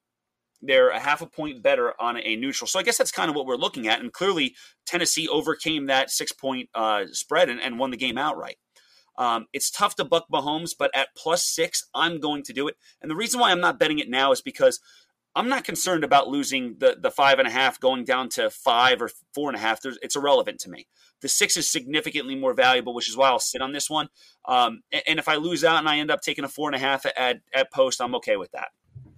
they're 0.62 0.90
a 0.90 1.00
half 1.00 1.22
a 1.22 1.28
point 1.28 1.62
better 1.62 1.94
on 2.00 2.18
a 2.18 2.36
neutral. 2.36 2.68
So 2.68 2.80
I 2.80 2.84
guess 2.84 2.98
that's 2.98 3.12
kind 3.12 3.30
of 3.30 3.36
what 3.36 3.46
we're 3.46 3.56
looking 3.56 3.88
at. 3.88 4.00
And 4.00 4.12
clearly, 4.12 4.56
Tennessee 4.86 5.28
overcame 5.28 5.88
that 5.88 6.10
six 6.10 6.32
point 6.32 6.70
uh, 6.74 7.06
spread 7.12 7.50
and, 7.50 7.62
and, 7.62 7.78
won 7.78 7.92
the 7.92 7.98
game 7.98 8.18
outright. 8.18 8.58
Um, 9.18 9.46
it's 9.54 9.72
tough 9.72 9.96
to 9.96 10.06
buck 10.06 10.26
Mahomes, 10.32 10.72
but 10.78 10.92
at 10.96 11.10
plus 11.16 11.44
six, 11.44 11.88
I'm 11.94 12.20
going 12.20 12.44
to 12.44 12.54
do 12.54 12.68
it. 12.68 12.76
And 13.02 13.10
the 13.10 13.16
reason 13.16 13.40
why 13.40 13.52
I'm 13.52 13.62
not 13.62 13.80
betting 13.80 14.00
it 14.00 14.10
now 14.10 14.32
is 14.32 14.42
because 14.42 14.80
I'm 15.36 15.50
not 15.50 15.66
concerned 15.66 16.04
about 16.04 16.30
losing 16.30 16.78
the 16.80 16.98
the 17.00 17.12
five 17.12 17.40
and 17.40 17.48
a 17.48 17.52
half 17.52 17.80
going 17.80 18.06
down 18.06 18.30
to 18.30 18.50
five 18.50 19.02
or 19.02 19.10
four 19.34 19.50
and 19.50 19.58
a 19.58 19.60
half. 19.60 19.82
There's, 19.82 20.00
it's 20.02 20.16
irrelevant 20.16 20.60
to 20.62 20.70
me. 20.70 20.88
The 21.22 21.28
six 21.28 21.58
is 21.58 21.68
significantly 21.68 22.36
more 22.36 22.54
valuable, 22.54 22.94
which 22.94 23.10
is 23.10 23.18
why 23.18 23.28
I'll 23.28 23.40
sit 23.40 23.62
on 23.62 23.74
this 23.74 23.90
one. 23.90 24.08
Um, 24.46 24.82
and, 24.92 25.04
and, 25.08 25.20
if 25.20 25.28
I 25.28 25.36
lose 25.36 25.64
out 25.64 25.80
and 25.80 25.90
I 25.90 25.98
end 25.98 26.12
up 26.12 26.22
taking 26.22 26.46
a 26.46 26.48
four 26.48 26.70
and 26.70 26.76
a 26.76 26.80
half 26.80 27.06
at 27.06 27.42
at 27.54 27.72
post, 27.72 28.02
I'm 28.02 28.16
okay 28.16 28.38
with 28.38 28.52
that. 28.52 28.70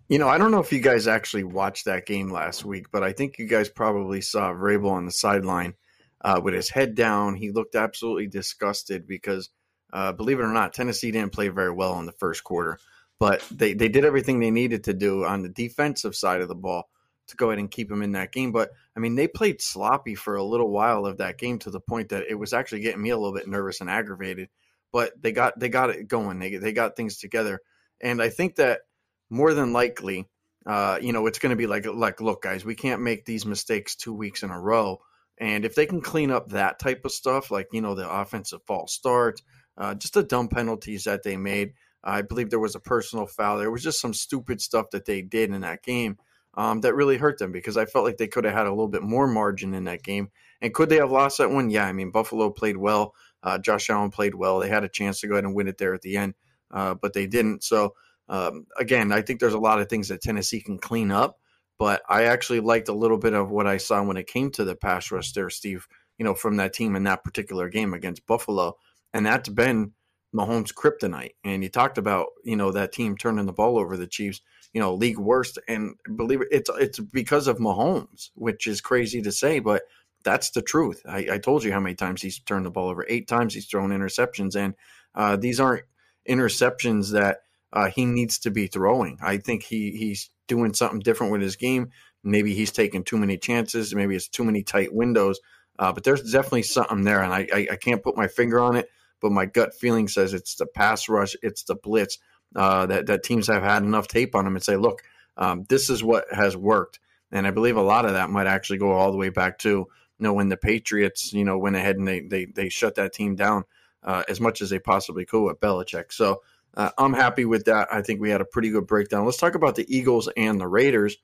You 0.10 0.18
know, 0.18 0.28
I 0.28 0.38
don't 0.38 0.52
know 0.52 0.60
if 0.60 0.72
you 0.72 0.80
guys 0.80 1.08
actually 1.08 1.44
watched 1.44 1.86
that 1.86 2.06
game 2.06 2.32
last 2.32 2.66
week, 2.66 2.88
but 2.92 3.04
I 3.04 3.12
think 3.12 3.38
you 3.38 3.46
guys 3.46 3.70
probably 3.70 4.22
saw 4.22 4.54
Vrabel 4.54 4.92
on 4.92 5.06
the 5.06 5.12
sideline 5.12 5.74
uh, 6.22 6.40
with 6.42 6.54
his 6.54 6.70
head 6.70 6.96
down. 6.96 7.36
He 7.36 7.52
looked 7.52 7.76
absolutely 7.76 8.28
disgusted 8.28 9.06
because, 9.06 9.50
uh, 9.92 10.14
believe 10.14 10.40
it 10.40 10.44
or 10.44 10.54
not, 10.54 10.74
Tennessee 10.74 11.12
didn't 11.12 11.34
play 11.34 11.50
very 11.50 11.72
well 11.72 12.00
in 12.00 12.06
the 12.06 12.14
first 12.14 12.44
quarter 12.44 12.80
but 13.20 13.44
they, 13.52 13.74
they 13.74 13.90
did 13.90 14.06
everything 14.06 14.40
they 14.40 14.52
needed 14.52 14.84
to 14.86 14.94
do 14.94 15.26
on 15.26 15.42
the 15.42 15.50
defensive 15.50 16.16
side 16.16 16.42
of 16.42 16.48
the 16.48 16.56
ball 16.56 16.90
to 17.28 17.36
go 17.36 17.50
ahead 17.50 17.60
and 17.60 17.72
keep 17.72 17.90
them 17.90 18.02
in 18.02 18.14
that 18.14 18.32
game. 18.32 18.52
But 18.52 18.72
I 18.96 19.00
mean, 19.00 19.16
they 19.16 19.28
played 19.28 19.62
sloppy 19.62 20.16
for 20.16 20.36
a 20.36 20.44
little 20.44 20.70
while 20.70 21.06
of 21.06 21.18
that 21.18 21.38
game 21.38 21.60
to 21.60 21.72
the 21.72 21.80
point 21.80 22.10
that 22.10 22.26
it 22.30 22.36
was 22.36 22.54
actually 22.54 22.82
getting 22.82 23.02
me 23.02 23.10
a 23.10 23.18
little 23.18 23.34
bit 23.34 23.48
nervous 23.48 23.82
and 23.82 23.90
aggravated. 23.90 24.50
But 24.92 25.22
they 25.22 25.32
got 25.32 25.60
they 25.60 25.70
got 25.70 25.90
it 25.90 26.08
going. 26.08 26.40
They 26.40 26.56
they 26.56 26.72
got 26.72 26.96
things 26.96 27.18
together, 27.18 27.60
and 28.02 28.22
I 28.22 28.30
think 28.30 28.56
that 28.56 28.82
more 29.30 29.54
than 29.54 29.74
likely, 29.74 30.30
uh, 30.66 31.00
you 31.02 31.12
know, 31.12 31.28
it's 31.28 31.40
going 31.40 31.50
to 31.50 31.58
be 31.58 31.68
like 31.68 31.86
like 31.86 32.22
look, 32.22 32.42
guys, 32.42 32.64
we 32.64 32.76
can't 32.76 33.02
make 33.02 33.26
these 33.26 33.46
mistakes 33.46 33.96
two 33.96 34.14
weeks 34.14 34.44
in 34.44 34.50
a 34.50 34.60
row. 34.60 35.00
And 35.38 35.66
if 35.66 35.76
they 35.76 35.86
can 35.86 36.02
clean 36.02 36.32
up 36.32 36.50
that 36.50 36.80
type 36.80 37.04
of 37.04 37.12
stuff, 37.12 37.52
like 37.52 37.68
you 37.74 37.82
know 37.82 37.96
the 37.96 38.10
offensive 38.10 38.62
false 38.66 38.94
starts, 38.94 39.42
uh, 39.78 39.94
just 39.94 40.14
the 40.14 40.24
dumb 40.24 40.48
penalties 40.48 41.04
that 41.04 41.24
they 41.24 41.36
made, 41.36 41.74
I 42.08 42.22
believe 42.22 42.50
there 42.50 42.60
was 42.60 42.76
a 42.76 42.80
personal 42.80 43.26
foul. 43.26 43.58
There 43.58 43.72
was 43.72 43.84
just 43.84 44.00
some 44.00 44.14
stupid 44.14 44.62
stuff 44.62 44.92
that 44.92 45.06
they 45.06 45.22
did 45.22 45.52
in 45.52 45.62
that 45.62 45.84
game 45.84 46.18
um, 46.54 46.82
that 46.82 46.96
really 46.96 47.18
hurt 47.18 47.38
them 47.38 47.52
because 47.52 47.78
I 47.78 47.86
felt 47.86 48.06
like 48.06 48.18
they 48.18 48.28
could 48.28 48.46
have 48.46 48.54
had 48.54 48.66
a 48.66 48.72
little 48.72 48.88
bit 48.88 49.04
more 49.04 49.28
margin 49.28 49.74
in 49.74 49.84
that 49.86 50.04
game. 50.04 50.30
And 50.62 50.74
could 50.74 50.90
they 50.90 50.98
have 50.98 51.12
lost 51.12 51.38
that 51.38 51.52
one? 51.52 51.70
Yeah, 51.70 51.86
I 51.86 51.92
mean 51.92 52.12
Buffalo 52.12 52.50
played 52.50 52.78
well. 52.78 53.14
Uh, 53.44 53.58
Josh 53.58 53.90
Allen 53.90 54.10
played 54.10 54.36
well. 54.36 54.60
They 54.60 54.70
had 54.70 54.84
a 54.84 54.90
chance 54.90 55.20
to 55.20 55.28
go 55.28 55.34
ahead 55.36 55.44
and 55.44 55.54
win 55.54 55.68
it 55.68 55.78
there 55.78 55.94
at 55.94 56.02
the 56.02 56.18
end, 56.18 56.34
uh, 56.72 56.96
but 56.96 57.14
they 57.14 57.28
didn't. 57.28 57.64
So 57.64 57.94
um, 58.30 58.66
again, 58.80 59.12
I 59.12 59.22
think 59.22 59.40
there's 59.40 59.54
a 59.54 59.60
lot 59.60 59.80
of 59.80 59.90
things 59.90 60.08
that 60.08 60.22
Tennessee 60.22 60.62
can 60.62 60.80
clean 60.80 61.12
up. 61.12 61.40
But 61.78 62.02
I 62.10 62.24
actually 62.24 62.62
liked 62.62 62.90
a 62.90 62.94
little 62.94 63.20
bit 63.20 63.34
of 63.34 63.52
what 63.52 63.68
I 63.68 63.78
saw 63.78 64.02
when 64.02 64.18
it 64.18 64.26
came 64.26 64.50
to 64.52 64.64
the 64.64 64.76
pass 64.76 65.12
rush 65.12 65.34
there, 65.34 65.50
Steve. 65.52 65.88
you 66.18 66.26
know, 66.26 66.34
from 66.34 66.58
that 66.58 66.74
team 66.74 66.96
in 66.96 67.04
that 67.04 67.24
particular 67.24 67.70
game 67.70 67.94
against 67.94 68.26
Buffalo. 68.26 68.78
And 69.14 69.26
that's 69.26 69.50
been 69.50 69.94
Mahomes' 70.38 70.74
kryptonite. 70.74 71.34
And 71.44 71.64
you 71.64 71.70
talked 71.70 71.98
about, 71.98 72.28
you 72.44 72.56
know, 72.56 72.72
that 72.72 72.92
team 72.92 73.18
turning 73.18 73.46
the 73.46 73.54
ball 73.54 73.78
over 73.80 73.98
the 73.98 74.08
Chiefs, 74.08 74.42
you 74.74 74.82
know, 74.82 74.94
league 74.94 75.18
worst. 75.18 75.58
And 75.68 75.96
believe 76.16 76.42
it, 76.42 76.50
it's 76.52 76.70
it's 76.76 77.00
because 77.00 77.48
of 77.48 77.58
Mahomes, 77.58 78.30
which 78.36 78.68
is 78.68 78.82
crazy 78.82 79.22
to 79.22 79.32
say, 79.32 79.60
but 79.60 79.84
that's 80.24 80.52
the 80.52 80.62
truth. 80.62 81.02
I, 81.08 81.28
I 81.34 81.38
told 81.38 81.64
you 81.64 81.72
how 81.72 81.80
many 81.80 81.96
times 81.96 82.22
he's 82.22 82.40
turned 82.40 82.66
the 82.66 82.72
ball 82.72 82.90
over. 82.90 83.06
Eight 83.08 83.28
times 83.28 83.54
he's 83.54 83.68
thrown 83.68 83.92
interceptions, 83.92 84.56
and 84.56 84.76
uh, 85.16 85.38
these 85.38 85.60
aren't 85.60 85.86
interceptions 86.30 87.12
that 87.14 87.40
uh, 87.74 87.90
he 87.90 88.06
needs 88.06 88.40
to 88.40 88.52
be 88.52 88.68
throwing. 88.68 89.18
I 89.22 89.38
think 89.38 89.64
he 89.64 89.92
he's 89.92 90.30
doing 90.48 90.74
something 90.74 91.00
different 91.00 91.32
with 91.32 91.42
his 91.42 91.56
game. 91.56 91.92
Maybe 92.24 92.54
he's 92.54 92.72
taking 92.72 93.04
too 93.04 93.18
many 93.18 93.38
chances. 93.38 93.96
Maybe 93.96 94.16
it's 94.16 94.28
too 94.28 94.44
many 94.44 94.64
tight 94.64 94.94
windows. 94.94 95.40
Uh, 95.80 95.94
but 95.94 96.04
there's 96.04 96.32
definitely 96.32 96.64
something 96.64 97.04
there, 97.04 97.22
and 97.22 97.34
I, 97.34 97.48
I, 97.54 97.68
I 97.74 97.76
can't 97.76 98.04
put 98.04 98.18
my 98.18 98.28
finger 98.28 98.60
on 98.60 98.76
it. 98.76 98.90
But 99.22 99.32
my 99.32 99.46
gut 99.46 99.74
feeling 99.74 100.08
says 100.08 100.34
it's 100.34 100.56
the 100.56 100.66
pass 100.66 101.10
rush, 101.10 101.36
it's 101.42 101.64
the 101.64 101.76
blitz 101.76 102.20
uh, 102.56 102.86
that 102.88 103.08
that 103.08 103.24
teams 103.24 103.48
have 103.48 103.64
had 103.64 103.84
enough 103.84 104.08
tape 104.08 104.36
on 104.36 104.46
them 104.46 104.56
and 104.56 104.64
say, 104.64 104.76
look, 104.76 105.02
um, 105.38 105.66
this 105.70 105.90
is 105.90 106.04
what 106.04 106.26
has 106.32 106.56
worked. 106.56 107.00
And 107.32 107.46
I 107.46 107.52
believe 107.52 107.78
a 107.78 107.82
lot 107.82 108.06
of 108.06 108.14
that 108.14 108.30
might 108.30 108.48
actually 108.48 108.80
go 108.80 108.92
all 108.92 109.12
the 109.12 109.18
way 109.18 109.30
back 109.30 109.60
to 109.60 109.70
you 109.70 109.88
know 110.20 110.34
when 110.34 110.50
the 110.50 110.58
Patriots 110.58 111.34
you 111.34 111.44
know 111.44 111.58
went 111.58 111.76
ahead 111.76 111.98
and 111.98 112.08
they 112.08 112.22
they 112.22 112.46
they 112.46 112.70
shut 112.70 112.96
that 112.96 113.14
team 113.14 113.36
down 113.36 113.64
uh, 114.04 114.24
as 114.28 114.40
much 114.40 114.62
as 114.62 114.70
they 114.70 114.80
possibly 114.80 115.26
could 115.26 115.44
with 115.44 115.60
Belichick. 115.60 116.12
So 116.12 116.42
uh, 116.76 116.92
I'm 116.98 117.14
happy 117.14 117.46
with 117.46 117.66
that. 117.66 117.88
I 117.92 118.02
think 118.02 118.22
we 118.22 118.30
had 118.30 118.42
a 118.42 118.46
pretty 118.46 118.70
good 118.70 118.88
breakdown. 118.88 119.26
Let's 119.26 119.38
talk 119.38 119.56
about 119.56 119.76
the 119.76 119.86
Eagles 119.96 120.30
and 120.38 120.60
the 120.60 120.68
Raiders. 120.68 121.18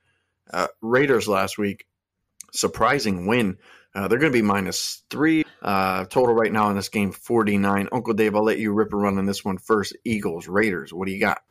Uh, 0.51 0.67
Raiders 0.81 1.27
last 1.27 1.57
week, 1.57 1.87
surprising 2.51 3.27
win. 3.27 3.57
Uh, 3.95 4.07
they're 4.07 4.19
going 4.19 4.31
to 4.31 4.37
be 4.37 4.41
minus 4.41 5.03
three 5.09 5.42
uh, 5.63 6.05
total 6.05 6.35
right 6.35 6.51
now 6.51 6.69
in 6.69 6.75
this 6.75 6.89
game, 6.89 7.11
49. 7.11 7.89
Uncle 7.91 8.13
Dave, 8.13 8.35
I'll 8.35 8.43
let 8.43 8.59
you 8.59 8.73
rip 8.73 8.91
and 8.91 9.01
run 9.01 9.17
on 9.17 9.25
this 9.25 9.45
one 9.45 9.57
first. 9.57 9.95
Eagles, 10.03 10.47
Raiders, 10.47 10.93
what 10.93 11.05
do 11.07 11.13
you 11.13 11.19
got? 11.19 11.41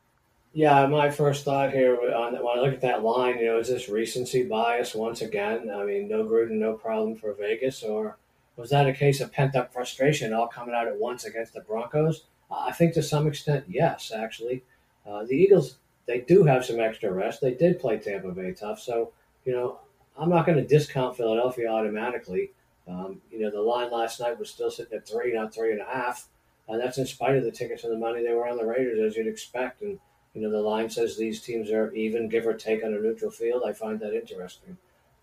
Yeah, 0.53 0.87
my 0.87 1.11
first 1.11 1.47
thought 1.47 1.73
here 1.73 1.97
on 2.13 2.35
when 2.35 2.59
I 2.59 2.61
look 2.61 2.75
at 2.75 2.83
that 2.83 3.03
line, 3.03 3.39
you 3.39 3.47
know, 3.47 3.59
is 3.59 3.69
this 3.69 3.89
recency 3.89 4.45
bias 4.45 4.95
once 4.95 5.23
again? 5.23 5.71
I 5.75 5.83
mean, 5.85 6.09
no 6.09 6.25
Gruden, 6.25 6.53
no 6.53 6.75
problem 6.75 7.17
for 7.17 7.33
Vegas, 7.33 7.83
or 7.83 8.19
was 8.57 8.69
that 8.69 8.87
a 8.87 8.93
case 8.93 9.23
of 9.23 9.33
pent 9.33 9.57
up 9.57 9.73
frustration 9.73 10.35
all 10.35 10.47
coming 10.47 10.75
out 10.75 10.89
at 10.89 10.99
once 10.99 11.25
against 11.25 11.55
the 11.55 11.61
Broncos? 11.61 12.25
Uh, 12.51 12.67
I 12.67 12.73
think 12.73 12.93
to 12.95 13.03
some 13.03 13.27
extent, 13.27 13.65
yes, 13.67 14.13
actually. 14.15 14.63
Uh, 15.07 15.25
the 15.25 15.35
Eagles, 15.35 15.79
they 16.07 16.21
do 16.21 16.45
have 16.45 16.67
some 16.67 16.81
extra 16.81 17.11
rest. 17.11 17.41
They 17.41 17.55
did 17.55 17.81
play 17.81 17.97
Tampa 17.99 18.31
Bay 18.33 18.53
tough. 18.53 18.79
So, 18.79 19.13
you 19.47 19.55
know, 19.55 19.81
I'm 20.19 20.29
not 20.29 20.45
going 20.45 20.59
to 20.59 20.67
discount 20.67 21.17
Philadelphia 21.17 21.69
automatically. 21.69 22.51
Um, 22.89 23.21
you 23.31 23.41
know, 23.41 23.51
the 23.51 23.61
line 23.61 23.91
last 23.91 24.21
night 24.21 24.39
was 24.39 24.51
still 24.51 24.71
sitting 24.71 24.97
at 24.97 25.09
three, 25.09 25.33
not 25.33 25.55
three 25.55 25.73
and 25.73 25.81
a 25.81 25.85
half. 25.85 26.29
And 26.69 26.81
that's 26.81 26.99
in 26.99 27.07
spite 27.07 27.37
of 27.37 27.45
the 27.45 27.51
tickets 27.51 27.85
and 27.85 27.93
the 27.93 27.99
money 27.99 28.23
they 28.23 28.35
were 28.35 28.49
on 28.49 28.57
the 28.57 28.67
Raiders, 28.67 29.01
as 29.01 29.17
you'd 29.17 29.27
expect. 29.27 29.83
And, 29.83 29.99
you 30.35 30.43
know, 30.43 30.51
the 30.51 30.61
line 30.61 30.89
says 30.91 31.17
these 31.17 31.41
teams 31.41 31.71
are 31.71 31.93
even, 31.93 32.29
give 32.29 32.47
or 32.47 32.55
take, 32.55 32.85
on 32.85 32.95
a 32.95 32.99
neutral 32.99 33.31
field. 33.31 33.63
I 33.67 33.73
find 33.73 34.01
that 34.01 34.15
interesting. 34.15 34.77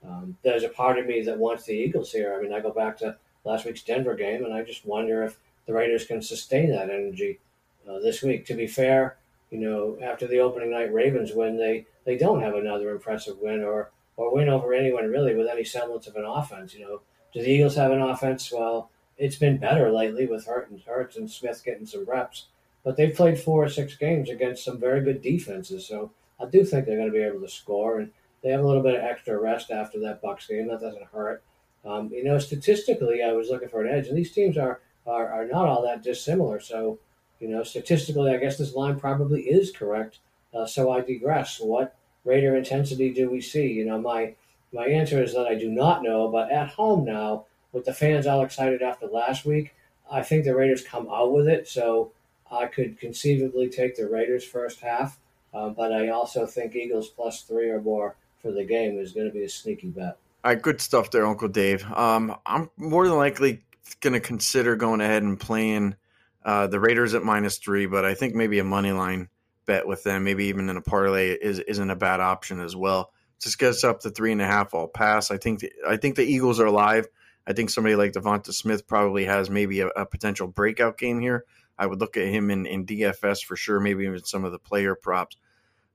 Um, 0.06 0.38
there's 0.44 0.64
a 0.64 0.70
part 0.70 0.98
of 0.98 1.06
me 1.06 1.22
that 1.24 1.38
wants 1.38 1.66
the 1.66 1.74
Eagles 1.74 2.12
here. 2.12 2.36
I 2.38 2.42
mean, 2.42 2.54
I 2.54 2.60
go 2.60 2.72
back 2.72 2.98
to 3.00 3.18
last 3.44 3.66
week's 3.66 3.84
Denver 3.84 4.16
game, 4.16 4.46
and 4.46 4.54
I 4.54 4.64
just 4.64 4.86
wonder 4.86 5.24
if 5.24 5.38
the 5.66 5.74
Raiders 5.74 6.06
can 6.06 6.22
sustain 6.22 6.70
that 6.72 6.90
energy 6.90 7.40
uh, 7.90 8.00
this 8.00 8.22
week. 8.22 8.46
To 8.46 8.54
be 8.54 8.68
fair, 8.68 9.18
you 9.50 9.60
know, 9.60 9.98
after 10.02 10.28
the 10.28 10.40
opening 10.40 10.72
night 10.72 10.94
Ravens 10.94 11.32
win, 11.34 11.58
they 11.58 11.86
they 12.06 12.18
don't 12.18 12.42
have 12.42 12.56
another 12.56 12.92
impressive 12.92 13.38
win 13.40 13.62
or 13.62 13.92
or 14.16 14.34
win 14.34 14.50
over 14.50 14.74
anyone 14.74 15.10
really 15.10 15.36
with 15.36 15.48
any 15.48 15.64
semblance 15.64 16.08
of 16.08 16.16
an 16.16 16.26
offense. 16.26 16.74
You 16.74 16.86
know, 16.86 17.02
do 17.34 17.42
the 17.42 17.50
Eagles 17.50 17.76
have 17.76 17.92
an 17.92 18.02
offense? 18.02 18.52
Well, 18.52 18.90
it's 19.18 19.36
been 19.36 19.58
better 19.58 19.92
lately 19.92 20.26
with 20.26 20.46
Hurt 20.46 20.70
and 20.70 20.82
Hurts 20.82 21.18
and 21.18 21.30
Smith 21.30 21.62
getting 21.64 21.86
some 21.86 22.06
reps, 22.06 22.48
but 22.84 22.96
they've 22.96 23.16
played 23.16 23.40
four 23.40 23.64
or 23.66 23.70
six 23.70 23.96
games 23.96 24.30
against 24.30 24.64
some 24.64 24.80
very 24.80 25.02
good 25.02 25.22
defenses. 25.22 25.88
So 25.88 26.12
I 26.40 26.46
do 26.46 26.64
think 26.64 26.86
they're 26.86 26.98
going 26.98 27.12
to 27.12 27.14
be 27.14 27.24
able 27.24 27.42
to 27.42 27.50
score, 27.50 28.00
and 28.00 28.12
they 28.42 28.50
have 28.50 28.62
a 28.62 28.68
little 28.68 28.82
bit 28.84 28.96
of 28.96 29.04
extra 29.04 29.38
rest 29.40 29.72
after 29.72 30.00
that 30.00 30.22
Bucks 30.22 30.48
game. 30.48 30.68
That 30.68 30.82
doesn't 30.82 31.04
hurt. 31.12 31.44
Um, 31.86 32.10
you 32.12 32.24
know, 32.24 32.40
statistically, 32.40 33.22
I 33.24 33.34
was 33.34 33.50
looking 33.50 33.70
for 33.70 33.84
an 33.84 33.94
edge, 33.94 34.08
and 34.08 34.18
these 34.18 34.32
teams 34.32 34.58
are, 34.58 34.80
are 35.06 35.28
are 35.32 35.46
not 35.46 35.68
all 35.68 35.84
that 35.84 36.04
dissimilar. 36.04 36.60
So, 36.60 37.00
you 37.40 37.48
know, 37.48 37.64
statistically, 37.64 38.32
I 38.32 38.38
guess 38.38 38.58
this 38.58 38.76
line 38.76 39.00
probably 39.00 39.44
is 39.44 39.72
correct. 39.72 40.20
Uh, 40.54 40.66
so 40.66 40.92
I 40.92 41.02
digress. 41.02 41.60
What 41.60 41.96
Raider 42.26 42.56
intensity 42.56 43.14
do 43.14 43.30
we 43.30 43.42
see? 43.42 43.68
You 43.68 43.86
know, 43.86 44.00
my 44.00 44.36
my 44.74 44.86
answer 44.86 45.22
is 45.22 45.34
that 45.34 45.48
I 45.48 45.56
do 45.56 45.70
not 45.70 46.04
know. 46.04 46.30
But 46.30 46.52
at 46.52 46.70
home 46.70 47.06
now, 47.06 47.46
with 47.72 47.86
the 47.86 47.94
fans 47.94 48.28
all 48.28 48.44
excited 48.44 48.82
after 48.82 49.08
last 49.08 49.46
week, 49.46 49.74
I 50.12 50.24
think 50.24 50.44
the 50.44 50.56
Raiders 50.56 50.84
come 50.84 51.08
out 51.12 51.32
with 51.32 51.48
it. 51.48 51.68
So 51.68 52.12
I 52.52 52.66
could 52.66 53.00
conceivably 53.00 53.70
take 53.70 53.96
the 53.96 54.08
Raiders 54.08 54.44
first 54.44 54.80
half, 54.82 55.20
uh, 55.54 55.70
but 55.70 55.94
I 55.94 56.10
also 56.10 56.46
think 56.46 56.76
Eagles 56.76 57.10
plus 57.10 57.44
three 57.44 57.70
or 57.70 57.82
more 57.82 58.16
for 58.42 58.52
the 58.52 58.64
game 58.64 58.98
is 58.98 59.12
going 59.12 59.28
to 59.28 59.34
be 59.34 59.44
a 59.44 59.50
sneaky 59.50 59.88
bet. 59.88 60.18
All 60.44 60.52
right, 60.52 60.62
good 60.62 60.82
stuff 60.82 61.12
there, 61.12 61.26
Uncle 61.26 61.50
Dave. 61.50 61.84
Um, 61.92 62.36
I'm 62.46 62.70
more 62.78 63.08
than 63.08 63.18
likely 63.18 63.62
going 64.00 64.14
to 64.14 64.20
consider 64.20 64.76
going 64.76 65.02
ahead 65.02 65.24
and 65.24 65.40
playing 65.40 65.96
uh, 66.44 66.68
the 66.68 66.80
Raiders 66.80 67.14
at 67.14 67.24
minus 67.24 67.58
three, 67.58 67.86
but 67.86 68.06
I 68.06 68.14
think 68.14 68.34
maybe 68.34 68.60
a 68.60 68.64
money 68.64 68.92
line 68.92 69.28
bet 69.66 69.86
with 69.86 70.04
them, 70.04 70.24
maybe 70.24 70.46
even 70.46 70.70
in 70.70 70.78
a 70.78 70.82
parlay, 70.82 71.32
is 71.32 71.60
isn't 71.60 71.90
a 71.90 71.96
bad 71.96 72.22
option 72.22 72.60
as 72.62 72.76
well. 72.76 73.12
Just 73.40 73.60
gets 73.60 73.84
up 73.84 74.02
to 74.02 74.10
three 74.10 74.32
and 74.32 74.42
a 74.42 74.46
half. 74.46 74.74
I'll 74.74 74.88
pass. 74.88 75.32
I 75.32 75.38
think 75.38 75.60
the, 75.60 75.72
I 75.88 75.98
think 75.98 76.16
the 76.16 76.24
Eagles 76.24 76.60
are 76.60 76.66
alive. 76.66 77.08
I 77.48 77.54
think 77.54 77.70
somebody 77.70 77.96
like 77.96 78.12
Devonta 78.12 78.54
Smith 78.54 78.88
probably 78.88 79.26
has 79.26 79.50
maybe 79.50 79.82
a, 79.82 79.88
a, 79.88 80.06
potential 80.06 80.48
breakout 80.48 80.98
game 80.98 81.20
here. 81.20 81.46
I 81.78 81.88
would 81.88 82.00
look 82.00 82.18
at 82.18 82.28
him 82.28 82.52
in, 82.52 82.66
in 82.66 82.86
DFS 82.86 83.44
for 83.44 83.56
sure, 83.56 83.80
maybe 83.80 84.04
even 84.04 84.24
some 84.24 84.44
of 84.44 84.52
the 84.52 84.60
player 84.60 84.94
props. 84.94 85.38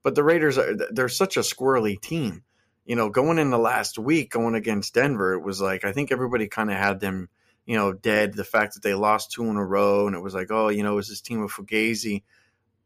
But 0.03 0.15
the 0.15 0.23
Raiders 0.23 0.57
are 0.57 0.75
they're 0.91 1.07
such 1.07 1.37
a 1.37 1.41
squirrely 1.41 1.99
team 2.01 2.43
you 2.85 2.95
know, 2.95 3.09
going 3.09 3.39
in 3.39 3.49
the 3.49 3.57
last 3.57 3.97
week, 3.97 4.31
going 4.31 4.55
against 4.55 4.93
Denver, 4.93 5.33
it 5.33 5.43
was 5.43 5.59
like 5.59 5.83
I 5.83 5.91
think 5.91 6.11
everybody 6.11 6.47
kind 6.47 6.69
of 6.69 6.77
had 6.77 6.99
them, 6.99 7.29
you 7.65 7.75
know, 7.75 7.91
dead. 7.93 8.33
The 8.33 8.43
fact 8.43 8.75
that 8.75 8.83
they 8.83 8.93
lost 8.93 9.31
two 9.31 9.45
in 9.45 9.57
a 9.57 9.65
row, 9.65 10.07
and 10.07 10.15
it 10.15 10.21
was 10.21 10.35
like, 10.35 10.51
oh, 10.51 10.69
you 10.69 10.83
know, 10.83 10.97
is 10.99 11.09
this 11.09 11.21
team 11.21 11.41
of 11.41 11.51
Fugazi. 11.51 12.21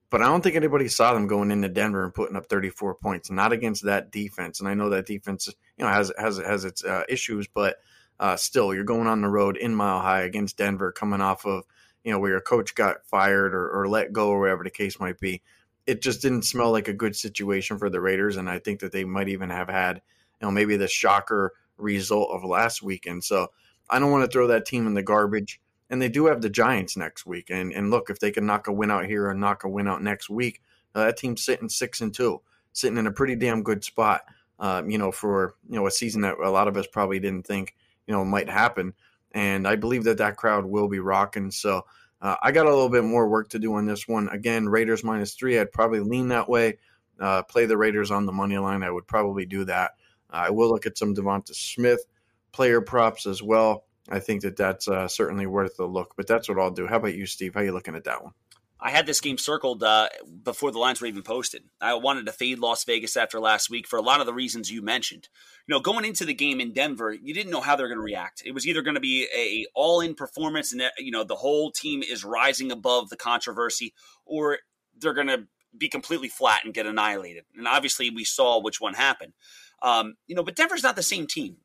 But 0.09 0.21
I 0.21 0.25
don't 0.25 0.41
think 0.41 0.55
anybody 0.55 0.87
saw 0.87 1.13
them 1.13 1.27
going 1.27 1.51
into 1.51 1.69
Denver 1.69 2.03
and 2.03 2.13
putting 2.13 2.35
up 2.35 2.47
34 2.47 2.95
points, 2.95 3.29
not 3.29 3.53
against 3.53 3.85
that 3.85 4.11
defense. 4.11 4.59
And 4.59 4.67
I 4.67 4.73
know 4.73 4.89
that 4.89 5.05
defense, 5.05 5.47
you 5.77 5.85
know, 5.85 5.91
has 5.91 6.11
has 6.17 6.37
has 6.37 6.65
its 6.65 6.83
uh, 6.83 7.03
issues, 7.07 7.47
but 7.47 7.77
uh, 8.19 8.35
still, 8.35 8.73
you're 8.73 8.83
going 8.83 9.07
on 9.07 9.21
the 9.21 9.29
road 9.29 9.55
in 9.55 9.75
Mile 9.75 9.99
High 9.99 10.21
against 10.21 10.57
Denver, 10.57 10.91
coming 10.91 11.21
off 11.21 11.45
of 11.45 11.63
you 12.03 12.11
know 12.11 12.19
where 12.19 12.31
your 12.31 12.41
coach 12.41 12.75
got 12.75 13.05
fired 13.05 13.53
or, 13.53 13.69
or 13.69 13.87
let 13.87 14.11
go 14.11 14.29
or 14.29 14.39
whatever 14.39 14.63
the 14.63 14.69
case 14.69 14.99
might 14.99 15.19
be 15.19 15.41
it 15.89 16.03
just 16.03 16.21
didn't 16.21 16.43
smell 16.43 16.71
like 16.71 16.87
a 16.87 16.93
good 16.93 17.15
situation 17.15 17.79
for 17.79 17.89
the 17.89 17.99
Raiders, 17.99 18.37
and 18.37 18.47
I 18.47 18.59
think 18.59 18.81
that 18.81 18.91
they 18.91 19.05
might 19.05 19.27
even 19.27 19.49
have 19.49 19.69
had, 19.69 19.95
you 20.39 20.45
know, 20.45 20.51
maybe 20.51 20.77
the 20.77 20.87
shocker 20.87 21.53
result 21.77 22.29
of 22.29 22.43
last 22.43 22.83
weekend. 22.83 23.23
So 23.23 23.47
I 23.89 23.97
don't 23.97 24.11
want 24.11 24.23
to 24.23 24.31
throw 24.31 24.45
that 24.47 24.67
team 24.67 24.85
in 24.85 24.93
the 24.93 25.01
garbage. 25.01 25.59
And 25.89 26.01
they 26.01 26.09
do 26.09 26.27
have 26.27 26.41
the 26.41 26.49
Giants 26.49 26.95
next 26.95 27.25
week, 27.25 27.49
and 27.49 27.73
and 27.73 27.89
look, 27.89 28.09
if 28.09 28.19
they 28.19 28.31
can 28.31 28.45
knock 28.45 28.67
a 28.67 28.71
win 28.71 28.91
out 28.91 29.05
here 29.05 29.29
and 29.29 29.39
knock 29.39 29.63
a 29.63 29.69
win 29.69 29.87
out 29.87 30.03
next 30.03 30.29
week, 30.29 30.61
uh, 30.93 31.05
that 31.05 31.17
team's 31.17 31.43
sitting 31.43 31.69
six 31.69 32.01
and 32.01 32.13
two, 32.13 32.41
sitting 32.73 32.97
in 32.97 33.07
a 33.07 33.11
pretty 33.11 33.35
damn 33.35 33.63
good 33.63 33.83
spot. 33.83 34.21
Um, 34.59 34.89
you 34.89 34.97
know, 34.97 35.11
for 35.11 35.55
you 35.67 35.75
know 35.77 35.87
a 35.87 35.91
season 35.91 36.21
that 36.21 36.37
a 36.37 36.49
lot 36.49 36.67
of 36.67 36.77
us 36.77 36.85
probably 36.85 37.19
didn't 37.19 37.47
think 37.47 37.75
you 38.05 38.13
know 38.13 38.23
might 38.23 38.49
happen, 38.49 38.93
and 39.31 39.67
I 39.67 39.77
believe 39.77 40.03
that 40.03 40.19
that 40.19 40.37
crowd 40.37 40.65
will 40.65 40.87
be 40.87 40.99
rocking. 40.99 41.49
So 41.49 41.85
uh, 42.21 42.35
I 42.41 42.51
got 42.51 42.65
a 42.65 42.69
little 42.69 42.89
bit 42.89 43.03
more 43.03 43.27
work 43.27 43.49
to 43.49 43.59
do 43.59 43.73
on 43.73 43.85
this 43.85 44.07
one. 44.07 44.29
Again, 44.29 44.67
Raiders 44.67 45.03
minus 45.03 45.33
three. 45.33 45.57
I'd 45.57 45.71
probably 45.71 46.01
lean 46.01 46.27
that 46.29 46.49
way. 46.49 46.77
Uh, 47.19 47.43
play 47.43 47.65
the 47.65 47.77
Raiders 47.77 48.11
on 48.11 48.25
the 48.25 48.31
money 48.31 48.57
line. 48.57 48.83
I 48.83 48.91
would 48.91 49.07
probably 49.07 49.45
do 49.45 49.65
that. 49.65 49.91
I 50.29 50.51
will 50.51 50.69
look 50.69 50.85
at 50.85 50.97
some 50.97 51.15
Devonta 51.15 51.55
Smith 51.55 52.05
player 52.51 52.81
props 52.81 53.25
as 53.25 53.41
well. 53.41 53.85
I 54.09 54.19
think 54.19 54.41
that 54.41 54.57
that's 54.57 54.87
uh, 54.87 55.07
certainly 55.07 55.45
worth 55.45 55.79
a 55.79 55.85
look. 55.85 56.13
But 56.15 56.27
that's 56.27 56.49
what 56.49 56.59
I'll 56.59 56.71
do. 56.71 56.87
How 56.87 56.97
about 56.97 57.15
you, 57.15 57.25
Steve? 57.25 57.53
How 57.53 57.61
are 57.61 57.65
you 57.65 57.71
looking 57.71 57.95
at 57.95 58.03
that 58.05 58.23
one? 58.23 58.33
I 58.81 58.91
had 58.91 59.05
this 59.05 59.19
game 59.19 59.37
circled 59.37 59.83
uh, 59.83 60.07
before 60.43 60.71
the 60.71 60.79
lines 60.79 61.01
were 61.01 61.07
even 61.07 61.21
posted. 61.21 61.63
I 61.81 61.95
wanted 61.95 62.25
to 62.27 62.31
fade 62.31 62.59
Las 62.59 62.85
Vegas 62.85 63.17
after 63.17 63.37
last 63.39 63.69
week 63.69 63.85
for 63.85 63.99
a 63.99 64.01
lot 64.01 64.21
of 64.21 64.25
the 64.25 64.33
reasons 64.33 64.71
you 64.71 64.81
mentioned. 64.81 65.27
You 65.67 65.75
know, 65.75 65.81
going 65.81 66.05
into 66.05 66.23
the 66.23 66.33
game 66.33 66.61
in 66.61 66.71
Denver, 66.71 67.11
you 67.11 67.33
didn't 67.33 67.51
know 67.51 67.59
how 67.59 67.75
they're 67.75 67.89
going 67.89 67.97
to 67.97 68.03
react. 68.03 68.41
It 68.45 68.53
was 68.53 68.65
either 68.65 68.81
going 68.81 68.95
to 68.95 69.01
be 69.01 69.27
a 69.35 69.65
all-in 69.75 70.15
performance, 70.15 70.71
and 70.71 70.81
you 70.97 71.11
know 71.11 71.25
the 71.25 71.35
whole 71.35 71.71
team 71.71 72.01
is 72.01 72.23
rising 72.23 72.71
above 72.71 73.09
the 73.09 73.17
controversy, 73.17 73.93
or 74.25 74.59
they're 74.97 75.13
going 75.13 75.27
to 75.27 75.47
be 75.77 75.89
completely 75.89 76.29
flat 76.29 76.61
and 76.63 76.73
get 76.73 76.85
annihilated. 76.85 77.43
And 77.57 77.67
obviously, 77.67 78.09
we 78.09 78.23
saw 78.23 78.61
which 78.61 78.79
one 78.79 78.93
happened. 78.93 79.33
Um, 79.81 80.15
you 80.27 80.35
know, 80.35 80.43
but 80.43 80.55
Denver's 80.55 80.83
not 80.83 80.95
the 80.95 81.03
same 81.03 81.27
team. 81.27 81.57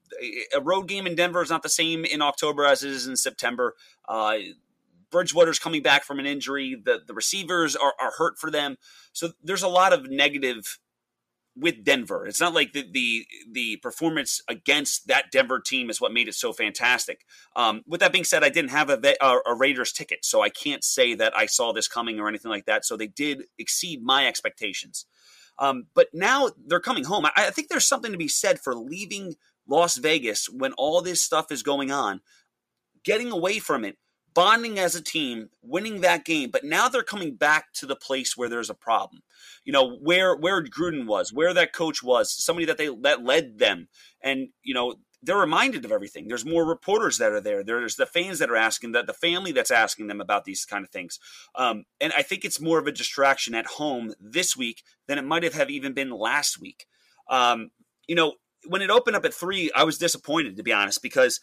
A 0.55 0.61
road 0.61 0.89
game 0.89 1.07
in 1.07 1.15
Denver 1.15 1.43
is 1.43 1.51
not 1.51 1.63
the 1.63 1.69
same 1.69 2.05
in 2.05 2.23
October 2.23 2.65
as 2.65 2.83
it 2.83 2.91
is 2.91 3.07
in 3.07 3.17
September. 3.17 3.75
Uh, 4.09 4.39
Bridgewater's 5.11 5.59
coming 5.59 5.83
back 5.83 6.03
from 6.03 6.19
an 6.19 6.27
injury. 6.27 6.77
The 6.83 7.01
the 7.07 7.15
receivers 7.15 7.77
are, 7.77 7.95
are 8.01 8.13
hurt 8.19 8.39
for 8.39 8.51
them. 8.51 8.77
So 9.13 9.31
there's 9.43 9.63
a 9.63 9.69
lot 9.69 9.93
of 9.93 10.11
negative 10.11 10.79
with 11.57 11.85
Denver. 11.85 12.27
It's 12.27 12.41
not 12.41 12.55
like 12.55 12.73
the 12.73 12.85
the, 12.91 13.27
the 13.51 13.77
performance 13.77 14.43
against 14.49 15.07
that 15.07 15.31
Denver 15.31 15.61
team 15.61 15.89
is 15.89 16.01
what 16.01 16.13
made 16.13 16.29
it 16.29 16.35
so 16.35 16.53
fantastic. 16.53 17.25
Um, 17.55 17.83
with 17.87 18.01
that 18.01 18.13
being 18.13 18.25
said, 18.25 18.43
I 18.43 18.49
didn't 18.49 18.71
have 18.71 18.91
a, 18.91 19.15
a, 19.21 19.39
a, 19.47 19.55
Raiders 19.55 19.93
ticket, 19.93 20.25
so 20.25 20.43
I 20.43 20.49
can't 20.49 20.83
say 20.83 21.15
that 21.15 21.37
I 21.37 21.47
saw 21.47 21.73
this 21.73 21.89
coming 21.89 22.19
or 22.19 22.29
anything 22.29 22.51
like 22.51 22.67
that. 22.67 22.85
So 22.85 22.97
they 22.97 23.07
did 23.07 23.45
exceed 23.59 24.03
my 24.03 24.27
expectations. 24.27 25.07
Um, 25.59 25.87
but 25.95 26.09
now 26.13 26.51
they're 26.67 26.81
coming 26.81 27.05
home. 27.05 27.27
I, 27.27 27.31
I 27.37 27.51
think 27.51 27.69
there's 27.69 27.87
something 27.87 28.11
to 28.11 28.19
be 28.19 28.29
said 28.29 28.59
for 28.59 28.75
leaving 28.75 29.37
Las 29.67 29.97
Vegas 29.97 30.49
when 30.49 30.73
all 30.75 31.01
this 31.01 31.23
stuff 31.23 31.51
is 31.51 31.63
going 31.63 31.91
on, 31.91 32.21
getting 33.05 33.31
away 33.33 33.59
from 33.59 33.85
it 33.85 33.97
bonding 34.35 34.79
as 34.79 34.95
a 34.95 35.03
team, 35.03 35.49
winning 35.63 36.01
that 36.01 36.25
game, 36.25 36.51
but 36.51 36.65
now 36.65 36.89
they're 36.89 37.03
coming 37.03 37.37
back 37.37 37.73
to 37.73 37.87
the 37.87 37.97
place 37.97 38.37
where 38.37 38.49
there's 38.49 38.71
a 38.71 38.75
problem. 38.75 39.23
You 39.65 39.73
know, 39.73 39.97
where 39.97 40.37
where 40.37 40.63
Gruden 40.63 41.07
was, 41.07 41.33
where 41.33 41.55
that 41.55 41.73
coach 41.73 42.03
was, 42.03 42.31
somebody 42.31 42.67
that 42.67 42.77
they 42.77 42.89
that 43.03 43.25
led 43.25 43.59
them. 43.59 43.89
And, 44.21 44.49
you 44.63 44.75
know, 44.75 44.97
they're 45.23 45.37
reminded 45.39 45.85
of 45.87 45.93
everything. 45.93 46.29
There's 46.29 46.45
more 46.45 46.67
reporters 46.67 47.17
that 47.19 47.33
are 47.33 47.41
there. 47.41 47.65
There's 47.65 47.97
the 47.97 48.05
fans 48.05 48.41
that 48.41 48.51
are 48.51 48.57
asking 48.57 48.93
that 48.93 49.07
the 49.07 49.15
family 49.15 49.53
that's 49.53 49.71
asking 49.71 50.09
them 50.09 50.21
about 50.21 50.45
these 50.45 50.67
kind 50.67 50.85
of 50.85 50.91
things. 50.91 51.19
Um, 51.55 51.85
and 52.01 52.13
I 52.15 52.23
think 52.23 52.45
it's 52.45 52.61
more 52.61 52.79
of 52.79 52.87
a 52.87 52.93
distraction 52.93 53.55
at 53.55 53.67
home 53.67 54.13
this 54.21 54.55
week 54.55 54.83
than 55.07 55.17
it 55.17 55.25
might 55.25 55.43
have, 55.45 55.71
even 55.71 55.95
been 55.95 56.11
last 56.11 56.61
week. 56.61 56.87
Um, 57.31 57.71
you 58.07 58.15
know, 58.15 58.35
when 58.67 58.83
it 58.83 58.91
opened 58.91 59.17
up 59.17 59.25
at 59.25 59.35
three, 59.35 59.71
I 59.75 59.85
was 59.85 59.99
disappointed 59.99 60.57
to 60.57 60.63
be 60.63 60.73
honest 60.73 61.03
because 61.03 61.41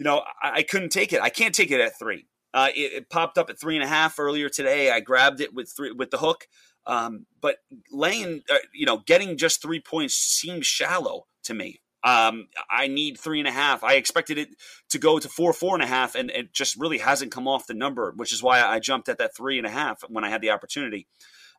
you 0.00 0.04
know, 0.04 0.22
I, 0.42 0.50
I 0.50 0.62
couldn't 0.62 0.88
take 0.88 1.12
it. 1.12 1.20
I 1.20 1.28
can't 1.28 1.54
take 1.54 1.70
it 1.70 1.80
at 1.80 1.98
three. 1.98 2.26
Uh, 2.54 2.68
it, 2.74 2.92
it, 2.92 3.10
popped 3.10 3.36
up 3.36 3.50
at 3.50 3.60
three 3.60 3.76
and 3.76 3.84
a 3.84 3.86
half 3.86 4.18
earlier 4.18 4.48
today. 4.48 4.90
I 4.90 5.00
grabbed 5.00 5.40
it 5.40 5.54
with 5.54 5.70
three 5.76 5.92
with 5.92 6.10
the 6.10 6.18
hook, 6.18 6.48
um, 6.86 7.26
but 7.40 7.58
laying, 7.92 8.42
uh, 8.50 8.56
you 8.74 8.86
know, 8.86 9.02
getting 9.06 9.36
just 9.36 9.62
three 9.62 9.78
points 9.78 10.14
seems 10.14 10.66
shallow 10.66 11.26
to 11.44 11.54
me. 11.54 11.80
Um, 12.02 12.48
I 12.70 12.86
need 12.86 13.18
three 13.18 13.40
and 13.40 13.46
a 13.46 13.52
half. 13.52 13.84
I 13.84 13.94
expected 13.94 14.38
it 14.38 14.48
to 14.88 14.98
go 14.98 15.18
to 15.18 15.28
four, 15.28 15.52
four 15.52 15.74
and 15.74 15.82
a 15.82 15.86
half, 15.86 16.14
and 16.14 16.30
it 16.30 16.54
just 16.54 16.76
really 16.76 16.98
hasn't 16.98 17.30
come 17.30 17.46
off 17.46 17.66
the 17.66 17.74
number, 17.74 18.14
which 18.16 18.32
is 18.32 18.42
why 18.42 18.62
I 18.62 18.80
jumped 18.80 19.10
at 19.10 19.18
that 19.18 19.36
three 19.36 19.58
and 19.58 19.66
a 19.66 19.70
half 19.70 20.00
when 20.08 20.24
I 20.24 20.30
had 20.30 20.40
the 20.40 20.50
opportunity. 20.50 21.06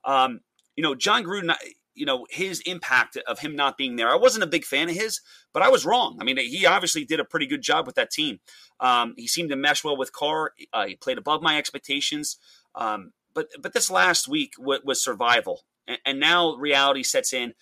Um, 0.03 0.41
you 0.75 0.81
know, 0.81 0.95
Jon 0.95 1.23
Gruden, 1.23 1.55
you 1.93 2.05
know 2.05 2.25
his 2.29 2.61
impact 2.61 3.17
of 3.27 3.39
him 3.39 3.55
not 3.55 3.77
being 3.77 3.95
there. 3.95 4.09
I 4.09 4.15
wasn't 4.15 4.43
a 4.43 4.47
big 4.47 4.65
fan 4.65 4.89
of 4.89 4.95
his, 4.95 5.21
but 5.53 5.63
I 5.63 5.69
was 5.69 5.85
wrong. 5.85 6.17
I 6.19 6.23
mean, 6.23 6.37
he 6.37 6.65
obviously 6.65 7.05
did 7.05 7.19
a 7.19 7.25
pretty 7.25 7.47
good 7.47 7.61
job 7.61 7.85
with 7.85 7.95
that 7.95 8.11
team. 8.11 8.39
Um, 8.79 9.13
he 9.17 9.27
seemed 9.27 9.49
to 9.49 9.55
mesh 9.55 9.83
well 9.83 9.97
with 9.97 10.13
Carr. 10.13 10.53
Uh, 10.73 10.85
he 10.87 10.95
played 10.95 11.17
above 11.17 11.41
my 11.41 11.57
expectations. 11.57 12.37
Um, 12.75 13.11
but 13.33 13.47
but 13.59 13.73
this 13.73 13.89
last 13.89 14.27
week 14.27 14.53
w- 14.57 14.81
was 14.83 15.03
survival, 15.03 15.61
and, 15.87 15.99
and, 16.05 16.19
now 16.19 16.55
reality 16.55 17.03
sets 17.03 17.33
in. 17.33 17.53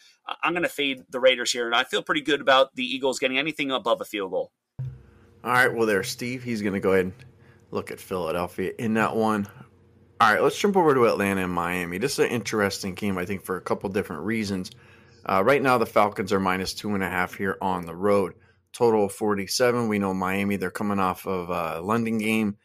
I'm 0.43 0.53
going 0.53 0.63
to 0.63 0.69
fade 0.69 1.03
the 1.09 1.19
Raiders 1.19 1.51
here, 1.51 1.65
and 1.65 1.75
I 1.75 1.83
feel 1.83 2.03
pretty 2.03 2.21
good 2.21 2.41
about 2.41 2.75
the 2.75 2.83
Eagles 2.83 3.17
getting 3.17 3.37
anything 3.37 3.71
above 3.71 4.01
a 4.01 4.05
field 4.05 4.31
goal. 4.31 4.51
All 5.43 5.53
right, 5.53 5.73
well, 5.73 5.87
there, 5.87 6.03
Steve. 6.03 6.43
He's 6.43 6.61
going 6.61 6.73
to 6.73 6.79
go 6.79 6.93
ahead 6.93 7.05
and 7.05 7.13
look 7.71 7.91
at 7.91 7.99
Philadelphia 7.99 8.73
in 8.77 8.93
that 8.95 9.15
one. 9.15 9.47
All 10.21 10.29
right, 10.29 10.43
let's 10.43 10.59
jump 10.59 10.75
over 10.75 10.93
to 10.93 11.05
Atlanta 11.05 11.45
and 11.45 11.53
Miami. 11.53 11.97
This 11.97 12.19
is 12.19 12.25
an 12.25 12.31
interesting 12.31 12.93
game, 12.93 13.17
I 13.17 13.23
think, 13.23 13.41
for 13.41 13.55
a 13.55 13.61
couple 13.61 13.87
different 13.87 14.23
reasons. 14.23 14.69
Uh, 15.25 15.41
right 15.45 15.61
now, 15.61 15.77
the 15.77 15.85
Falcons 15.85 16.33
are 16.33 16.41
minus 16.41 16.73
two 16.73 16.93
and 16.93 17.01
a 17.01 17.07
half 17.07 17.35
here 17.35 17.57
on 17.61 17.85
the 17.85 17.95
road. 17.95 18.33
Total 18.73 19.05
of 19.05 19.13
47. 19.13 19.87
We 19.87 19.97
know 19.97 20.13
Miami, 20.13 20.57
they're 20.57 20.71
coming 20.71 20.99
off 20.99 21.25
of 21.25 21.49
a 21.49 21.79
London 21.79 22.17
game, 22.17 22.57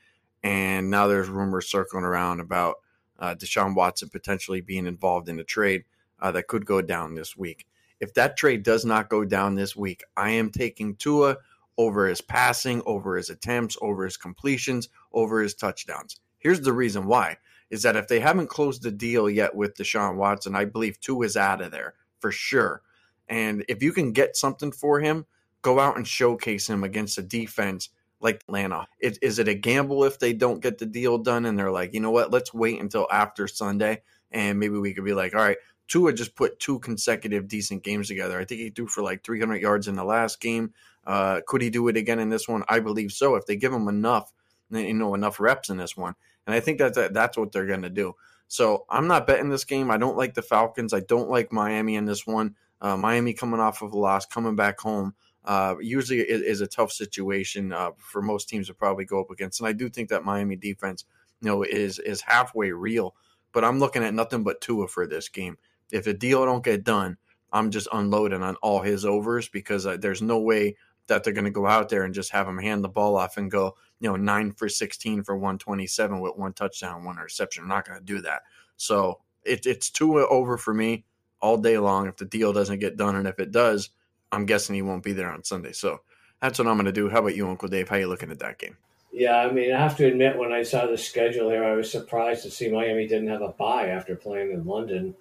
and 0.42 0.90
now 0.90 1.07
there's 1.07 1.28
rumors 1.28 1.70
circling 1.70 2.02
around 2.02 2.40
about 2.40 2.78
uh, 3.20 3.36
Deshaun 3.36 3.76
Watson 3.76 4.09
potentially 4.09 4.61
being 4.61 4.86
involved 4.86 5.28
in 5.28 5.38
a 5.38 5.44
trade 5.44 5.84
uh, 6.20 6.32
that 6.32 6.48
could 6.48 6.66
go 6.66 6.82
down 6.82 7.14
this 7.14 7.36
week. 7.36 7.68
If 8.00 8.14
that 8.14 8.36
trade 8.36 8.64
does 8.64 8.84
not 8.84 9.09
go 9.09 9.24
down 9.24 9.55
this 9.55 9.76
week, 9.76 10.02
I 10.16 10.30
am 10.30 10.50
taking 10.50 10.96
Tua 10.96 11.36
over 11.78 12.09
his 12.09 12.20
passing, 12.20 12.82
over 12.84 13.16
his 13.16 13.30
attempts, 13.30 13.76
over 13.80 14.05
his 14.05 14.16
completions, 14.16 14.88
over 15.12 15.40
his 15.40 15.55
touchdowns. 15.55 16.18
Here's 16.44 16.61
the 16.61 16.74
reason 16.74 17.07
why 17.07 17.38
is 17.71 17.83
that 17.83 17.97
if 17.97 18.09
they 18.09 18.21
haven't 18.21 18.49
closed 18.49 18.83
the 18.83 18.91
deal 18.91 19.29
yet 19.29 19.55
with 19.55 19.77
Deshaun 19.77 20.17
Watson, 20.17 20.55
I 20.55 20.65
believe 20.65 21.01
Tua 21.01 21.27
is 21.27 21.37
out 21.37 21.61
of 21.61 21.71
there 21.71 21.95
for 22.21 22.31
sure. 22.31 22.83
And 23.29 23.65
if 23.69 23.83
you 23.83 23.93
can 23.93 24.12
get 24.12 24.37
something 24.37 24.73
for 24.73 25.01
him, 25.01 25.27
go 25.62 25.81
out 25.81 25.97
and 25.97 26.07
showcase 26.07 26.69
him 26.69 26.85
against 26.85 27.19
a 27.19 27.23
defense 27.23 27.89
like 28.21 28.43
Atlanta. 28.49 28.87
Is, 29.01 29.19
is 29.19 29.39
it 29.39 29.49
a 29.49 29.55
gamble 29.55 30.05
if 30.05 30.19
they 30.19 30.33
don't 30.33 30.62
get 30.62 30.79
the 30.79 30.87
deal 30.87 31.19
done 31.19 31.47
and 31.47 31.59
they're 31.59 31.71
like, 31.71 31.95
you 31.95 32.01
know 32.01 32.11
what, 32.11 32.31
let's 32.31 32.55
wait 32.55 32.81
until 32.81 33.09
after 33.11 33.49
Sunday 33.49 34.03
and 34.31 34.59
maybe 34.59 34.79
we 34.79 34.95
could 34.95 35.05
be 35.05 35.15
like, 35.15 35.35
all 35.35 35.41
right, 35.41 35.57
Tua 35.89 36.12
just 36.12 36.35
put 36.35 36.59
two 36.59 36.79
consecutive 36.79 37.49
decent 37.49 37.83
games 37.83 38.09
together. 38.09 38.39
I 38.39 38.45
think 38.45 38.61
he 38.61 38.71
threw 38.71 38.87
for 38.87 39.03
like 39.03 39.23
300 39.23 39.61
yards 39.61 39.89
in 39.89 39.97
the 39.97 40.05
last 40.05 40.41
game. 40.41 40.73
Uh, 41.07 41.41
could 41.47 41.61
he 41.61 41.71
do 41.71 41.89
it 41.89 41.97
again 41.97 42.19
in 42.19 42.31
this 42.31 42.49
one? 42.49 42.65
I 42.69 42.81
believe 42.81 43.12
so. 43.12 43.37
If 43.37 43.47
they 43.47 43.57
give 43.57 43.73
him 43.73 43.89
enough, 43.89 44.33
you 44.71 44.95
know, 44.95 45.15
enough 45.15 45.41
reps 45.41 45.71
in 45.71 45.77
this 45.77 45.97
one, 45.97 46.15
and 46.47 46.55
I 46.55 46.61
think 46.61 46.79
that 46.79 47.12
that's 47.12 47.37
what 47.37 47.53
they're 47.53 47.67
going 47.67 47.83
to 47.83 47.91
do. 47.91 48.15
So 48.49 48.85
I'm 48.91 49.07
not 49.07 49.27
betting 49.27 49.49
this 49.49 49.65
game. 49.65 49.91
I 49.91 49.97
don't 49.97 50.17
like 50.17 50.35
the 50.35 50.43
Falcons. 50.43 50.93
I 50.93 51.01
don't 51.01 51.31
like 51.31 51.53
Miami 51.53 51.97
in 51.97 52.05
this 52.05 52.27
one. 52.27 52.55
Uh, 52.81 52.97
Miami 52.97 53.33
coming 53.33 53.61
off 53.61 53.83
of 53.83 53.93
a 53.93 53.99
loss, 53.99 54.27
coming 54.27 54.57
back 54.57 54.79
home. 54.81 55.15
Uh, 55.45 55.75
usually 55.81 56.21
is, 56.21 56.41
is, 56.41 56.61
a 56.62 56.67
tough 56.67 56.91
situation 56.91 57.71
uh, 57.73 57.91
for 57.99 58.23
most 58.23 58.49
teams 58.49 58.69
to 58.69 58.75
probably 58.75 59.05
go 59.05 59.21
up 59.21 59.31
against. 59.31 59.61
And 59.61 59.69
I 59.69 59.73
do 59.73 59.91
think 59.91 60.09
that 60.09 60.25
Miami 60.25 60.57
defense, 60.57 61.05
you 61.43 61.49
know, 61.49 61.62
is 61.62 61.99
is 61.99 62.23
halfway 62.23 62.73
real. 62.73 63.15
But 63.53 63.65
I'm 63.65 63.79
looking 63.79 64.03
at 64.03 64.15
nothing 64.15 64.43
but 64.43 64.62
Tua 64.62 64.89
for 64.89 65.07
this 65.07 65.29
game. 65.29 65.59
If 65.93 66.05
the 66.05 66.15
deal 66.15 66.45
don't 66.47 66.65
get 66.65 66.83
done, 66.83 67.19
I'm 67.53 67.71
just 67.71 67.89
unloading 67.93 68.43
on 68.43 68.57
all 68.57 68.81
his 68.81 69.05
overs 69.05 69.49
because 69.49 69.87
uh, 69.87 69.97
there's 69.99 70.23
no 70.23 70.39
way 70.39 70.77
that 71.07 71.23
they're 71.23 71.33
going 71.33 71.45
to 71.45 71.51
go 71.51 71.67
out 71.67 71.89
there 71.89 72.05
and 72.05 72.15
just 72.15 72.33
have 72.33 72.49
him 72.49 72.59
hand 72.59 72.83
the 72.83 72.89
ball 72.89 73.17
off 73.17 73.37
and 73.37 73.51
go, 73.51 73.77
you 74.05 74.11
know, 74.11 74.16
nine 74.16 74.52
for 74.52 74.68
16 74.68 75.22
for 75.22 75.34
127 75.34 76.20
with 76.20 76.36
one 76.36 76.52
touchdown, 76.52 77.05
one 77.05 77.16
interception. 77.16 77.62
I'm 77.62 77.70
not 77.70 77.86
going 77.86 77.98
to 77.98 78.05
do 78.05 78.20
that. 78.20 78.42
So 78.76 79.20
it, 79.44 79.64
it's 79.64 79.88
Tua 79.88 80.26
over 80.28 80.59
for 80.59 80.74
me 80.74 81.07
all 81.40 81.57
day 81.57 81.78
long 81.78 82.07
if 82.07 82.18
the 82.18 82.26
deal 82.26 82.52
doesn't 82.52 82.80
get 82.80 82.98
done. 82.98 83.16
And 83.16 83.26
if 83.26 83.38
it 83.38 83.50
does, 83.50 83.88
I'm 84.30 84.44
guessing 84.44 84.74
he 84.74 84.82
won't 84.82 85.02
be 85.02 85.14
there 85.14 85.32
on 85.32 85.42
Sunday. 85.42 85.72
So 85.72 86.02
that's 86.42 86.59
what 86.59 86.68
I'm 86.68 86.76
going 86.76 86.84
to 86.84 86.92
do. 86.92 87.09
How 87.09 87.20
about 87.20 87.34
you, 87.34 87.48
Uncle 87.48 87.66
Dave? 87.66 87.88
How 87.88 87.96
you 87.96 88.07
looking 88.07 88.30
at 88.30 88.40
that 88.40 88.59
game? 88.59 88.76
Yeah, 89.11 89.38
I 89.38 89.50
mean, 89.50 89.72
I 89.72 89.80
have 89.80 89.96
to 89.96 90.07
admit, 90.07 90.36
when 90.36 90.52
I 90.52 90.62
saw 90.62 90.84
the 90.84 90.98
schedule 90.98 91.48
here, 91.48 91.64
I 91.64 91.74
was 91.74 91.90
surprised 91.90 92.42
to 92.42 92.50
see 92.50 92.68
Miami 92.68 93.07
didn't 93.07 93.28
have 93.28 93.40
a 93.40 93.52
bye 93.52 93.86
after 93.86 94.16
playing 94.16 94.52
in 94.52 94.66
London. 94.66 95.14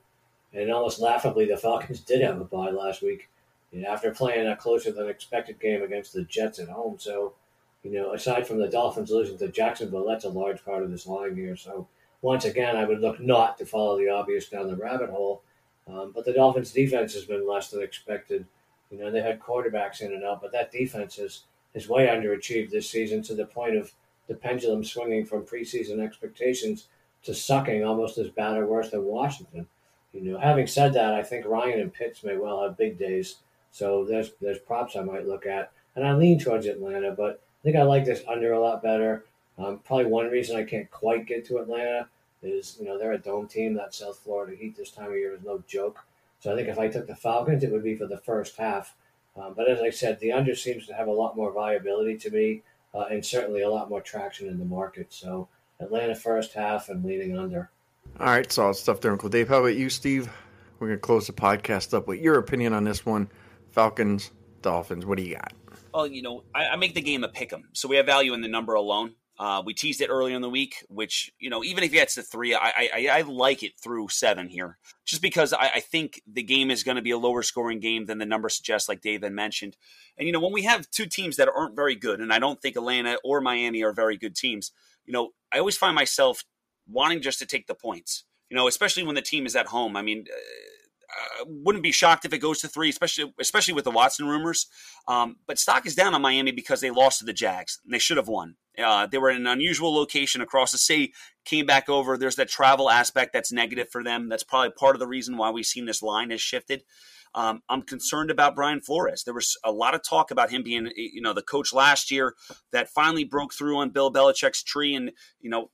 And 0.51 0.69
almost 0.69 0.99
laughably, 0.99 1.45
the 1.45 1.55
Falcons 1.55 1.99
did 2.05 2.21
have 2.21 2.41
a 2.41 2.43
bye 2.43 2.71
last 2.71 3.01
week 3.01 3.29
after 3.87 4.11
playing 4.11 4.45
a 4.47 4.57
closer 4.57 4.91
than 4.91 5.07
expected 5.07 5.61
game 5.61 5.83
against 5.83 6.11
the 6.11 6.23
Jets 6.23 6.59
at 6.59 6.67
home. 6.67 6.97
So, 6.99 7.35
you 7.83 7.91
know, 7.91 8.13
aside 8.13 8.47
from 8.47 8.59
the 8.59 8.67
Dolphins 8.67 9.11
losing 9.11 9.37
to 9.37 9.49
Jacksonville, 9.49 10.05
that's 10.05 10.25
a 10.25 10.29
large 10.29 10.63
part 10.63 10.83
of 10.83 10.91
this 10.91 11.07
line 11.07 11.35
here. 11.35 11.55
So, 11.55 11.87
once 12.21 12.45
again, 12.45 12.77
I 12.77 12.85
would 12.85 13.01
look 13.01 13.19
not 13.19 13.57
to 13.57 13.65
follow 13.65 13.97
the 13.97 14.09
obvious 14.09 14.49
down 14.49 14.67
the 14.67 14.75
rabbit 14.75 15.09
hole. 15.09 15.43
Um, 15.87 16.13
but 16.15 16.23
the 16.23 16.31
Dolphins' 16.31 16.71
defense 16.71 17.13
has 17.13 17.25
been 17.25 17.47
less 17.47 17.69
than 17.69 17.83
expected. 17.83 18.45
You 18.89 18.99
know, 18.99 19.11
they 19.11 19.21
had 19.21 19.41
quarterbacks 19.41 20.01
in 20.01 20.13
and 20.13 20.23
out, 20.23 20.41
but 20.41 20.53
that 20.53 20.71
defense 20.71 21.19
is, 21.19 21.43
is 21.73 21.89
way 21.89 22.07
underachieved 22.07 22.71
this 22.71 22.89
season 22.89 23.21
to 23.23 23.35
the 23.35 23.45
point 23.45 23.75
of 23.75 23.91
the 24.27 24.35
pendulum 24.35 24.85
swinging 24.85 25.25
from 25.25 25.43
preseason 25.43 25.99
expectations 25.99 26.87
to 27.23 27.33
sucking 27.33 27.83
almost 27.83 28.17
as 28.17 28.29
bad 28.29 28.57
or 28.57 28.65
worse 28.65 28.91
than 28.91 29.03
Washington. 29.03 29.67
You 30.13 30.21
know, 30.21 30.39
having 30.39 30.67
said 30.67 30.93
that, 30.93 31.13
I 31.13 31.23
think 31.23 31.45
Ryan 31.45 31.81
and 31.81 31.93
Pitts 31.93 32.23
may 32.23 32.37
well 32.37 32.63
have 32.63 32.77
big 32.77 32.97
days 32.97 33.37
so 33.73 34.05
there's 34.05 34.33
there's 34.39 34.59
props 34.59 34.95
I 34.95 35.01
might 35.01 35.27
look 35.27 35.47
at, 35.47 35.71
and 35.95 36.05
I 36.05 36.13
lean 36.13 36.39
towards 36.39 36.67
Atlanta, 36.67 37.11
but 37.11 37.41
think 37.63 37.75
I 37.77 37.83
like 37.83 38.05
this 38.05 38.23
under 38.27 38.53
a 38.53 38.59
lot 38.59 38.83
better. 38.83 39.25
Um, 39.57 39.79
probably 39.79 40.05
one 40.05 40.27
reason 40.27 40.55
I 40.55 40.63
can't 40.63 40.89
quite 40.91 41.25
get 41.25 41.45
to 41.47 41.57
Atlanta 41.57 42.07
is 42.41 42.77
you 42.79 42.85
know 42.85 42.97
they're 42.97 43.13
a 43.13 43.17
dome 43.17 43.47
team. 43.47 43.73
That 43.73 43.93
South 43.93 44.19
Florida 44.19 44.55
Heat 44.55 44.75
this 44.75 44.91
time 44.91 45.07
of 45.07 45.15
year 45.15 45.33
is 45.33 45.43
no 45.43 45.63
joke. 45.67 46.03
So 46.39 46.51
I 46.51 46.55
think 46.55 46.67
if 46.67 46.77
I 46.77 46.89
took 46.89 47.07
the 47.07 47.15
Falcons, 47.15 47.63
it 47.63 47.71
would 47.71 47.83
be 47.83 47.95
for 47.95 48.05
the 48.05 48.17
first 48.17 48.57
half. 48.57 48.95
Um, 49.35 49.53
but 49.55 49.69
as 49.69 49.79
I 49.81 49.89
said, 49.89 50.19
the 50.19 50.33
under 50.33 50.55
seems 50.55 50.85
to 50.87 50.93
have 50.93 51.07
a 51.07 51.11
lot 51.11 51.35
more 51.35 51.51
viability 51.51 52.17
to 52.17 52.29
me, 52.29 52.61
uh, 52.93 53.05
and 53.09 53.25
certainly 53.25 53.61
a 53.61 53.69
lot 53.69 53.89
more 53.89 54.01
traction 54.01 54.47
in 54.47 54.59
the 54.59 54.65
market. 54.65 55.13
So 55.13 55.47
Atlanta 55.79 56.15
first 56.15 56.53
half 56.53 56.89
and 56.89 57.03
leaning 57.03 57.37
under. 57.37 57.69
All 58.19 58.27
right, 58.27 58.51
solid 58.51 58.75
stuff 58.75 59.01
there, 59.01 59.11
Uncle 59.11 59.29
Dave. 59.29 59.47
How 59.47 59.59
about 59.59 59.75
you, 59.75 59.89
Steve? 59.89 60.29
We're 60.79 60.87
gonna 60.87 60.99
close 60.99 61.27
the 61.27 61.33
podcast 61.33 61.93
up 61.93 62.07
with 62.07 62.19
your 62.19 62.37
opinion 62.37 62.73
on 62.73 62.83
this 62.83 63.05
one. 63.05 63.29
Falcons, 63.71 64.31
Dolphins. 64.61 65.05
What 65.05 65.17
do 65.17 65.23
you 65.23 65.35
got? 65.35 65.53
Well, 65.93 66.07
you 66.07 66.21
know, 66.21 66.43
I, 66.55 66.69
I 66.69 66.75
make 66.75 66.95
the 66.95 67.01
game 67.01 67.23
a 67.23 67.27
pick 67.29 67.53
'em, 67.53 67.69
so 67.73 67.87
we 67.87 67.97
have 67.97 68.05
value 68.05 68.33
in 68.33 68.41
the 68.41 68.47
number 68.47 68.73
alone. 68.73 69.15
Uh, 69.37 69.63
we 69.65 69.73
teased 69.73 69.99
it 70.01 70.09
earlier 70.09 70.35
in 70.35 70.41
the 70.41 70.49
week, 70.49 70.85
which 70.89 71.31
you 71.39 71.49
know, 71.49 71.63
even 71.63 71.83
if 71.83 71.89
it 71.91 71.93
gets 71.93 72.15
to 72.15 72.23
three, 72.23 72.53
I, 72.53 72.89
I, 72.93 73.07
I 73.11 73.21
like 73.21 73.63
it 73.63 73.73
through 73.79 74.09
seven 74.09 74.47
here, 74.47 74.77
just 75.05 75.21
because 75.21 75.53
I, 75.53 75.71
I 75.75 75.79
think 75.79 76.21
the 76.31 76.43
game 76.43 76.69
is 76.69 76.83
going 76.83 76.97
to 76.97 77.01
be 77.01 77.11
a 77.11 77.17
lower 77.17 77.41
scoring 77.41 77.79
game 77.79 78.05
than 78.05 78.19
the 78.19 78.25
number 78.25 78.49
suggests, 78.49 78.87
like 78.87 79.01
Dave 79.01 79.23
had 79.23 79.31
mentioned. 79.33 79.75
And 80.17 80.27
you 80.27 80.33
know, 80.33 80.39
when 80.39 80.53
we 80.53 80.63
have 80.63 80.89
two 80.91 81.07
teams 81.07 81.37
that 81.37 81.49
aren't 81.49 81.75
very 81.75 81.95
good, 81.95 82.19
and 82.21 82.31
I 82.31 82.39
don't 82.39 82.61
think 82.61 82.75
Atlanta 82.75 83.17
or 83.23 83.41
Miami 83.41 83.83
are 83.83 83.93
very 83.93 84.17
good 84.17 84.35
teams, 84.35 84.71
you 85.05 85.13
know, 85.13 85.31
I 85.51 85.59
always 85.59 85.77
find 85.77 85.95
myself 85.95 86.43
wanting 86.87 87.21
just 87.21 87.39
to 87.39 87.45
take 87.45 87.67
the 87.67 87.75
points. 87.75 88.25
You 88.49 88.57
know, 88.57 88.67
especially 88.67 89.03
when 89.03 89.15
the 89.15 89.21
team 89.21 89.45
is 89.45 89.55
at 89.55 89.67
home. 89.67 89.95
I 89.97 90.01
mean. 90.01 90.25
Uh, 91.13 91.45
wouldn't 91.47 91.83
be 91.83 91.91
shocked 91.91 92.25
if 92.25 92.33
it 92.33 92.39
goes 92.39 92.59
to 92.59 92.67
three, 92.67 92.89
especially 92.89 93.33
especially 93.39 93.73
with 93.73 93.83
the 93.83 93.91
Watson 93.91 94.27
rumors. 94.27 94.67
Um, 95.07 95.37
but 95.47 95.59
stock 95.59 95.85
is 95.85 95.95
down 95.95 96.13
on 96.13 96.21
Miami 96.21 96.51
because 96.51 96.81
they 96.81 96.89
lost 96.89 97.19
to 97.19 97.25
the 97.25 97.33
Jags. 97.33 97.79
They 97.85 97.99
should 97.99 98.17
have 98.17 98.27
won. 98.27 98.55
Uh, 98.81 99.05
they 99.05 99.17
were 99.17 99.29
in 99.29 99.37
an 99.37 99.47
unusual 99.47 99.93
location 99.93 100.41
across 100.41 100.71
the 100.71 100.77
city, 100.77 101.13
came 101.45 101.65
back 101.65 101.89
over. 101.89 102.17
There's 102.17 102.37
that 102.37 102.49
travel 102.49 102.89
aspect 102.89 103.33
that's 103.33 103.51
negative 103.51 103.89
for 103.91 104.03
them. 104.03 104.29
That's 104.29 104.43
probably 104.43 104.71
part 104.71 104.95
of 104.95 104.99
the 104.99 105.07
reason 105.07 105.37
why 105.37 105.51
we've 105.51 105.65
seen 105.65 105.85
this 105.85 106.01
line 106.01 106.31
has 106.31 106.41
shifted. 106.41 106.83
Um, 107.35 107.61
I'm 107.67 107.81
concerned 107.81 108.29
about 108.29 108.55
Brian 108.55 108.81
Flores. 108.81 109.23
There 109.23 109.33
was 109.33 109.57
a 109.63 109.71
lot 109.71 109.95
of 109.95 110.03
talk 110.03 110.31
about 110.31 110.51
him 110.51 110.63
being, 110.63 110.91
you 110.95 111.21
know, 111.21 111.33
the 111.33 111.41
coach 111.41 111.73
last 111.73 112.11
year 112.11 112.35
that 112.71 112.89
finally 112.89 113.23
broke 113.23 113.53
through 113.53 113.77
on 113.77 113.89
Bill 113.89 114.11
Belichick's 114.11 114.63
tree, 114.63 114.93
and 114.93 115.11
you 115.39 115.49
know, 115.49 115.71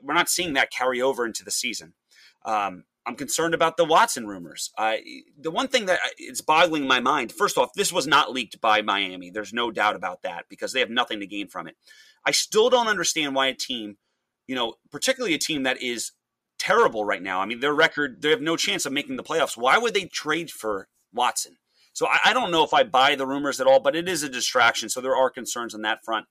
we're 0.00 0.14
not 0.14 0.28
seeing 0.28 0.54
that 0.54 0.70
carry 0.70 1.02
over 1.02 1.26
into 1.26 1.44
the 1.44 1.50
season. 1.50 1.94
Um, 2.44 2.84
I'm 3.06 3.16
concerned 3.16 3.54
about 3.54 3.76
the 3.76 3.84
Watson 3.84 4.26
rumors. 4.26 4.70
the 4.76 5.50
one 5.50 5.68
thing 5.68 5.86
that 5.86 6.00
it's 6.18 6.42
boggling 6.42 6.86
my 6.86 7.00
mind. 7.00 7.32
First 7.32 7.56
off, 7.56 7.72
this 7.74 7.92
was 7.92 8.06
not 8.06 8.32
leaked 8.32 8.60
by 8.60 8.82
Miami. 8.82 9.30
There's 9.30 9.52
no 9.52 9.70
doubt 9.70 9.96
about 9.96 10.22
that 10.22 10.44
because 10.48 10.72
they 10.72 10.80
have 10.80 10.90
nothing 10.90 11.20
to 11.20 11.26
gain 11.26 11.48
from 11.48 11.66
it. 11.66 11.76
I 12.26 12.30
still 12.32 12.68
don't 12.68 12.88
understand 12.88 13.34
why 13.34 13.46
a 13.46 13.54
team, 13.54 13.96
you 14.46 14.54
know, 14.54 14.74
particularly 14.90 15.34
a 15.34 15.38
team 15.38 15.62
that 15.62 15.82
is 15.82 16.12
terrible 16.58 17.04
right 17.04 17.22
now. 17.22 17.40
I 17.40 17.46
mean, 17.46 17.60
their 17.60 17.74
record, 17.74 18.20
they 18.20 18.30
have 18.30 18.42
no 18.42 18.56
chance 18.56 18.84
of 18.84 18.92
making 18.92 19.16
the 19.16 19.24
playoffs. 19.24 19.56
Why 19.56 19.78
would 19.78 19.94
they 19.94 20.04
trade 20.04 20.50
for 20.50 20.88
Watson? 21.12 21.56
So 21.94 22.06
I, 22.06 22.18
I 22.26 22.32
don't 22.34 22.50
know 22.50 22.64
if 22.64 22.74
I 22.74 22.82
buy 22.82 23.14
the 23.14 23.26
rumors 23.26 23.60
at 23.60 23.66
all, 23.66 23.80
but 23.80 23.96
it 23.96 24.08
is 24.08 24.22
a 24.22 24.28
distraction. 24.28 24.90
So 24.90 25.00
there 25.00 25.16
are 25.16 25.30
concerns 25.30 25.74
on 25.74 25.82
that 25.82 26.04
front. 26.04 26.26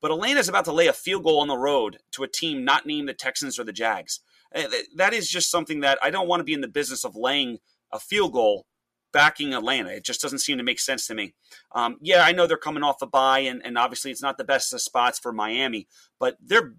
But 0.00 0.10
Atlanta's 0.10 0.48
about 0.48 0.64
to 0.66 0.72
lay 0.72 0.86
a 0.86 0.92
field 0.92 1.24
goal 1.24 1.40
on 1.40 1.48
the 1.48 1.58
road 1.58 1.98
to 2.12 2.22
a 2.22 2.28
team 2.28 2.64
not 2.64 2.86
named 2.86 3.08
the 3.08 3.14
Texans 3.14 3.58
or 3.58 3.64
the 3.64 3.72
Jags. 3.72 4.20
Eh, 4.54 4.66
that 4.96 5.14
is 5.14 5.28
just 5.28 5.50
something 5.50 5.80
that 5.80 5.98
I 6.02 6.10
don't 6.10 6.28
want 6.28 6.40
to 6.40 6.44
be 6.44 6.54
in 6.54 6.60
the 6.60 6.68
business 6.68 7.04
of 7.04 7.16
laying 7.16 7.58
a 7.92 7.98
field 7.98 8.32
goal 8.32 8.66
backing 9.12 9.54
Atlanta. 9.54 9.90
It 9.90 10.04
just 10.04 10.20
doesn't 10.20 10.38
seem 10.38 10.58
to 10.58 10.64
make 10.64 10.80
sense 10.80 11.06
to 11.06 11.14
me. 11.14 11.34
Um, 11.72 11.96
yeah, 12.00 12.24
I 12.24 12.32
know 12.32 12.46
they're 12.46 12.56
coming 12.56 12.82
off 12.82 13.02
a 13.02 13.06
bye, 13.06 13.40
and, 13.40 13.60
and 13.64 13.76
obviously 13.76 14.10
it's 14.10 14.22
not 14.22 14.38
the 14.38 14.44
best 14.44 14.72
of 14.72 14.80
spots 14.80 15.18
for 15.18 15.32
Miami, 15.32 15.88
but 16.18 16.36
they're 16.40 16.74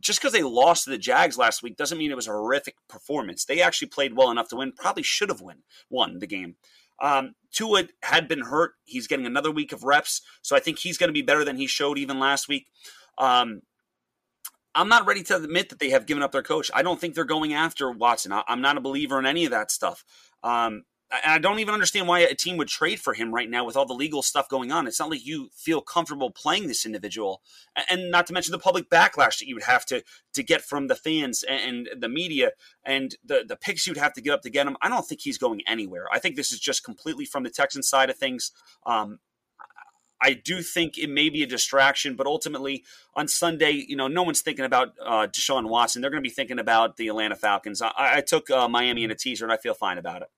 just 0.00 0.20
because 0.20 0.32
they 0.32 0.42
lost 0.42 0.84
to 0.84 0.90
the 0.90 0.98
Jags 0.98 1.38
last 1.38 1.62
week 1.62 1.76
doesn't 1.76 1.98
mean 1.98 2.10
it 2.10 2.16
was 2.16 2.26
a 2.26 2.32
horrific 2.32 2.74
performance. 2.88 3.44
They 3.44 3.62
actually 3.62 3.88
played 3.88 4.16
well 4.16 4.30
enough 4.30 4.48
to 4.48 4.56
win. 4.56 4.72
Probably 4.72 5.04
should 5.04 5.28
have 5.28 5.40
win 5.40 5.58
won 5.88 6.18
the 6.18 6.26
game. 6.26 6.56
Um, 7.00 7.34
Tua 7.52 7.84
had 8.02 8.26
been 8.26 8.40
hurt. 8.40 8.72
He's 8.84 9.06
getting 9.06 9.26
another 9.26 9.50
week 9.50 9.72
of 9.72 9.84
reps, 9.84 10.22
so 10.42 10.56
I 10.56 10.60
think 10.60 10.78
he's 10.78 10.98
going 10.98 11.08
to 11.08 11.14
be 11.14 11.22
better 11.22 11.44
than 11.44 11.56
he 11.56 11.66
showed 11.66 11.98
even 11.98 12.18
last 12.18 12.48
week. 12.48 12.66
Um, 13.18 13.62
I'm 14.76 14.88
not 14.88 15.06
ready 15.06 15.22
to 15.24 15.36
admit 15.36 15.70
that 15.70 15.78
they 15.78 15.90
have 15.90 16.06
given 16.06 16.22
up 16.22 16.32
their 16.32 16.42
coach. 16.42 16.70
I 16.74 16.82
don't 16.82 17.00
think 17.00 17.14
they're 17.14 17.24
going 17.24 17.54
after 17.54 17.90
Watson. 17.90 18.32
I, 18.32 18.44
am 18.46 18.60
not 18.60 18.76
a 18.76 18.80
believer 18.80 19.18
in 19.18 19.26
any 19.26 19.46
of 19.46 19.50
that 19.50 19.70
stuff. 19.70 20.04
Um, 20.44 20.84
and 21.10 21.32
I 21.32 21.38
don't 21.38 21.60
even 21.60 21.72
understand 21.72 22.08
why 22.08 22.20
a 22.20 22.34
team 22.34 22.56
would 22.56 22.68
trade 22.68 23.00
for 23.00 23.14
him 23.14 23.32
right 23.32 23.48
now 23.48 23.64
with 23.64 23.76
all 23.76 23.86
the 23.86 23.94
legal 23.94 24.22
stuff 24.22 24.48
going 24.48 24.72
on. 24.72 24.86
It's 24.86 24.98
not 24.98 25.08
like 25.08 25.24
you 25.24 25.48
feel 25.54 25.80
comfortable 25.80 26.30
playing 26.30 26.66
this 26.66 26.84
individual, 26.84 27.42
and 27.88 28.10
not 28.10 28.26
to 28.26 28.32
mention 28.32 28.52
the 28.52 28.58
public 28.58 28.90
backlash 28.90 29.38
that 29.38 29.46
you 29.46 29.54
would 29.54 29.64
have 29.64 29.86
to 29.86 30.02
to 30.34 30.42
get 30.42 30.62
from 30.62 30.88
the 30.88 30.96
fans 30.96 31.44
and, 31.48 31.88
the 31.96 32.08
media 32.08 32.50
and 32.84 33.14
the 33.24 33.44
the 33.46 33.56
picks 33.56 33.86
you'd 33.86 33.96
have 33.96 34.14
to 34.14 34.20
get 34.20 34.32
up 34.32 34.42
to 34.42 34.50
get 34.50 34.66
him. 34.66 34.76
I 34.82 34.88
don't 34.88 35.06
think 35.06 35.20
he's 35.20 35.38
going 35.38 35.62
anywhere. 35.68 36.06
I 36.12 36.18
think 36.18 36.34
this 36.34 36.52
is 36.52 36.58
just 36.58 36.82
completely 36.82 37.24
from 37.24 37.44
the 37.44 37.50
Texan 37.50 37.84
side 37.84 38.10
of 38.10 38.16
things. 38.16 38.50
Um, 38.84 39.20
I 40.20 40.32
do 40.32 40.62
think 40.62 40.98
it 40.98 41.10
may 41.10 41.28
be 41.28 41.42
a 41.42 41.46
distraction, 41.46 42.16
but 42.16 42.26
ultimately 42.26 42.84
on 43.14 43.28
Sunday, 43.28 43.84
you 43.86 43.96
know, 43.96 44.08
no 44.08 44.22
one's 44.22 44.40
thinking 44.40 44.64
about 44.64 44.94
uh, 45.04 45.26
Deshaun 45.26 45.68
Watson. 45.68 46.00
They're 46.00 46.10
going 46.10 46.22
to 46.22 46.28
be 46.28 46.34
thinking 46.34 46.58
about 46.58 46.96
the 46.96 47.08
Atlanta 47.08 47.36
Falcons. 47.36 47.82
I, 47.82 47.92
I 47.96 48.20
took 48.22 48.50
uh, 48.50 48.68
Miami 48.68 49.04
in 49.04 49.10
a 49.10 49.14
teaser, 49.14 49.44
and 49.44 49.52
I 49.52 49.56
feel 49.56 49.74
fine 49.74 49.98
about 49.98 50.22
it. 50.22 50.28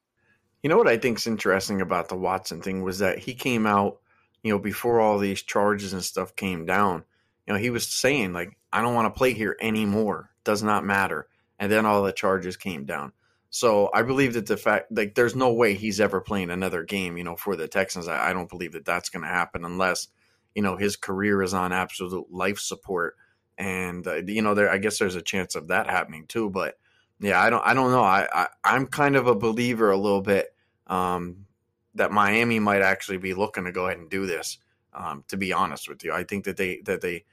You 0.62 0.68
know 0.68 0.76
what 0.76 0.88
I 0.88 0.98
think's 0.98 1.26
interesting 1.26 1.80
about 1.80 2.08
the 2.08 2.16
Watson 2.16 2.60
thing 2.60 2.82
was 2.82 2.98
that 2.98 3.18
he 3.20 3.34
came 3.34 3.66
out, 3.66 3.98
you 4.42 4.52
know, 4.52 4.58
before 4.58 5.00
all 5.00 5.18
these 5.18 5.42
charges 5.42 5.92
and 5.92 6.02
stuff 6.02 6.34
came 6.34 6.66
down. 6.66 7.04
You 7.46 7.54
know, 7.54 7.60
he 7.60 7.70
was 7.70 7.86
saying 7.86 8.32
like, 8.32 8.58
"I 8.72 8.82
don't 8.82 8.94
want 8.94 9.12
to 9.12 9.16
play 9.16 9.32
here 9.32 9.56
anymore. 9.60 10.30
Does 10.42 10.62
not 10.62 10.84
matter." 10.84 11.28
And 11.60 11.70
then 11.70 11.86
all 11.86 12.02
the 12.02 12.12
charges 12.12 12.56
came 12.56 12.84
down. 12.84 13.12
So 13.50 13.90
I 13.94 14.02
believe 14.02 14.34
that 14.34 14.46
the 14.46 14.56
fact, 14.56 14.92
like, 14.92 15.14
there's 15.14 15.34
no 15.34 15.52
way 15.52 15.74
he's 15.74 16.00
ever 16.00 16.20
playing 16.20 16.50
another 16.50 16.82
game, 16.82 17.16
you 17.16 17.24
know, 17.24 17.36
for 17.36 17.56
the 17.56 17.66
Texans. 17.66 18.06
I, 18.06 18.30
I 18.30 18.32
don't 18.32 18.50
believe 18.50 18.72
that 18.72 18.84
that's 18.84 19.08
going 19.08 19.22
to 19.22 19.28
happen 19.28 19.64
unless, 19.64 20.08
you 20.54 20.62
know, 20.62 20.76
his 20.76 20.96
career 20.96 21.42
is 21.42 21.54
on 21.54 21.72
absolute 21.72 22.30
life 22.30 22.58
support. 22.58 23.16
And 23.56 24.06
uh, 24.06 24.22
you 24.26 24.42
know, 24.42 24.54
there, 24.54 24.70
I 24.70 24.78
guess 24.78 24.98
there's 24.98 25.16
a 25.16 25.22
chance 25.22 25.54
of 25.54 25.68
that 25.68 25.88
happening 25.88 26.26
too. 26.28 26.50
But 26.50 26.78
yeah, 27.20 27.40
I 27.40 27.50
don't, 27.50 27.66
I 27.66 27.74
don't 27.74 27.90
know. 27.90 28.04
I, 28.04 28.48
I 28.62 28.76
am 28.76 28.86
kind 28.86 29.16
of 29.16 29.26
a 29.26 29.34
believer 29.34 29.90
a 29.90 29.96
little 29.96 30.20
bit 30.20 30.54
um, 30.86 31.46
that 31.94 32.12
Miami 32.12 32.60
might 32.60 32.82
actually 32.82 33.18
be 33.18 33.34
looking 33.34 33.64
to 33.64 33.72
go 33.72 33.86
ahead 33.86 33.98
and 33.98 34.10
do 34.10 34.26
this. 34.26 34.58
Um, 34.94 35.24
to 35.28 35.36
be 35.36 35.52
honest 35.52 35.88
with 35.88 36.04
you, 36.04 36.12
I 36.12 36.24
think 36.24 36.44
that 36.44 36.56
they 36.56 36.80
that 36.84 37.00
they 37.00 37.24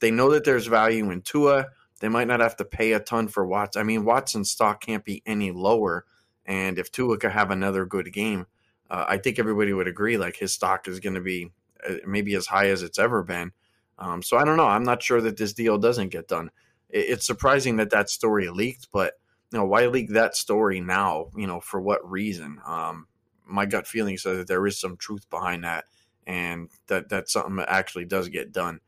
they 0.00 0.10
know 0.10 0.30
that 0.30 0.44
there's 0.44 0.66
value 0.66 1.10
in 1.10 1.22
Tua. 1.22 1.66
They 2.02 2.08
might 2.08 2.26
not 2.26 2.40
have 2.40 2.56
to 2.56 2.64
pay 2.64 2.94
a 2.94 3.00
ton 3.00 3.28
for 3.28 3.46
Watson. 3.46 3.78
I 3.78 3.84
mean, 3.84 4.04
Watson's 4.04 4.50
stock 4.50 4.80
can't 4.80 5.04
be 5.04 5.22
any 5.24 5.52
lower. 5.52 6.04
And 6.44 6.76
if 6.76 6.90
Tua 6.90 7.16
could 7.16 7.30
have 7.30 7.52
another 7.52 7.86
good 7.86 8.12
game, 8.12 8.46
uh, 8.90 9.04
I 9.06 9.18
think 9.18 9.38
everybody 9.38 9.72
would 9.72 9.86
agree 9.86 10.16
like 10.16 10.34
his 10.34 10.52
stock 10.52 10.88
is 10.88 10.98
going 10.98 11.14
to 11.14 11.20
be 11.20 11.52
uh, 11.88 11.94
maybe 12.04 12.34
as 12.34 12.48
high 12.48 12.70
as 12.70 12.82
it's 12.82 12.98
ever 12.98 13.22
been. 13.22 13.52
Um, 14.00 14.20
so 14.20 14.36
I 14.36 14.44
don't 14.44 14.56
know. 14.56 14.66
I'm 14.66 14.82
not 14.82 15.00
sure 15.00 15.20
that 15.20 15.36
this 15.36 15.52
deal 15.52 15.78
doesn't 15.78 16.08
get 16.08 16.26
done. 16.26 16.50
It, 16.90 17.06
it's 17.10 17.24
surprising 17.24 17.76
that 17.76 17.90
that 17.90 18.10
story 18.10 18.48
leaked, 18.48 18.88
but 18.90 19.14
you 19.52 19.60
know 19.60 19.64
why 19.64 19.86
leak 19.86 20.10
that 20.10 20.34
story 20.34 20.80
now? 20.80 21.28
You 21.36 21.46
know 21.46 21.60
for 21.60 21.80
what 21.80 22.10
reason? 22.10 22.58
Um, 22.66 23.06
my 23.46 23.64
gut 23.64 23.86
feeling 23.86 24.18
says 24.18 24.38
that 24.38 24.48
there 24.48 24.66
is 24.66 24.76
some 24.76 24.96
truth 24.96 25.30
behind 25.30 25.62
that, 25.62 25.84
and 26.26 26.68
that 26.88 27.08
that's 27.08 27.32
something 27.32 27.56
that 27.56 27.70
actually 27.70 28.06
does 28.06 28.28
get 28.28 28.50
done. 28.50 28.80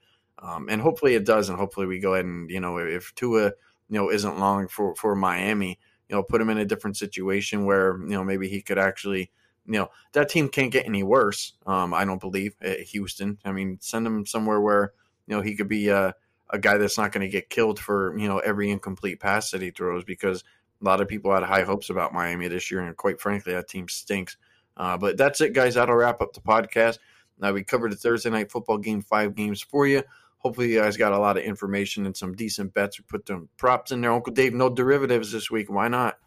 Um, 0.44 0.68
and 0.68 0.80
hopefully 0.80 1.14
it 1.14 1.24
does, 1.24 1.48
and 1.48 1.58
hopefully 1.58 1.86
we 1.86 1.98
go 1.98 2.14
ahead 2.14 2.26
and 2.26 2.50
you 2.50 2.60
know 2.60 2.76
if 2.76 3.14
Tua 3.14 3.46
you 3.46 3.52
know 3.98 4.10
isn't 4.10 4.38
long 4.38 4.68
for 4.68 4.94
for 4.94 5.14
Miami, 5.14 5.78
you 6.08 6.16
know 6.16 6.22
put 6.22 6.40
him 6.40 6.50
in 6.50 6.58
a 6.58 6.66
different 6.66 6.98
situation 6.98 7.64
where 7.64 7.98
you 8.02 8.10
know 8.10 8.22
maybe 8.22 8.48
he 8.48 8.60
could 8.60 8.78
actually 8.78 9.30
you 9.66 9.72
know 9.72 9.88
that 10.12 10.28
team 10.28 10.48
can't 10.50 10.70
get 10.70 10.86
any 10.86 11.02
worse. 11.02 11.54
Um, 11.66 11.94
I 11.94 12.04
don't 12.04 12.20
believe 12.20 12.54
at 12.60 12.80
Houston. 12.80 13.38
I 13.44 13.52
mean, 13.52 13.78
send 13.80 14.06
him 14.06 14.26
somewhere 14.26 14.60
where 14.60 14.92
you 15.26 15.34
know 15.34 15.40
he 15.40 15.56
could 15.56 15.68
be 15.68 15.88
a, 15.88 16.14
a 16.50 16.58
guy 16.58 16.76
that's 16.76 16.98
not 16.98 17.12
going 17.12 17.22
to 17.22 17.32
get 17.32 17.48
killed 17.48 17.78
for 17.78 18.16
you 18.18 18.28
know 18.28 18.38
every 18.38 18.70
incomplete 18.70 19.20
pass 19.20 19.50
that 19.52 19.62
he 19.62 19.70
throws 19.70 20.04
because 20.04 20.44
a 20.82 20.84
lot 20.84 21.00
of 21.00 21.08
people 21.08 21.32
had 21.32 21.42
high 21.42 21.62
hopes 21.62 21.88
about 21.88 22.12
Miami 22.12 22.48
this 22.48 22.70
year, 22.70 22.80
and 22.80 22.94
quite 22.98 23.18
frankly, 23.18 23.54
that 23.54 23.68
team 23.68 23.88
stinks. 23.88 24.36
Uh, 24.76 24.98
but 24.98 25.16
that's 25.16 25.40
it, 25.40 25.54
guys. 25.54 25.74
That'll 25.74 25.94
wrap 25.94 26.20
up 26.20 26.34
the 26.34 26.40
podcast. 26.40 26.98
Now 27.38 27.52
we 27.52 27.64
covered 27.64 27.92
the 27.92 27.96
Thursday 27.96 28.30
night 28.30 28.50
football 28.50 28.78
game, 28.78 29.00
five 29.00 29.34
games 29.34 29.62
for 29.62 29.86
you. 29.86 30.02
Hopefully, 30.44 30.72
you 30.72 30.80
guys 30.80 30.96
got 30.96 31.12
a 31.12 31.18
lot 31.18 31.38
of 31.38 31.42
information 31.42 32.04
and 32.04 32.16
some 32.16 32.34
decent 32.34 32.74
bets. 32.74 32.98
We 32.98 33.04
put 33.08 33.26
some 33.26 33.48
props 33.56 33.92
in 33.92 34.02
there. 34.02 34.12
Uncle 34.12 34.32
Dave, 34.32 34.52
no 34.52 34.68
derivatives 34.68 35.32
this 35.32 35.50
week. 35.50 35.70
Why 35.70 35.88
not? 35.88 36.18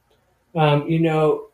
Um, 0.55 0.87
you 0.87 0.99
know, 0.99 1.49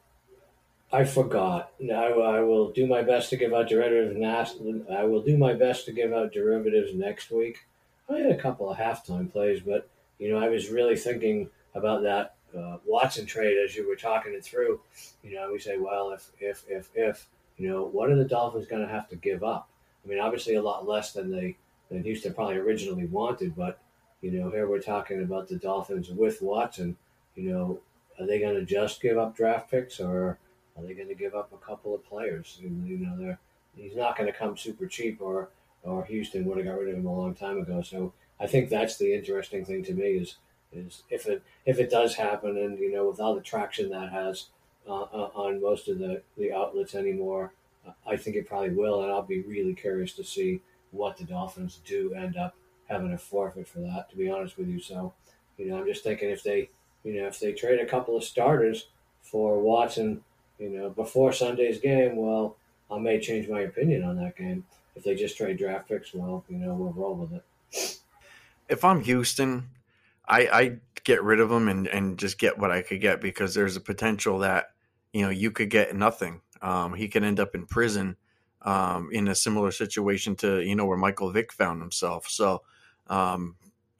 I 0.93 1.03
forgot. 1.03 1.71
I, 1.81 2.05
I 2.05 2.39
will 2.41 2.71
do 2.71 2.87
my 2.87 3.01
best 3.01 3.31
to 3.31 3.37
give 3.37 3.51
out 3.51 3.67
derivatives. 3.67 4.15
Next, 4.15 4.57
I 4.89 5.03
will 5.03 5.21
do 5.21 5.37
my 5.37 5.53
best 5.53 5.85
to 5.85 5.91
give 5.91 6.13
out 6.13 6.31
derivatives 6.31 6.93
next 6.93 7.31
week. 7.31 7.65
I 8.09 8.19
had 8.19 8.31
a 8.31 8.37
couple 8.37 8.69
of 8.69 8.77
halftime 8.77 9.31
plays, 9.31 9.59
but 9.59 9.89
you 10.19 10.31
know, 10.31 10.37
I 10.37 10.47
was 10.47 10.69
really 10.69 10.95
thinking 10.95 11.49
about 11.75 12.03
that 12.03 12.35
uh, 12.57 12.77
Watson 12.85 13.25
trade 13.25 13.57
as 13.57 13.75
you 13.75 13.87
were 13.87 13.95
talking 13.95 14.33
it 14.33 14.43
through. 14.45 14.79
You 15.23 15.35
know, 15.35 15.51
we 15.51 15.59
say, 15.59 15.77
well, 15.77 16.11
if 16.11 16.29
if 16.39 16.63
if 16.69 16.89
if 16.95 17.27
you 17.57 17.69
know, 17.69 17.83
what 17.83 18.09
are 18.09 18.15
the 18.15 18.23
Dolphins 18.23 18.67
going 18.67 18.85
to 18.85 18.93
have 18.93 19.09
to 19.09 19.15
give 19.15 19.43
up? 19.43 19.67
I 20.05 20.07
mean, 20.07 20.19
obviously, 20.19 20.55
a 20.55 20.61
lot 20.61 20.87
less 20.87 21.11
than 21.11 21.31
they 21.31 21.57
than 21.93 22.03
Houston 22.03 22.33
probably 22.33 22.57
originally 22.57 23.05
wanted. 23.05 23.55
But 23.55 23.79
you 24.21 24.31
know, 24.31 24.49
here 24.49 24.67
we're 24.67 24.79
talking 24.79 25.21
about 25.21 25.47
the 25.47 25.57
Dolphins 25.57 26.09
with 26.09 26.41
Watson. 26.41 26.97
You 27.35 27.51
know, 27.51 27.79
are 28.19 28.25
they 28.25 28.39
going 28.39 28.55
to 28.55 28.65
just 28.65 29.01
give 29.01 29.17
up 29.17 29.35
draft 29.35 29.69
picks, 29.71 29.99
or 29.99 30.37
are 30.75 30.83
they 30.83 30.93
going 30.93 31.07
to 31.07 31.15
give 31.15 31.35
up 31.35 31.53
a 31.53 31.65
couple 31.65 31.93
of 31.93 32.05
players? 32.05 32.57
You 32.61 32.69
know, 32.69 33.17
they're 33.17 33.39
he's 33.75 33.95
not 33.95 34.17
going 34.17 34.31
to 34.31 34.37
come 34.37 34.57
super 34.57 34.87
cheap, 34.87 35.21
or 35.21 35.49
or 35.83 36.03
Houston 36.05 36.45
would 36.45 36.57
have 36.57 36.65
got 36.65 36.79
rid 36.79 36.89
of 36.89 36.99
him 36.99 37.05
a 37.05 37.13
long 37.13 37.35
time 37.35 37.59
ago. 37.59 37.81
So 37.81 38.13
I 38.39 38.47
think 38.47 38.69
that's 38.69 38.97
the 38.97 39.13
interesting 39.13 39.63
thing 39.63 39.83
to 39.83 39.93
me 39.93 40.17
is 40.17 40.37
is 40.71 41.03
if 41.09 41.27
it 41.27 41.43
if 41.65 41.79
it 41.79 41.91
does 41.91 42.15
happen, 42.15 42.57
and 42.57 42.79
you 42.79 42.91
know, 42.91 43.07
with 43.07 43.19
all 43.19 43.35
the 43.35 43.41
traction 43.41 43.89
that 43.91 44.11
has 44.11 44.47
uh, 44.87 45.01
uh 45.01 45.29
on 45.35 45.61
most 45.61 45.87
of 45.87 45.99
the 45.99 46.23
the 46.37 46.51
outlets 46.51 46.95
anymore, 46.95 47.53
I 48.07 48.17
think 48.17 48.35
it 48.35 48.47
probably 48.47 48.71
will, 48.71 49.03
and 49.03 49.11
I'll 49.11 49.21
be 49.21 49.41
really 49.41 49.75
curious 49.75 50.13
to 50.13 50.23
see 50.23 50.61
what 50.93 51.17
the 51.17 51.25
Dolphins 51.25 51.81
do 51.85 52.13
end 52.13 52.37
up 52.37 52.55
having 52.87 53.13
a 53.13 53.17
forfeit 53.17 53.67
for 53.67 53.79
that. 53.79 54.09
To 54.09 54.15
be 54.15 54.29
honest 54.29 54.57
with 54.57 54.67
you, 54.67 54.79
so 54.79 55.13
you 55.57 55.67
know, 55.67 55.77
I'm 55.77 55.85
just 55.85 56.03
thinking 56.03 56.29
if 56.29 56.43
they, 56.43 56.69
you 57.03 57.21
know, 57.21 57.27
if 57.27 57.39
they 57.39 57.51
trade 57.53 57.79
a 57.79 57.85
couple 57.85 58.15
of 58.15 58.23
starters 58.23 58.87
for 59.21 59.59
Watson, 59.59 60.23
you 60.59 60.69
know, 60.69 60.89
before 60.89 61.33
Sunday's 61.33 61.79
game, 61.79 62.15
well, 62.15 62.55
I 62.89 62.97
may 62.99 63.19
change 63.19 63.49
my 63.49 63.61
opinion 63.61 64.03
on 64.03 64.17
that 64.17 64.37
game. 64.37 64.65
If 64.95 65.03
they 65.03 65.15
just 65.15 65.37
trade 65.37 65.57
draft 65.57 65.89
picks, 65.89 66.13
well, 66.13 66.43
you 66.47 66.57
know, 66.57 66.73
we'll 66.73 66.93
roll 66.93 67.15
with 67.15 67.33
it. 67.33 67.99
If 68.69 68.85
I'm 68.85 69.01
Houston, 69.01 69.69
I 70.27 70.47
I 70.47 70.77
get 71.03 71.23
rid 71.23 71.39
of 71.39 71.49
them 71.49 71.67
and 71.67 71.87
and 71.87 72.17
just 72.17 72.37
get 72.37 72.57
what 72.57 72.71
I 72.71 72.81
could 72.81 73.01
get 73.01 73.19
because 73.19 73.53
there's 73.53 73.75
a 73.75 73.81
potential 73.81 74.39
that 74.39 74.73
you 75.13 75.21
know, 75.21 75.29
you 75.29 75.51
could 75.51 75.69
get 75.69 75.95
nothing. 75.95 76.41
Um, 76.61 76.95
he 76.95 77.07
could 77.07 77.23
end 77.23 77.39
up 77.39 77.55
in 77.55 77.65
prison 77.65 78.17
um, 78.63 79.09
in 79.11 79.27
a 79.27 79.35
similar 79.35 79.71
situation 79.71 80.35
to 80.37 80.61
you 80.61 80.75
know 80.75 80.85
where 80.85 80.97
Michael 80.97 81.31
Vick 81.31 81.51
found 81.51 81.81
himself. 81.81 82.27
So, 82.29 82.63
um, 83.07 83.55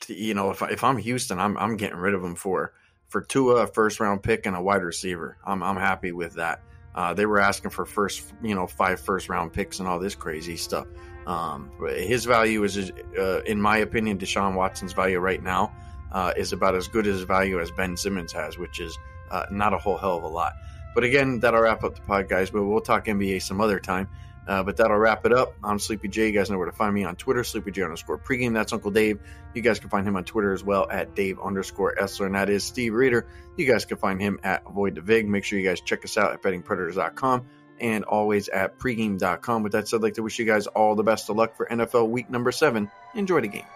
you 0.08 0.34
know, 0.34 0.52
if, 0.52 0.62
if 0.62 0.84
I'm 0.84 0.98
Houston, 0.98 1.40
I'm 1.40 1.58
I'm 1.58 1.78
getting 1.78 1.98
rid 1.98 2.14
of 2.14 2.24
him 2.24 2.36
for 2.36 2.74
for 3.08 3.22
Tua, 3.22 3.64
a 3.64 3.68
first 3.68 4.00
round 4.00 4.24
pick, 4.24 4.46
and 4.46 4.56
a 4.56 4.62
wide 4.62 4.84
receiver. 4.84 5.38
I'm 5.46 5.62
I'm 5.64 5.78
happy 5.78 6.12
with 6.12 6.34
that. 6.36 6.62
Uh, 6.96 7.14
they 7.14 7.26
were 7.26 7.40
asking 7.40 7.72
for 7.72 7.86
first, 7.86 8.34
you 8.44 8.54
know, 8.54 8.68
five 8.68 9.00
first 9.00 9.28
round 9.30 9.52
picks 9.52 9.80
and 9.80 9.88
all 9.88 10.00
this 10.00 10.16
crazy 10.16 10.56
stuff. 10.56 10.88
Um, 11.26 11.72
his 11.90 12.26
value 12.26 12.64
is, 12.64 12.92
uh, 13.18 13.42
in 13.44 13.60
my 13.60 13.78
opinion, 13.78 14.18
Deshaun 14.18 14.56
Watson's 14.56 14.94
value 14.94 15.20
right 15.20 15.42
now 15.42 15.74
uh, 16.12 16.34
is 16.38 16.54
about 16.54 16.76
as 16.76 16.88
good 16.88 17.08
as 17.08 17.22
value 17.22 17.60
as 17.60 17.72
Ben 17.72 17.98
Simmons 17.98 18.32
has, 18.34 18.58
which 18.58 18.80
is 18.80 18.98
uh, 19.32 19.46
not 19.50 19.74
a 19.74 19.78
whole 19.78 19.98
hell 19.98 20.18
of 20.18 20.24
a 20.24 20.28
lot. 20.28 20.54
But 20.94 21.04
again, 21.04 21.40
that'll 21.40 21.62
wrap 21.62 21.84
up 21.84 21.96
the 21.96 22.02
pod, 22.02 22.30
guys. 22.30 22.52
But 22.52 22.64
we'll 22.64 22.82
talk 22.82 23.06
NBA 23.06 23.42
some 23.42 23.62
other 23.62 23.80
time. 23.80 24.08
Uh, 24.48 24.64
but 24.64 24.78
that'll 24.78 24.98
wrap 24.98 25.26
it 25.26 25.34
up. 25.34 25.54
I'm 25.64 25.80
Sleepy 25.80 26.10
J. 26.10 26.28
You 26.28 26.34
guys 26.34 26.50
know 26.50 26.58
where 26.58 26.66
to 26.66 26.76
find 26.76 26.94
me 26.94 27.06
on 27.06 27.16
Twitter, 27.16 27.44
Sleepy 27.44 27.72
J 27.72 27.84
underscore 27.84 28.18
pregame. 28.18 28.54
That's 28.54 28.74
Uncle 28.74 28.92
Dave. 28.92 29.20
You 29.54 29.62
guys 29.62 29.80
can 29.80 29.90
find 29.90 30.08
him 30.08 30.16
on 30.16 30.26
Twitter 30.26 30.54
as 30.54 30.64
well 30.64 30.88
at 30.90 31.16
Dave 31.16 31.40
underscore 31.40 31.96
Essler, 31.96 32.26
and 32.26 32.36
that 32.36 32.50
is 32.50 32.64
Steve 32.64 32.94
Reader. 32.94 33.26
You 33.56 33.66
guys 33.66 33.86
can 33.86 33.98
find 33.98 34.20
him 34.20 34.40
at 34.44 34.64
Avoid 34.66 34.96
the 34.96 35.02
Vig. 35.02 35.28
Make 35.28 35.46
sure 35.46 35.60
you 35.60 35.68
guys 35.68 35.80
check 35.82 36.04
us 36.04 36.18
out 36.18 36.34
at 36.34 36.42
bettingpredators.com 36.42 37.46
and 37.80 38.04
always 38.04 38.50
at 38.50 38.80
pregame.com. 38.80 39.64
With 39.64 39.72
that 39.74 39.88
said, 39.88 39.98
I'd 39.98 40.04
like 40.04 40.14
to 40.16 40.24
wish 40.24 40.40
you 40.40 40.46
guys 40.46 40.68
all 40.68 40.96
the 40.96 41.04
best 41.04 41.30
of 41.30 41.36
luck 41.36 41.56
for 41.56 41.66
NFL 41.66 42.10
week 42.10 42.30
number 42.30 42.52
seven. 42.52 42.90
Enjoy 43.16 43.42
the 43.42 43.48
games. 43.48 43.68